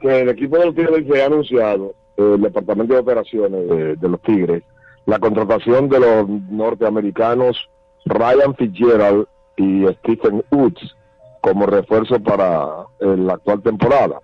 que 0.00 0.20
el 0.22 0.28
equipo 0.30 0.56
de 0.56 0.66
los 0.66 0.74
Tigres 0.74 1.04
se 1.06 1.22
ha 1.22 1.26
anunciado, 1.26 1.94
eh, 2.16 2.32
el 2.36 2.40
Departamento 2.40 2.94
de 2.94 3.00
Operaciones 3.00 3.68
de, 3.68 3.96
de 3.96 4.08
los 4.08 4.20
Tigres, 4.22 4.62
la 5.04 5.18
contratación 5.18 5.88
de 5.88 6.00
los 6.00 6.28
norteamericanos 6.50 7.68
Ryan 8.06 8.54
Fitzgerald 8.54 9.26
y 9.56 9.84
Stephen 9.98 10.42
Woods 10.50 10.96
como 11.40 11.66
refuerzo 11.66 12.20
para 12.20 12.66
eh, 13.00 13.16
la 13.16 13.34
actual 13.34 13.62
temporada. 13.62 14.20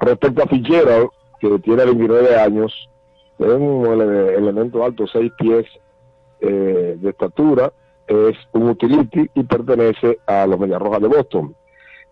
Respecto 0.00 0.42
a 0.42 0.46
Fitzgerald, 0.46 1.08
que 1.40 1.58
tiene 1.60 1.84
29 1.84 2.36
años, 2.38 2.88
es 3.38 3.46
un 3.48 3.86
ele- 3.86 4.34
elemento 4.36 4.84
alto, 4.84 5.06
6 5.06 5.32
pies 5.38 5.66
eh, 6.40 6.96
de 6.98 7.10
estatura, 7.10 7.72
es 8.06 8.36
un 8.52 8.70
utility 8.70 9.30
y 9.34 9.42
pertenece 9.44 10.18
a 10.26 10.46
los 10.46 10.58
Medias 10.58 10.80
de 11.00 11.08
Boston. 11.08 11.54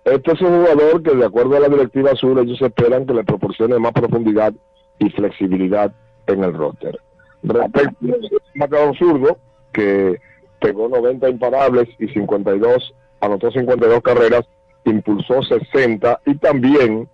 Este 0.04 0.32
es 0.32 0.40
un 0.42 0.60
jugador 0.64 1.02
que, 1.02 1.14
de 1.14 1.24
acuerdo 1.24 1.56
a 1.56 1.60
la 1.60 1.68
directiva 1.68 2.10
azul, 2.10 2.38
ellos 2.38 2.60
esperan 2.60 3.06
que 3.06 3.14
le 3.14 3.24
proporcione 3.24 3.78
más 3.78 3.92
profundidad 3.92 4.52
y 4.98 5.08
flexibilidad 5.10 5.92
en 6.26 6.44
el 6.44 6.52
roster. 6.52 6.98
Respecto 7.42 8.76
al 8.76 8.96
zurdo, 8.98 9.38
que 9.72 10.18
pegó 10.60 10.88
90 10.88 11.28
imparables 11.28 11.88
y 11.98 12.08
52, 12.08 12.94
anotó 13.24 13.50
52 13.50 14.02
carreras, 14.02 14.46
impulsó 14.84 15.42
60 15.42 16.20
y 16.26 16.36
también 16.36 17.08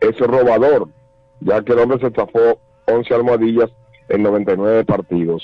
es 0.00 0.18
robador, 0.18 0.88
ya 1.40 1.62
que 1.62 1.72
el 1.72 1.80
hombre 1.80 1.98
se 1.98 2.06
estafó 2.08 2.58
11 2.86 3.14
almohadillas 3.14 3.70
en 4.08 4.22
99 4.22 4.84
partidos. 4.84 5.42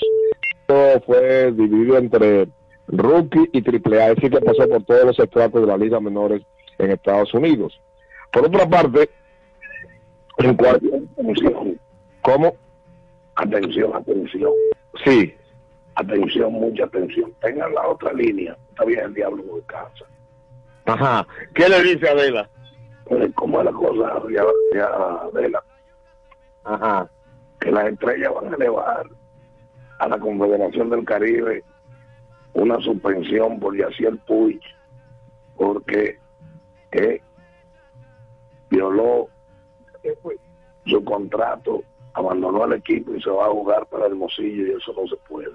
Todo 0.65 1.01
fue 1.01 1.51
dividido 1.51 1.97
entre 1.97 2.47
rookie 2.87 3.49
y 3.51 3.61
triple 3.61 4.01
A, 4.01 4.09
es 4.09 4.15
decir, 4.15 4.31
que 4.31 4.41
pasó 4.41 4.67
por 4.67 4.83
todos 4.83 5.05
los 5.05 5.19
estratos 5.19 5.61
de 5.61 5.67
las 5.67 5.79
ligas 5.79 6.01
menores 6.01 6.41
en 6.77 6.91
Estados 6.91 7.33
Unidos. 7.33 7.79
Por 8.31 8.45
otra 8.45 8.67
parte, 8.67 9.09
en 10.37 10.55
cuanto... 10.55 10.87
¿Cómo? 12.21 12.55
Atención, 13.35 13.93
atención. 13.93 14.51
Sí. 15.03 15.33
Atención, 15.95 16.53
mucha 16.53 16.85
atención. 16.85 17.33
Tengan 17.41 17.73
la 17.73 17.87
otra 17.87 18.13
línea. 18.13 18.57
Está 18.69 18.85
bien 18.85 18.99
el 19.01 19.13
diablo 19.13 19.43
no 19.45 19.55
descansa. 19.57 20.05
Ajá. 20.85 21.27
¿Qué 21.53 21.69
le 21.69 21.81
dice 21.83 22.09
Adela? 22.09 22.49
Pues, 23.05 23.31
¿Cómo 23.35 23.59
es 23.59 23.65
la 23.65 23.71
cosa, 23.71 24.21
ya, 24.31 24.43
ya, 24.73 24.85
Adela? 24.85 25.63
Ajá. 26.63 27.09
Que 27.59 27.71
las 27.71 27.85
estrellas 27.87 28.33
van 28.33 28.53
a 28.53 28.55
elevar 28.55 29.05
a 29.99 30.07
la 30.07 30.19
Confederación 30.19 30.89
del 30.89 31.05
Caribe 31.05 31.63
una 32.53 32.79
suspensión 32.81 33.59
por 33.59 33.75
Yaciel 33.75 34.17
Puig 34.19 34.61
porque 35.55 36.19
eh, 36.91 37.21
violó 38.69 39.27
su 40.85 41.03
contrato, 41.03 41.83
abandonó 42.13 42.63
al 42.63 42.73
equipo 42.73 43.13
y 43.13 43.21
se 43.21 43.29
va 43.29 43.45
a 43.45 43.51
jugar 43.51 43.85
para 43.87 44.07
Hermosillo 44.07 44.67
y 44.67 44.71
eso 44.71 44.93
no 44.93 45.07
se 45.07 45.15
puede. 45.27 45.51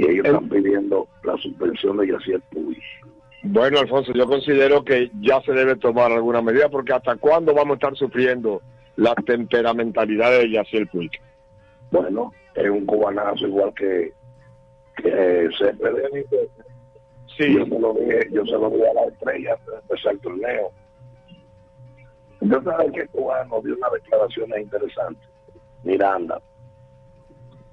Y 0.00 0.06
ellos 0.06 0.24
están 0.24 0.48
pidiendo 0.48 1.06
la 1.24 1.36
suspensión 1.36 1.98
de 1.98 2.08
Yaciel 2.08 2.40
Puig. 2.50 2.80
Bueno, 3.42 3.80
Alfonso, 3.80 4.14
yo 4.14 4.26
considero 4.26 4.82
que 4.82 5.10
ya 5.20 5.42
se 5.42 5.52
debe 5.52 5.76
tomar 5.76 6.10
alguna 6.10 6.40
medida 6.40 6.70
porque 6.70 6.94
hasta 6.94 7.16
cuándo 7.16 7.52
vamos 7.52 7.72
a 7.72 7.74
estar 7.74 7.96
sufriendo 7.96 8.62
la 8.96 9.14
temperamentalidad 9.14 10.30
de 10.30 10.52
Yaciel 10.52 10.86
Puig. 10.86 11.10
Bueno, 11.90 12.32
es 12.54 12.70
un 12.70 12.86
cubanazo 12.86 13.46
igual 13.46 13.74
que 13.74 14.14
que 14.96 15.48
se 15.58 15.74
Sí. 17.36 17.54
Yo 17.54 17.64
se 17.66 17.78
lo 17.78 17.92
dije, 17.92 18.28
yo 18.32 18.44
se 18.46 18.52
lo 18.52 18.70
dije 18.70 18.88
a 18.88 18.94
la 18.94 19.04
estrella 19.04 19.52
antes 19.52 19.66
de 19.66 19.76
empezar 19.80 20.12
el 20.12 20.20
torneo. 20.20 20.70
Yo 22.40 22.62
sabes 22.62 22.92
que 22.92 23.06
cubano 23.08 23.60
dio 23.62 23.76
una 23.76 23.90
declaración 23.90 24.50
interesante. 24.58 25.20
Miranda. 25.84 26.40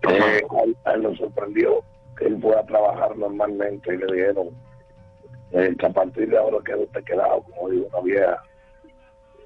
Eh, 0.10 0.42
a, 0.84 0.94
él, 0.94 1.02
lo 1.02 1.16
sorprendió 1.16 1.84
él 2.26 2.40
fue 2.42 2.56
a 2.58 2.66
trabajar 2.66 3.16
normalmente 3.18 3.94
y 3.94 3.98
le 3.98 4.06
dijeron 4.14 4.50
eh, 5.52 5.76
que 5.78 5.86
a 5.86 5.90
partir 5.90 6.30
de 6.30 6.38
ahora 6.38 6.58
queda 6.66 6.78
usted 6.78 7.04
quedado, 7.04 7.42
como 7.44 7.70
dijo 7.70 7.88
una 7.94 8.02
vieja, 8.02 8.44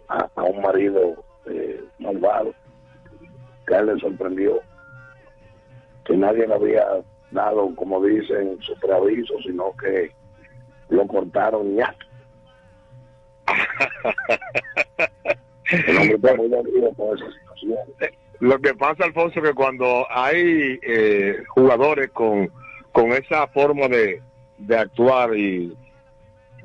a, 0.08 0.44
un 0.44 0.62
marido 0.62 1.24
eh, 1.46 1.84
malvado, 2.00 2.54
que 3.68 3.76
él 3.76 3.86
le 3.88 4.00
sorprendió 4.00 4.62
que 6.06 6.18
nadie 6.18 6.48
le 6.48 6.54
había 6.54 6.86
dado, 7.32 7.74
como 7.76 8.04
dicen, 8.04 8.60
su 8.62 8.78
preaviso, 8.80 9.36
sino 9.44 9.76
que 9.78 10.12
lo 10.90 11.08
cortaron 11.08 11.76
ya. 11.76 11.96
Lo 18.40 18.60
que 18.60 18.74
pasa, 18.74 19.06
Alfonso, 19.06 19.42
que 19.42 19.54
cuando 19.54 20.08
hay 20.10 20.80
eh, 20.82 21.44
jugadores 21.50 22.10
con, 22.12 22.52
con 22.92 23.12
esa 23.12 23.48
forma 23.48 23.88
de, 23.88 24.22
de 24.58 24.78
actuar 24.78 25.36
y, 25.36 25.76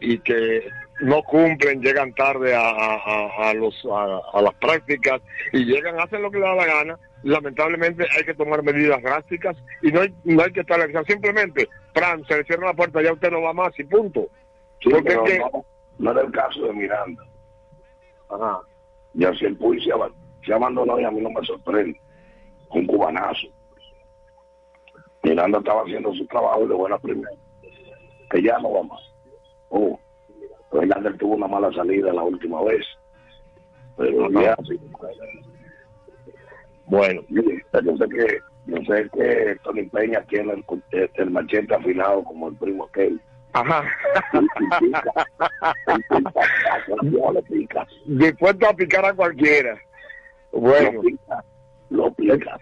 y 0.01 0.18
que 0.18 0.68
no 1.01 1.22
cumplen, 1.22 1.81
llegan 1.83 2.12
tarde 2.14 2.55
a, 2.55 2.61
a- 2.70 3.51
los, 3.55 3.85
a, 3.87 4.20
a 4.33 4.43
las 4.43 4.55
prácticas 4.55 5.20
y 5.53 5.64
llegan, 5.64 5.99
hacen 6.01 6.22
lo 6.22 6.31
que 6.31 6.39
les 6.39 6.49
da 6.49 6.55
la 6.55 6.66
gana, 6.66 6.99
lamentablemente 7.22 8.07
hay 8.16 8.24
que 8.24 8.35
tomar 8.35 8.62
medidas 8.62 9.03
drásticas 9.03 9.57
y 9.83 9.93
no 9.93 10.01
hay, 10.01 10.14
no 10.24 10.43
hay 10.43 10.53
que 10.53 10.61
estar 10.61 10.81
simplemente, 11.07 11.68
Fran, 11.95 12.24
se 12.27 12.39
le 12.39 12.45
cierra 12.45 12.68
la 12.68 12.74
puerta, 12.74 13.03
ya 13.03 13.12
usted 13.12 13.31
no 13.31 13.43
va 13.43 13.53
más 13.53 13.79
y 13.79 13.85
punto. 13.85 14.29
Sí, 14.81 14.91
Porque 14.91 15.03
pero 15.11 15.27
es 15.27 15.33
que- 15.33 15.39
no, 15.39 15.64
no 15.99 16.11
era 16.12 16.20
el 16.22 16.33
caso 16.33 16.62
de 16.66 16.72
Miranda. 16.72 17.24
Ajá. 18.29 18.61
Y 19.14 19.24
así 19.24 19.45
el 19.47 19.57
ab- 19.99 20.12
se 20.45 20.53
abandonó 20.53 20.99
y 21.01 21.05
a 21.05 21.11
mí 21.11 21.20
no 21.20 21.31
me 21.31 21.45
sorprende. 21.47 21.99
Un 22.70 22.87
cubanazo. 22.87 23.49
Miranda 25.29 25.59
estaba 25.59 25.83
haciendo 25.83 26.14
su 26.14 26.27
trabajo 26.27 26.66
de 26.66 26.74
buena 26.74 26.99
primera. 26.99 27.37
Que 28.31 28.43
ya 28.43 28.59
no 28.59 28.72
va 28.72 28.83
más. 28.85 29.01
Oh, 29.70 29.99
Miranda 30.72 31.12
tuvo 31.18 31.35
una 31.35 31.49
mala 31.49 31.72
salida 31.72 32.12
la 32.12 32.22
última 32.22 32.62
vez. 32.62 32.85
Pero 33.97 34.31
ya 34.31 34.57
sí. 34.68 34.79
Bueno, 36.87 37.22
yo 37.29 37.43
sé 37.43 38.09
que 38.09 38.39
yo 38.66 38.77
sé 38.87 39.11
que 39.11 39.57
Tony 39.62 39.85
Peña 39.85 40.22
tiene 40.29 40.64
el, 40.93 41.31
machete 41.31 41.74
afilado 41.74 42.22
como 42.24 42.49
el 42.49 42.57
primo 42.57 42.85
aquel. 42.85 43.20
Ajá. 43.53 43.85
Dispuesto 48.07 48.68
a 48.68 48.74
picar 48.74 49.05
a 49.05 49.14
cualquiera. 49.14 49.79
Bueno. 50.53 50.93
Lo 50.93 51.03
pica. 51.03 51.45
Lo 51.91 52.12
pica. 52.12 52.59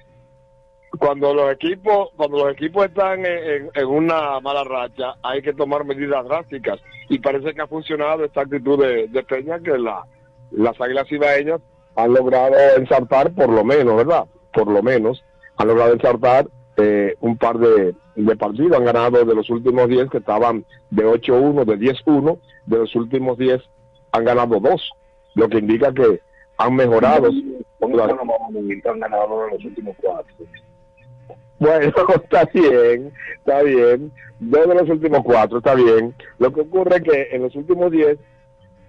Cuando 0.99 1.35
los 1.35 1.53
equipos 1.53 2.09
cuando 2.17 2.45
los 2.45 2.53
equipos 2.53 2.87
están 2.87 3.25
en, 3.25 3.87
una 3.87 4.41
mala 4.41 4.65
racha 4.65 5.15
hay 5.23 5.43
que 5.43 5.53
tomar 5.53 5.85
medidas 5.85 6.25
drásticas 6.25 6.81
y 7.09 7.19
parece 7.19 7.55
que 7.55 7.63
ha 7.63 7.67
funcionado 7.67 8.25
esta 8.25 8.43
actitud 8.43 8.79
de, 8.83 9.25
Peña 9.25 9.59
que 9.61 9.79
la, 9.79 10.05
las 10.53 10.81
águilas 10.81 11.11
ibaeñas 11.11 11.61
han 11.97 12.13
logrado 12.13 12.55
ensartar 12.77 13.33
por 13.33 13.49
lo 13.49 13.65
menos 13.65 13.97
verdad 13.97 14.25
por 14.53 14.69
lo 14.69 14.83
menos 14.83 15.25
han 15.57 15.69
logrado 15.69 15.93
ensartar 15.93 16.47
eh, 16.77 17.15
un 17.21 17.37
par 17.39 17.59
de, 17.59 17.95
partidos 18.37 18.77
han 18.77 18.85
ganado 18.85 19.25
de 19.25 19.35
los 19.35 19.49
últimos 19.51 19.89
10 19.89 20.11
que 20.11 20.19
estaban 20.19 20.65
de 20.91 21.05
8-1 21.05 21.65
de 21.65 21.79
10-1 21.79 22.39
de 22.67 22.79
los 22.79 22.95
últimos 22.95 23.39
10 23.39 23.63
han 24.13 24.25
ganado 24.25 24.61
dos 24.61 24.91
lo 25.35 25.49
que 25.49 25.59
indica 25.59 25.93
que 25.93 26.21
han 26.59 26.75
mejorado 26.75 27.31
Bueno, 27.81 28.07
vamos 28.07 28.31
a 28.31 28.91
han 28.91 29.01
ganado 29.01 29.49
los 29.49 29.65
últimos 29.65 29.97
cuatro. 30.01 30.35
Bueno, 31.59 31.93
está 32.15 32.45
bien, 32.53 33.13
está 33.39 33.63
bien. 33.63 34.13
Dos 34.41 34.69
de 34.69 34.75
los 34.75 34.89
últimos 34.89 35.21
cuatro, 35.25 35.59
está 35.59 35.75
bien. 35.75 36.15
Lo 36.39 36.53
que 36.53 36.63
ocurre 36.63 36.97
es 36.97 37.03
que 37.03 37.29
en 37.33 37.43
los 37.43 37.55
últimos 37.55 37.91
diez, 37.91 38.19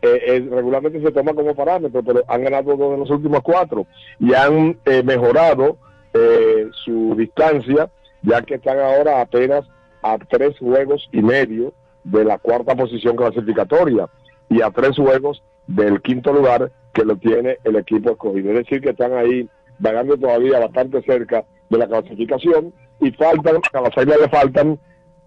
eh, 0.02 0.22
eh, 0.28 0.48
regularmente 0.50 1.02
se 1.02 1.12
toma 1.12 1.34
como 1.34 1.56
parámetro, 1.56 2.04
pero 2.04 2.24
han 2.28 2.44
ganado 2.44 2.76
dos 2.76 2.92
de 2.92 2.98
los 2.98 3.10
últimos 3.10 3.42
cuatro 3.42 3.86
y 4.20 4.34
han 4.34 4.78
eh, 4.86 5.04
mejorado 5.04 5.78
eh, 6.14 6.70
su 6.84 7.16
distancia, 7.18 7.90
ya 8.22 8.42
que 8.42 8.56
están 8.56 8.80
ahora 8.80 9.22
apenas 9.22 9.66
a 10.02 10.18
tres 10.18 10.58
juegos 10.60 11.08
y 11.12 11.22
medio 11.22 11.74
de 12.04 12.24
la 12.24 12.38
cuarta 12.38 12.76
posición 12.76 13.16
clasificatoria 13.16 14.08
y 14.50 14.62
a 14.62 14.70
tres 14.72 14.96
juegos 14.96 15.44
del 15.68 16.02
quinto 16.02 16.32
lugar 16.32 16.72
que 16.94 17.04
lo 17.04 17.18
tiene 17.18 17.58
el 17.64 17.76
equipo 17.76 18.12
escogido. 18.12 18.52
Es 18.52 18.58
decir, 18.58 18.82
que 18.82 18.92
están 18.92 19.14
ahí 19.14 19.50
vagando 19.80 20.18
todavía 20.18 20.60
bastante 20.60 21.02
cerca 21.02 21.44
de 21.70 21.78
la 21.78 21.88
clasificación 21.88 22.74
y 23.00 23.12
faltan, 23.12 23.58
a 23.74 23.82
las 23.82 23.98
águilas 23.98 24.22
le 24.22 24.30
faltan 24.30 24.80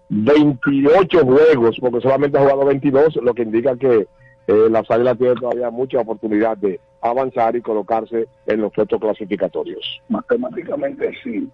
28 0.09 1.25
juegos, 1.25 1.77
porque 1.79 2.01
solamente 2.01 2.37
ha 2.37 2.41
jugado 2.41 2.65
22, 2.65 3.17
lo 3.17 3.33
que 3.33 3.43
indica 3.43 3.75
que 3.75 4.07
eh, 4.47 4.69
las 4.69 4.89
águilas 4.89 5.17
tienen 5.17 5.35
todavía 5.35 5.69
mucha 5.69 5.99
oportunidad 5.99 6.57
de 6.57 6.79
avanzar 7.01 7.55
y 7.55 7.61
colocarse 7.61 8.27
en 8.47 8.61
los 8.61 8.73
puestos 8.73 8.99
clasificatorios. 8.99 10.01
Matemáticamente 10.09 11.11
sí. 11.23 11.47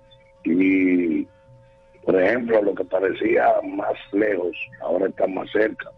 Y, 0.45 1.27
por 2.05 2.21
ejemplo, 2.21 2.61
lo 2.61 2.73
que 2.73 2.86
parecía 2.86 3.45
más 3.63 3.93
lejos, 4.13 4.55
ahora 4.81 5.07
está 5.07 5.27
más 5.27 5.49
cerca. 5.51 5.89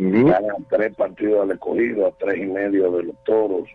A 0.00 0.40
tres 0.68 0.94
partidos 0.94 1.48
del 1.48 1.56
escogido, 1.56 2.06
a 2.06 2.12
tres 2.18 2.38
y 2.38 2.46
medio 2.46 2.90
de 2.92 3.04
los 3.04 3.16
toros 3.24 3.68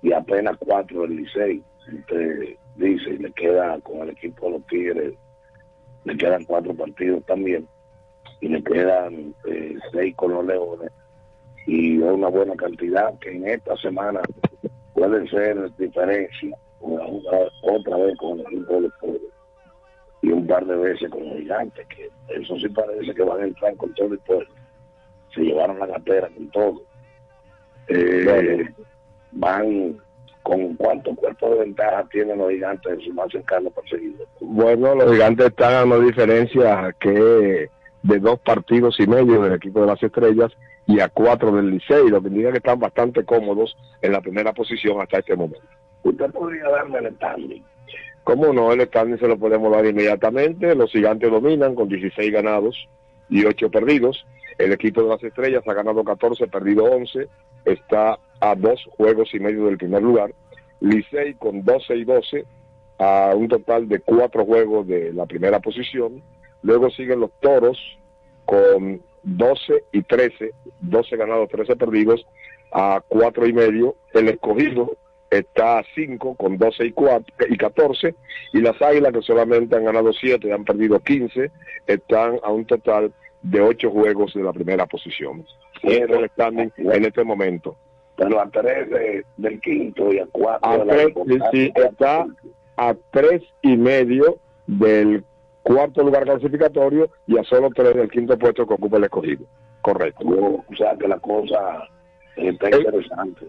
y 0.00 0.12
apenas 0.12 0.56
cuatro 0.58 1.02
del 1.02 1.16
Licey. 1.16 1.62
Usted 1.92 2.56
dice, 2.76 3.10
y 3.10 3.18
le 3.18 3.32
queda 3.32 3.78
con 3.80 3.98
el 4.00 4.10
equipo 4.10 4.46
de 4.46 4.52
los 4.52 4.66
Tigres, 4.66 5.14
le 6.04 6.16
quedan 6.16 6.44
cuatro 6.44 6.74
partidos 6.74 7.24
también. 7.24 7.66
Y 8.40 8.48
le 8.48 8.62
quedan 8.62 9.34
eh, 9.46 9.76
seis 9.92 10.14
con 10.16 10.32
los 10.32 10.44
Leones. 10.44 10.90
Y 11.66 11.96
una 11.98 12.28
buena 12.28 12.54
cantidad 12.56 13.18
que 13.20 13.30
en 13.30 13.48
esta 13.48 13.76
semana 13.78 14.20
pueden 14.92 15.26
ser 15.28 15.74
diferencia. 15.76 16.56
Una- 16.80 17.06
una- 17.06 17.48
otra 17.62 17.96
vez 17.96 18.16
con 18.18 18.38
el 18.40 18.46
equipo 18.46 18.74
de 18.74 18.80
los 18.82 18.98
Toros 19.00 19.20
y 20.20 20.30
un 20.30 20.46
par 20.46 20.64
de 20.66 20.76
veces 20.76 21.10
con 21.10 21.26
los 21.26 21.38
gigantes, 21.38 21.86
que 21.88 22.08
eso 22.28 22.56
sí 22.58 22.68
parece 22.68 23.14
que 23.14 23.22
van 23.22 23.40
a 23.40 23.44
entrar 23.44 23.74
con 23.76 23.94
todo 23.94 24.12
el 24.12 24.18
pueblo. 24.20 24.48
Se 25.34 25.40
llevaron 25.42 25.78
la 25.78 25.86
cartera 25.86 26.28
con 26.28 26.50
todo. 26.50 26.82
Eh, 27.88 28.66
van 29.32 29.98
con 30.44 30.74
cuántos 30.74 31.16
cuerpos 31.16 31.50
de 31.52 31.64
ventaja 31.64 32.06
tienen 32.12 32.38
los 32.38 32.50
gigantes 32.50 32.92
en 32.92 33.00
su 33.00 33.14
más 33.14 33.32
cercano 33.32 33.70
perseguidor. 33.70 34.28
Bueno, 34.40 34.94
los 34.94 35.10
gigantes 35.10 35.46
están 35.46 35.74
a 35.74 35.84
una 35.84 36.04
diferencia 36.04 36.94
que 37.00 37.70
de 38.02 38.18
dos 38.20 38.38
partidos 38.40 39.00
y 39.00 39.06
medio 39.06 39.40
del 39.40 39.54
equipo 39.54 39.80
de 39.80 39.86
las 39.86 40.02
estrellas 40.02 40.52
y 40.86 41.00
a 41.00 41.08
cuatro 41.08 41.50
del 41.50 41.70
Licey, 41.70 42.10
lo 42.10 42.20
que 42.20 42.28
indica 42.28 42.52
que 42.52 42.58
están 42.58 42.78
bastante 42.78 43.24
cómodos 43.24 43.74
en 44.02 44.12
la 44.12 44.20
primera 44.20 44.52
posición 44.52 45.00
hasta 45.00 45.20
este 45.20 45.34
momento. 45.34 45.66
Usted 46.02 46.30
podría 46.30 46.68
darme 46.68 46.98
el 46.98 47.14
standing. 47.16 47.64
¿Cómo 48.22 48.52
no? 48.52 48.70
El 48.70 48.82
standing 48.82 49.18
se 49.18 49.26
lo 49.26 49.38
podemos 49.38 49.72
dar 49.72 49.86
inmediatamente. 49.86 50.74
Los 50.74 50.92
gigantes 50.92 51.30
dominan 51.30 51.74
con 51.74 51.88
16 51.88 52.30
ganados 52.30 52.86
y 53.30 53.46
8 53.46 53.70
perdidos. 53.70 54.26
El 54.58 54.72
equipo 54.72 55.02
de 55.02 55.08
las 55.08 55.22
estrellas 55.22 55.66
ha 55.66 55.74
ganado 55.74 56.04
14, 56.04 56.46
perdido 56.46 56.84
11. 56.84 57.28
Está 57.64 58.18
a 58.40 58.54
dos 58.54 58.84
juegos 58.96 59.34
y 59.34 59.40
medio 59.40 59.66
del 59.66 59.78
primer 59.78 60.02
lugar. 60.02 60.32
Licey 60.80 61.34
con 61.34 61.64
12 61.64 61.96
y 61.96 62.04
12 62.04 62.44
a 62.98 63.32
un 63.34 63.48
total 63.48 63.88
de 63.88 64.00
cuatro 64.00 64.44
juegos 64.44 64.86
de 64.86 65.12
la 65.12 65.26
primera 65.26 65.60
posición. 65.60 66.22
Luego 66.62 66.90
siguen 66.90 67.20
los 67.20 67.30
toros 67.40 67.78
con 68.44 69.02
12 69.22 69.84
y 69.92 70.02
13, 70.02 70.52
12 70.80 71.16
ganados, 71.16 71.48
13 71.48 71.76
perdidos 71.76 72.26
a 72.72 73.02
cuatro 73.08 73.46
y 73.46 73.52
medio. 73.52 73.96
El 74.12 74.28
escogido 74.28 74.96
está 75.30 75.78
a 75.78 75.84
5 75.94 76.34
con 76.36 76.58
12 76.58 76.86
y, 76.86 76.92
4, 76.92 77.46
y 77.48 77.56
14 77.56 78.14
y 78.52 78.60
las 78.60 78.80
águilas 78.80 79.12
que 79.12 79.22
solamente 79.22 79.76
han 79.76 79.84
ganado 79.84 80.12
7 80.12 80.46
y 80.46 80.50
han 80.52 80.64
perdido 80.64 81.00
15 81.00 81.50
están 81.86 82.38
a 82.42 82.50
un 82.50 82.64
total 82.66 83.12
de 83.44 83.60
8 83.60 83.90
juegos 83.90 84.34
de 84.34 84.42
la 84.42 84.52
primera 84.52 84.86
posición. 84.86 85.44
El 85.82 86.28
standing 86.30 86.72
en 86.78 87.04
este 87.04 87.22
momento. 87.24 87.76
Pero 88.16 88.40
a 88.40 88.48
tres 88.48 88.88
de- 88.90 89.24
del 89.36 89.60
quinto 89.60 90.12
y 90.12 90.18
a 90.20 90.26
cuatro 90.30 90.70
A 90.70 90.78
de 90.78 90.84
la 90.84 90.92
tres, 90.94 91.14
sí, 91.26 91.38
sí, 91.52 91.72
está 91.74 92.26
a 92.76 92.94
tres 93.10 93.42
y 93.62 93.76
medio 93.76 94.38
del 94.66 95.24
cuarto 95.62 96.02
lugar 96.02 96.24
clasificatorio 96.24 97.10
y 97.26 97.36
a 97.38 97.44
solo 97.44 97.70
tres 97.74 97.94
del 97.94 98.10
quinto 98.10 98.38
puesto 98.38 98.66
que 98.66 98.74
ocupa 98.74 98.96
el 98.98 99.04
escogido. 99.04 99.44
Correcto. 99.82 100.24
O 100.26 100.76
sea 100.76 100.96
que 100.96 101.08
la 101.08 101.18
cosa 101.18 101.88
está 102.36 102.70
interesante. 102.76 103.46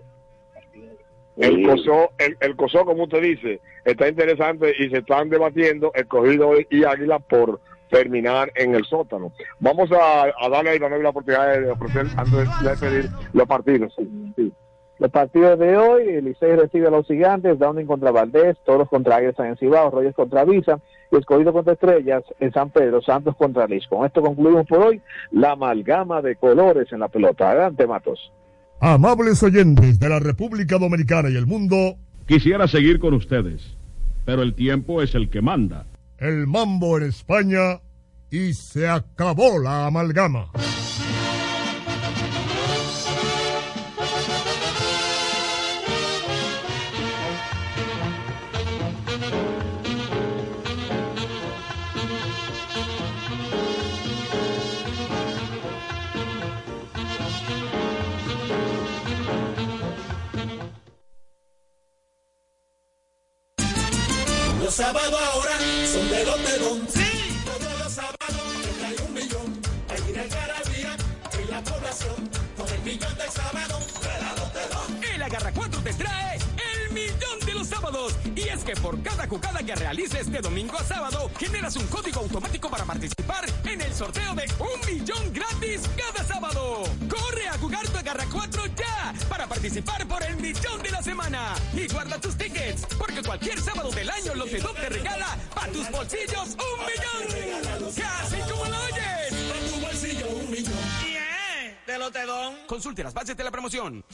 El 1.38 1.56
Sí. 1.58 1.64
COSO, 1.64 2.12
el, 2.18 2.38
el 2.40 2.56
COSO, 2.56 2.86
como 2.86 3.04
usted 3.04 3.22
dice, 3.22 3.60
está 3.84 4.08
interesante 4.08 4.74
y 4.80 4.90
se 4.90 5.00
están 5.00 5.30
debatiendo 5.30 5.92
escogido 5.94 6.52
y 6.70 6.84
águila 6.86 7.20
por 7.20 7.60
terminar 8.00 8.52
en 8.56 8.76
el 8.76 8.84
sótano. 8.86 9.32
Vamos 9.60 9.90
a, 9.92 10.24
a 10.26 10.50
darle 10.50 10.72
a 10.72 10.76
Ivanovic 10.76 11.04
la 11.04 11.10
oportunidad 11.10 11.60
de 11.62 11.72
ofrecer, 11.72 12.08
antes 12.18 12.34
de 12.62 12.70
despedir 12.70 13.10
los 13.34 13.48
partidos. 13.48 13.94
Sí, 13.98 14.34
sí. 14.36 14.54
Los 15.00 15.12
partidos 15.12 15.60
de 15.60 15.76
hoy, 15.78 16.08
el 16.08 16.26
Licey 16.26 16.56
recibe 16.56 16.88
a 16.88 16.92
los 16.92 17.06
gigantes, 17.06 17.60
Downing 17.60 17.86
contra 17.86 18.12
Valdés, 18.12 18.56
Toros 18.66 18.88
contra 18.90 19.18
Águilas 19.18 19.38
en 19.40 19.58
Cibao, 19.58 19.92
Reyes 19.92 20.16
contra 20.16 20.46
Visa, 20.46 20.80
y 21.12 21.18
Escogido 21.18 21.52
contra 21.52 21.74
Estrellas 21.74 22.24
en 22.40 22.52
San 22.54 22.70
Pedro, 22.70 23.02
Santos 23.02 23.36
contra 23.36 23.68
Liz. 23.68 23.86
Con 23.90 24.06
esto 24.06 24.22
concluimos 24.22 24.66
por 24.68 24.80
hoy 24.80 25.02
la 25.32 25.52
amalgama 25.52 26.22
de 26.22 26.36
colores 26.38 26.88
en 26.94 27.00
la 27.02 27.10
pelota. 27.10 27.52
Adelante, 27.52 27.86
Matos. 27.88 28.32
Amables 28.80 29.42
oyentes 29.44 30.00
de 30.00 30.10
la 30.10 30.20
República 30.20 30.78
Dominicana 30.78 31.30
y 31.30 31.36
el 31.36 31.46
mundo, 31.46 31.96
Quisiera 32.28 32.68
seguir 32.68 33.00
con 33.00 33.14
ustedes, 33.14 33.78
pero 34.26 34.42
el 34.42 34.54
tiempo 34.56 35.02
es 35.02 35.14
el 35.14 35.30
que 35.30 35.42
manda. 35.42 35.86
el 36.18 36.48
mambo 36.48 36.98
en 36.98 37.04
España 37.04 37.82
y 38.36 38.54
se 38.54 38.90
acabó 38.90 39.58
la 39.60 39.86
amalgama. 39.86 40.52
Por 78.86 79.02
cada 79.02 79.28
jugada 79.28 79.64
que 79.64 79.74
realices 79.74 80.32
de 80.32 80.42
domingo 80.42 80.78
a 80.78 80.84
sábado, 80.84 81.32
generas 81.40 81.76
un 81.76 81.88
código 81.88 82.20
automático 82.20 82.70
para 82.70 82.86
participar 82.86 83.44
en 83.64 83.82
el 83.82 83.92
sorteo 83.92 84.36
de 84.36 84.46
un 84.60 84.94
millón 84.94 85.34
gratis 85.34 85.82
cada 85.98 86.24
sábado. 86.24 86.84
Corre 87.10 87.48
a 87.48 87.58
jugar 87.58 87.88
tu 87.88 87.98
Agarra 87.98 88.26
4 88.32 88.66
ya 88.78 89.12
para 89.28 89.48
participar 89.48 90.08
por 90.08 90.22
el 90.22 90.36
millón 90.36 90.84
de 90.84 90.92
la 90.92 91.02
semana. 91.02 91.56
Y 91.74 91.88
guarda 91.88 92.22
tus 92.22 92.38
tickets, 92.38 92.86
porque 92.96 93.24
cualquier 93.24 93.60
sábado 93.60 93.90
del 93.90 94.08
año 94.08 94.36
Lotedom 94.36 94.76
te 94.76 94.90
regala 94.90 95.36
para 95.56 95.72
tus 95.72 95.90
bolsillos 95.90 96.50
un 96.50 96.86
millón. 96.86 97.92
Casi 97.96 98.38
como 98.52 98.66
lo 98.66 98.84
oyes. 98.84 99.32
En 99.32 99.72
tu 99.72 99.80
bolsillo 99.80 100.28
un 100.28 100.52
millón. 100.52 100.74
Bien, 101.04 101.76
de 101.88 101.98
Lotedón. 101.98 102.56
Consulte 102.68 103.04
las 103.04 103.16
bases 103.16 103.36
de 103.36 103.44
la 103.44 103.50
promoción. 103.50 104.06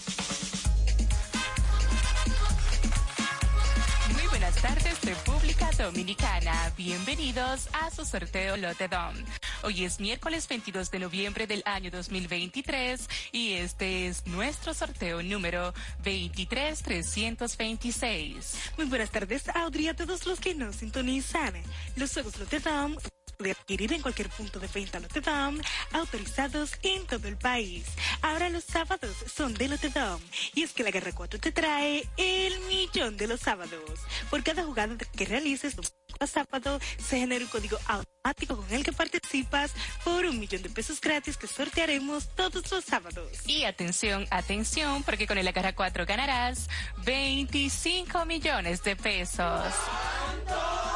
Buenas 4.52 4.62
tardes, 4.62 5.02
República 5.02 5.70
Dominicana. 5.78 6.74
Bienvenidos 6.76 7.70
a 7.74 7.92
su 7.92 8.04
sorteo 8.06 8.58
Lotedom. 8.58 9.16
Hoy 9.64 9.86
es 9.86 10.00
miércoles 10.00 10.48
22 10.48 10.90
de 10.92 11.00
noviembre 11.00 11.48
del 11.48 11.64
año 11.66 11.90
2023 11.92 13.10
y 13.32 13.54
este 13.54 14.08
es 14.08 14.28
nuestro 14.28 14.74
sorteo 14.74 15.24
número 15.24 15.74
23326. 16.04 18.56
Muy 18.78 18.88
buenas 18.88 19.12
tardes, 19.12 19.48
Audrey, 19.50 19.88
a 19.88 19.96
todos 19.96 20.26
los 20.26 20.40
que 20.40 20.54
nos 20.54 20.76
sintonizan. 20.78 21.54
Los 21.96 22.14
juegos 22.14 22.40
Lotedom 22.40 22.96
de 23.42 23.52
adquirir 23.52 23.94
en 23.94 24.02
cualquier 24.02 24.30
punto 24.30 24.60
de 24.60 24.68
venta 24.68 25.00
Lotedom, 25.00 25.60
autorizados 25.94 26.72
en 26.84 27.06
todo 27.06 27.28
el 27.28 27.38
país. 27.38 27.86
Ahora 28.22 28.50
los 28.50 28.64
sábados 28.64 29.16
son 29.34 29.54
de 29.54 29.68
Lotedom 29.68 30.22
y 30.54 30.64
es 30.64 30.74
que 30.74 30.84
la 30.84 30.92
Guerra 30.92 31.12
4 31.14 31.40
te 31.40 31.52
trae 31.52 32.08
el 32.18 32.60
millón 32.62 33.18
de 33.18 33.28
los 33.28 33.40
sábados. 33.40 34.00
Por 34.30 34.44
cada 34.44 34.64
jugada 34.64 34.96
que 34.98 35.26
realices 35.26 35.76
a 36.20 36.28
sábado 36.28 36.80
se 36.98 37.20
genera 37.20 37.44
un 37.44 37.50
código 37.50 37.78
automático 37.88 38.58
con 38.58 38.72
el 38.72 38.84
que 38.84 38.92
participas 38.92 39.72
por 40.04 40.26
un 40.26 40.40
millón 40.40 40.62
de 40.62 40.70
pesos 40.70 41.02
gratis 41.02 41.38
que 41.38 41.48
sortearemos 41.48 42.30
todos 42.36 42.70
los 42.72 42.86
sábados. 42.86 43.32
Y 43.48 43.64
atención, 43.64 44.28
atención, 44.30 45.04
porque 45.04 45.28
con 45.28 45.38
el 45.38 45.48
Agarra 45.48 45.74
4 45.74 46.06
ganarás 46.06 46.70
25 47.06 48.26
millones 48.26 48.84
de 48.84 48.96
pesos. 48.96 49.74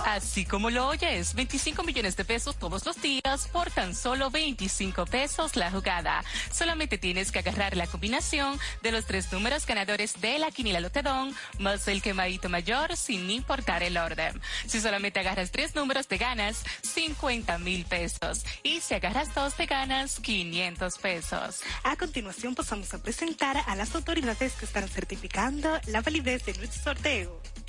Así 0.06 0.46
como 0.46 0.70
lo 0.70 0.88
oyes, 0.88 1.34
25 1.34 1.84
millones 1.84 2.16
de 2.16 2.26
pesos 2.26 2.35
todos 2.44 2.86
los 2.86 3.02
días 3.02 3.48
por 3.54 3.72
tan 3.72 3.96
solo 3.96 4.30
25 4.30 5.06
pesos 5.06 5.56
la 5.56 5.72
jugada. 5.72 6.22
Solamente 6.52 6.98
tienes 6.98 7.32
que 7.32 7.40
agarrar 7.40 7.78
la 7.78 7.88
combinación 7.88 8.60
de 8.84 8.92
los 8.92 9.06
tres 9.06 9.32
números 9.32 9.66
ganadores 9.66 10.20
de 10.20 10.38
la 10.38 10.52
quiniela 10.52 10.82
Lotedón 10.82 11.34
más 11.60 11.88
el 11.88 12.02
quemadito 12.02 12.50
mayor 12.50 12.98
sin 12.98 13.30
importar 13.30 13.84
el 13.84 13.98
orden. 13.98 14.42
Si 14.68 14.82
solamente 14.82 15.22
agarras 15.22 15.52
tres 15.52 15.76
números 15.76 16.08
te 16.08 16.18
ganas 16.18 16.62
50 16.82 17.58
mil 17.60 17.86
pesos 17.86 18.44
y 18.64 18.82
si 18.82 18.96
agarras 18.96 19.34
dos 19.34 19.54
te 19.54 19.66
ganas 19.66 20.20
500 20.20 20.98
pesos. 20.98 21.62
A 21.84 21.96
continuación 21.96 22.54
pasamos 22.54 22.94
a 22.94 23.02
presentar 23.02 23.64
a 23.66 23.76
las 23.78 23.96
autoridades 23.96 24.54
que 24.54 24.66
están 24.66 24.90
certificando 24.90 25.80
la 25.88 26.02
validez 26.02 26.44
de 26.46 26.54
nuestro 26.56 26.84
sorteo. 26.84 27.65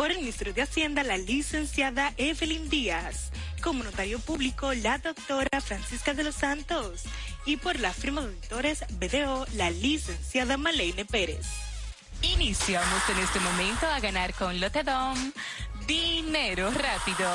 Por 0.00 0.12
el 0.12 0.20
Ministerio 0.20 0.54
de 0.54 0.62
Hacienda, 0.62 1.02
la 1.02 1.18
licenciada 1.18 2.14
Evelyn 2.16 2.70
Díaz. 2.70 3.30
Como 3.62 3.84
notario 3.84 4.18
público, 4.18 4.72
la 4.72 4.96
doctora 4.96 5.60
Francisca 5.60 6.14
de 6.14 6.24
los 6.24 6.36
Santos. 6.36 7.02
Y 7.44 7.58
por 7.58 7.78
la 7.78 7.92
firma 7.92 8.22
de 8.22 8.28
auditores 8.28 8.82
BDO, 8.92 9.44
la 9.56 9.68
licenciada 9.68 10.56
Malene 10.56 11.04
Pérez. 11.04 11.46
Iniciamos 12.22 13.10
en 13.10 13.18
este 13.18 13.40
momento 13.40 13.86
a 13.88 14.00
ganar 14.00 14.32
con 14.32 14.58
Lotedom. 14.58 15.32
Dinero 15.86 16.70
rápido. 16.70 17.30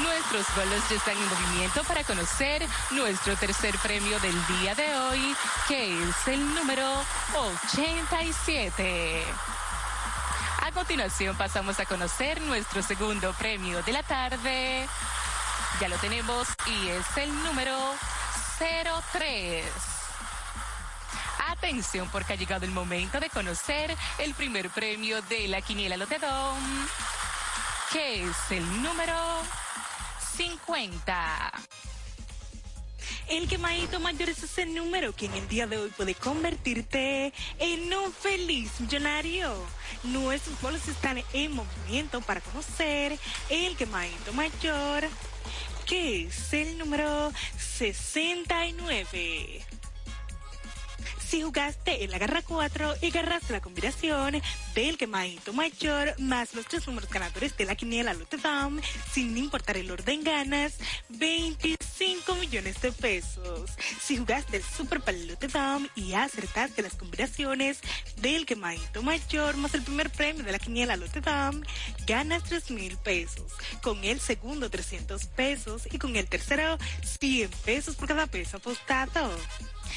Nuestros 0.00 0.44
bolos 0.54 0.82
ya 0.90 0.96
están 0.96 1.16
en 1.16 1.26
movimiento 1.26 1.82
para 1.84 2.04
conocer 2.04 2.62
nuestro 2.90 3.36
tercer 3.36 3.74
premio 3.78 4.20
del 4.20 4.36
día 4.48 4.74
de 4.74 4.94
hoy, 4.96 5.34
que 5.66 6.02
es 6.02 6.28
el 6.28 6.54
número 6.54 6.86
87. 7.34 9.24
A 10.64 10.70
continuación 10.70 11.36
pasamos 11.36 11.80
a 11.80 11.86
conocer 11.86 12.40
nuestro 12.42 12.84
segundo 12.84 13.32
premio 13.32 13.82
de 13.82 13.92
la 13.92 14.04
tarde. 14.04 14.86
Ya 15.80 15.88
lo 15.88 15.96
tenemos 15.96 16.46
y 16.66 16.88
es 16.88 17.04
el 17.16 17.34
número 17.42 17.76
03. 19.10 19.64
Atención 21.48 22.08
porque 22.12 22.34
ha 22.34 22.36
llegado 22.36 22.64
el 22.64 22.70
momento 22.70 23.18
de 23.18 23.28
conocer 23.28 23.96
el 24.18 24.34
primer 24.34 24.70
premio 24.70 25.20
de 25.22 25.48
la 25.48 25.60
Quiniela 25.62 25.96
Lotedom, 25.96 26.58
que 27.92 28.22
es 28.22 28.36
el 28.50 28.82
número 28.84 29.16
50. 30.36 31.52
El 33.28 33.48
quemadito 33.48 34.00
mayor 34.00 34.28
es 34.28 34.42
ese 34.42 34.66
número 34.66 35.14
que 35.14 35.26
en 35.26 35.34
el 35.34 35.48
día 35.48 35.66
de 35.66 35.78
hoy 35.78 35.90
puede 35.90 36.14
convertirte 36.14 37.32
en 37.58 37.92
un 37.92 38.12
feliz 38.12 38.80
millonario. 38.80 39.54
Nuestros 40.04 40.60
bolos 40.60 40.86
están 40.88 41.22
en 41.32 41.52
movimiento 41.52 42.20
para 42.20 42.40
conocer 42.40 43.18
el 43.48 43.76
quemadito 43.76 44.32
mayor, 44.32 45.08
que 45.86 46.26
es 46.26 46.52
el 46.52 46.78
número 46.78 47.32
69. 47.58 49.81
Si 51.32 51.40
jugaste 51.40 52.04
en 52.04 52.10
la 52.10 52.18
garra 52.18 52.42
4 52.46 52.96
y 53.00 53.06
agarraste 53.06 53.54
la 53.54 53.62
combinación 53.62 54.42
del 54.74 54.98
quemadito 54.98 55.54
mayor 55.54 56.14
más 56.20 56.52
los 56.52 56.66
tres 56.66 56.86
números 56.86 57.08
ganadores 57.08 57.56
de 57.56 57.64
la 57.64 57.74
quiniela 57.74 58.12
Lotedom, 58.12 58.78
sin 59.10 59.38
importar 59.38 59.78
el 59.78 59.90
orden 59.90 60.24
ganas, 60.24 60.74
25 61.08 62.34
millones 62.34 62.82
de 62.82 62.92
pesos. 62.92 63.70
Si 63.98 64.18
jugaste 64.18 64.58
el 64.58 64.62
Super 64.62 65.00
Pal 65.00 65.26
Lotedom 65.26 65.88
y 65.94 66.12
acertaste 66.12 66.82
las 66.82 66.96
combinaciones 66.96 67.80
del 68.20 68.44
quemadito 68.44 69.02
mayor 69.02 69.56
más 69.56 69.72
el 69.72 69.84
primer 69.84 70.10
premio 70.10 70.44
de 70.44 70.52
la 70.52 70.58
quiniela 70.58 70.96
Lotedom, 70.96 71.62
ganas 72.06 72.42
3 72.44 72.72
mil 72.72 72.98
pesos. 72.98 73.52
Con 73.82 74.04
el 74.04 74.20
segundo 74.20 74.68
300 74.68 75.24
pesos 75.28 75.88
y 75.90 75.96
con 75.96 76.14
el 76.14 76.26
tercero 76.26 76.76
100 77.02 77.50
pesos 77.64 77.96
por 77.96 78.08
cada 78.08 78.26
peso 78.26 78.58
apostado. 78.58 79.34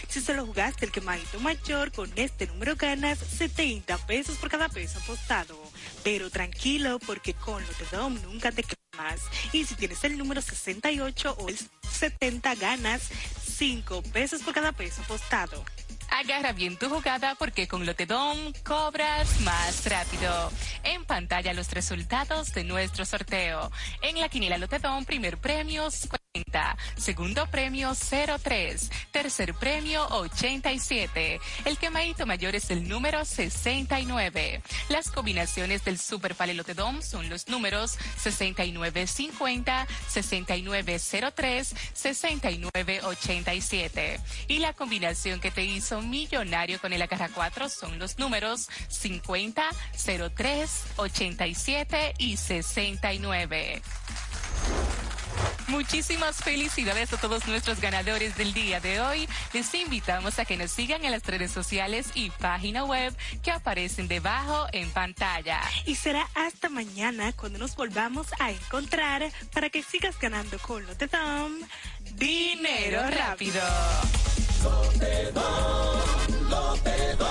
Si 0.08 0.22
solo 0.22 0.46
jugaste 0.46 0.86
el 0.86 0.91
quemadito 0.91 1.39
mayor, 1.39 1.91
con 1.91 2.12
este 2.16 2.48
número 2.48 2.76
ganas 2.76 3.20
70 3.20 3.98
pesos 4.06 4.38
por 4.38 4.50
cada 4.50 4.70
peso 4.70 5.00
apostado. 5.00 5.58
Pero 6.04 6.30
tranquilo, 6.30 7.00
porque 7.00 7.34
con 7.34 7.62
Lotedom 7.64 8.22
nunca 8.24 8.52
te 8.52 8.64
quemas. 8.64 9.22
Y 9.52 9.66
si 9.66 9.76
tienes 9.76 10.04
el 10.04 10.18
número 10.18 10.41
68 10.41 11.36
o 11.39 11.50
el 11.50 11.58
70, 11.89 12.56
ganas 12.56 13.10
5 13.58 14.02
pesos 14.14 14.41
por 14.41 14.54
cada 14.54 14.72
peso 14.72 15.02
apostado. 15.02 15.64
Agarra 16.10 16.54
bien 16.54 16.78
tu 16.78 16.88
jugada 16.89 17.36
porque 17.36 17.68
con 17.68 17.86
Lotedom 17.86 18.54
cobras 18.64 19.41
más 19.41 19.86
rápido. 19.86 20.52
En 20.84 21.04
pantalla 21.06 21.54
los 21.54 21.72
resultados 21.72 22.54
de 22.54 22.64
nuestro 22.64 23.06
sorteo. 23.06 23.72
En 24.02 24.20
la 24.20 24.30
quiniela 24.30 24.58
Lotedom, 24.58 25.04
primer 25.04 25.38
premio 25.38 25.89
Segundo 26.98 27.48
premio 27.48 27.94
03. 27.96 28.92
Tercer 29.12 29.54
premio 29.54 30.06
87. 30.10 31.40
El 31.66 31.78
quemadito 31.78 32.26
mayor 32.26 32.56
es 32.56 32.72
el 32.72 32.88
número 32.88 33.24
69. 33.24 34.62
Las 34.90 35.12
combinaciones 35.12 35.86
del 35.86 36.00
Super 36.00 36.36
Palelotedom 36.36 37.02
son 37.02 37.30
los 37.30 37.48
números 37.48 37.98
6950, 38.18 39.88
6903, 40.08 41.76
6987. 41.94 44.20
Y 44.48 44.60
la 44.60 44.74
combinación 44.74 45.40
que 45.40 45.52
te 45.52 45.64
hizo 45.64 46.02
millonario 46.02 46.80
con 46.80 46.92
el 46.94 47.02
Agarra 47.02 47.30
4 47.30 47.70
son 47.70 48.00
los 48.00 48.18
números 48.18 48.70
50, 48.90 49.64
03, 50.36 50.84
87 50.98 52.14
y 52.18 52.38
69. 52.38 53.82
Muchísimas 55.68 56.38
felicidades 56.38 57.12
a 57.12 57.18
todos 57.18 57.48
nuestros 57.48 57.82
ganadores 57.82 58.38
del 58.38 58.54
día 58.54 58.80
de 58.80 59.02
hoy. 59.02 59.28
Les 59.52 59.74
invitamos 59.74 60.40
a 60.40 60.46
que 60.46 60.58
nos 60.58 60.72
sigan 60.72 61.04
en 61.04 61.12
las 61.12 61.26
redes 61.26 61.52
sociales 61.52 62.12
y 62.14 62.30
página 62.30 62.86
web 62.86 63.16
que 63.44 63.52
aparecen 63.52 64.08
debajo 64.08 64.68
en 64.72 64.90
pantalla. 64.92 65.60
Y 65.86 65.96
será 65.96 66.28
hasta 66.36 66.70
mañana 66.70 67.34
cuando 67.34 67.60
nos 67.60 67.76
volvamos 67.76 68.28
a 68.40 68.52
encontrar 68.52 69.32
para 69.54 69.70
que 69.70 69.84
sigas 69.84 70.20
ganando 70.20 70.60
con 70.60 70.86
Lotedom 70.86 71.54
Dinero 72.14 73.02
rápido. 73.10 73.62
Lotedom, 74.64 76.50
Lotedom. 76.50 77.28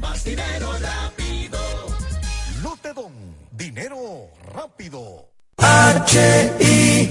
Más 0.00 0.24
dinero 0.24 0.72
rápido. 0.78 1.58
Lotedom, 2.62 3.12
dinero 3.50 4.30
rápido. 4.52 5.37
H-I-F-A. 5.60 7.08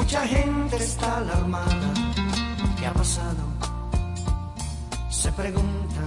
Mucha 0.00 0.26
gente 0.26 0.76
está 0.76 1.18
alarmada. 1.18 1.92
¿Qué 2.78 2.86
ha 2.86 2.92
pasado? 2.92 3.44
Se 5.10 5.30
preguntan, 5.32 6.06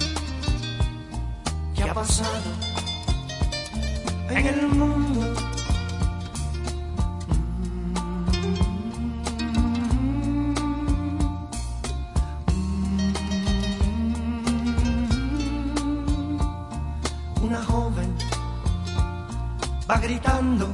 ¿qué 1.76 1.84
ha 1.84 1.94
pasado 1.94 2.52
en 4.30 4.48
el 4.48 4.68
mundo? 4.68 5.22
Una 17.44 17.64
joven 17.64 18.18
va 19.90 19.98
gritando, 20.00 20.68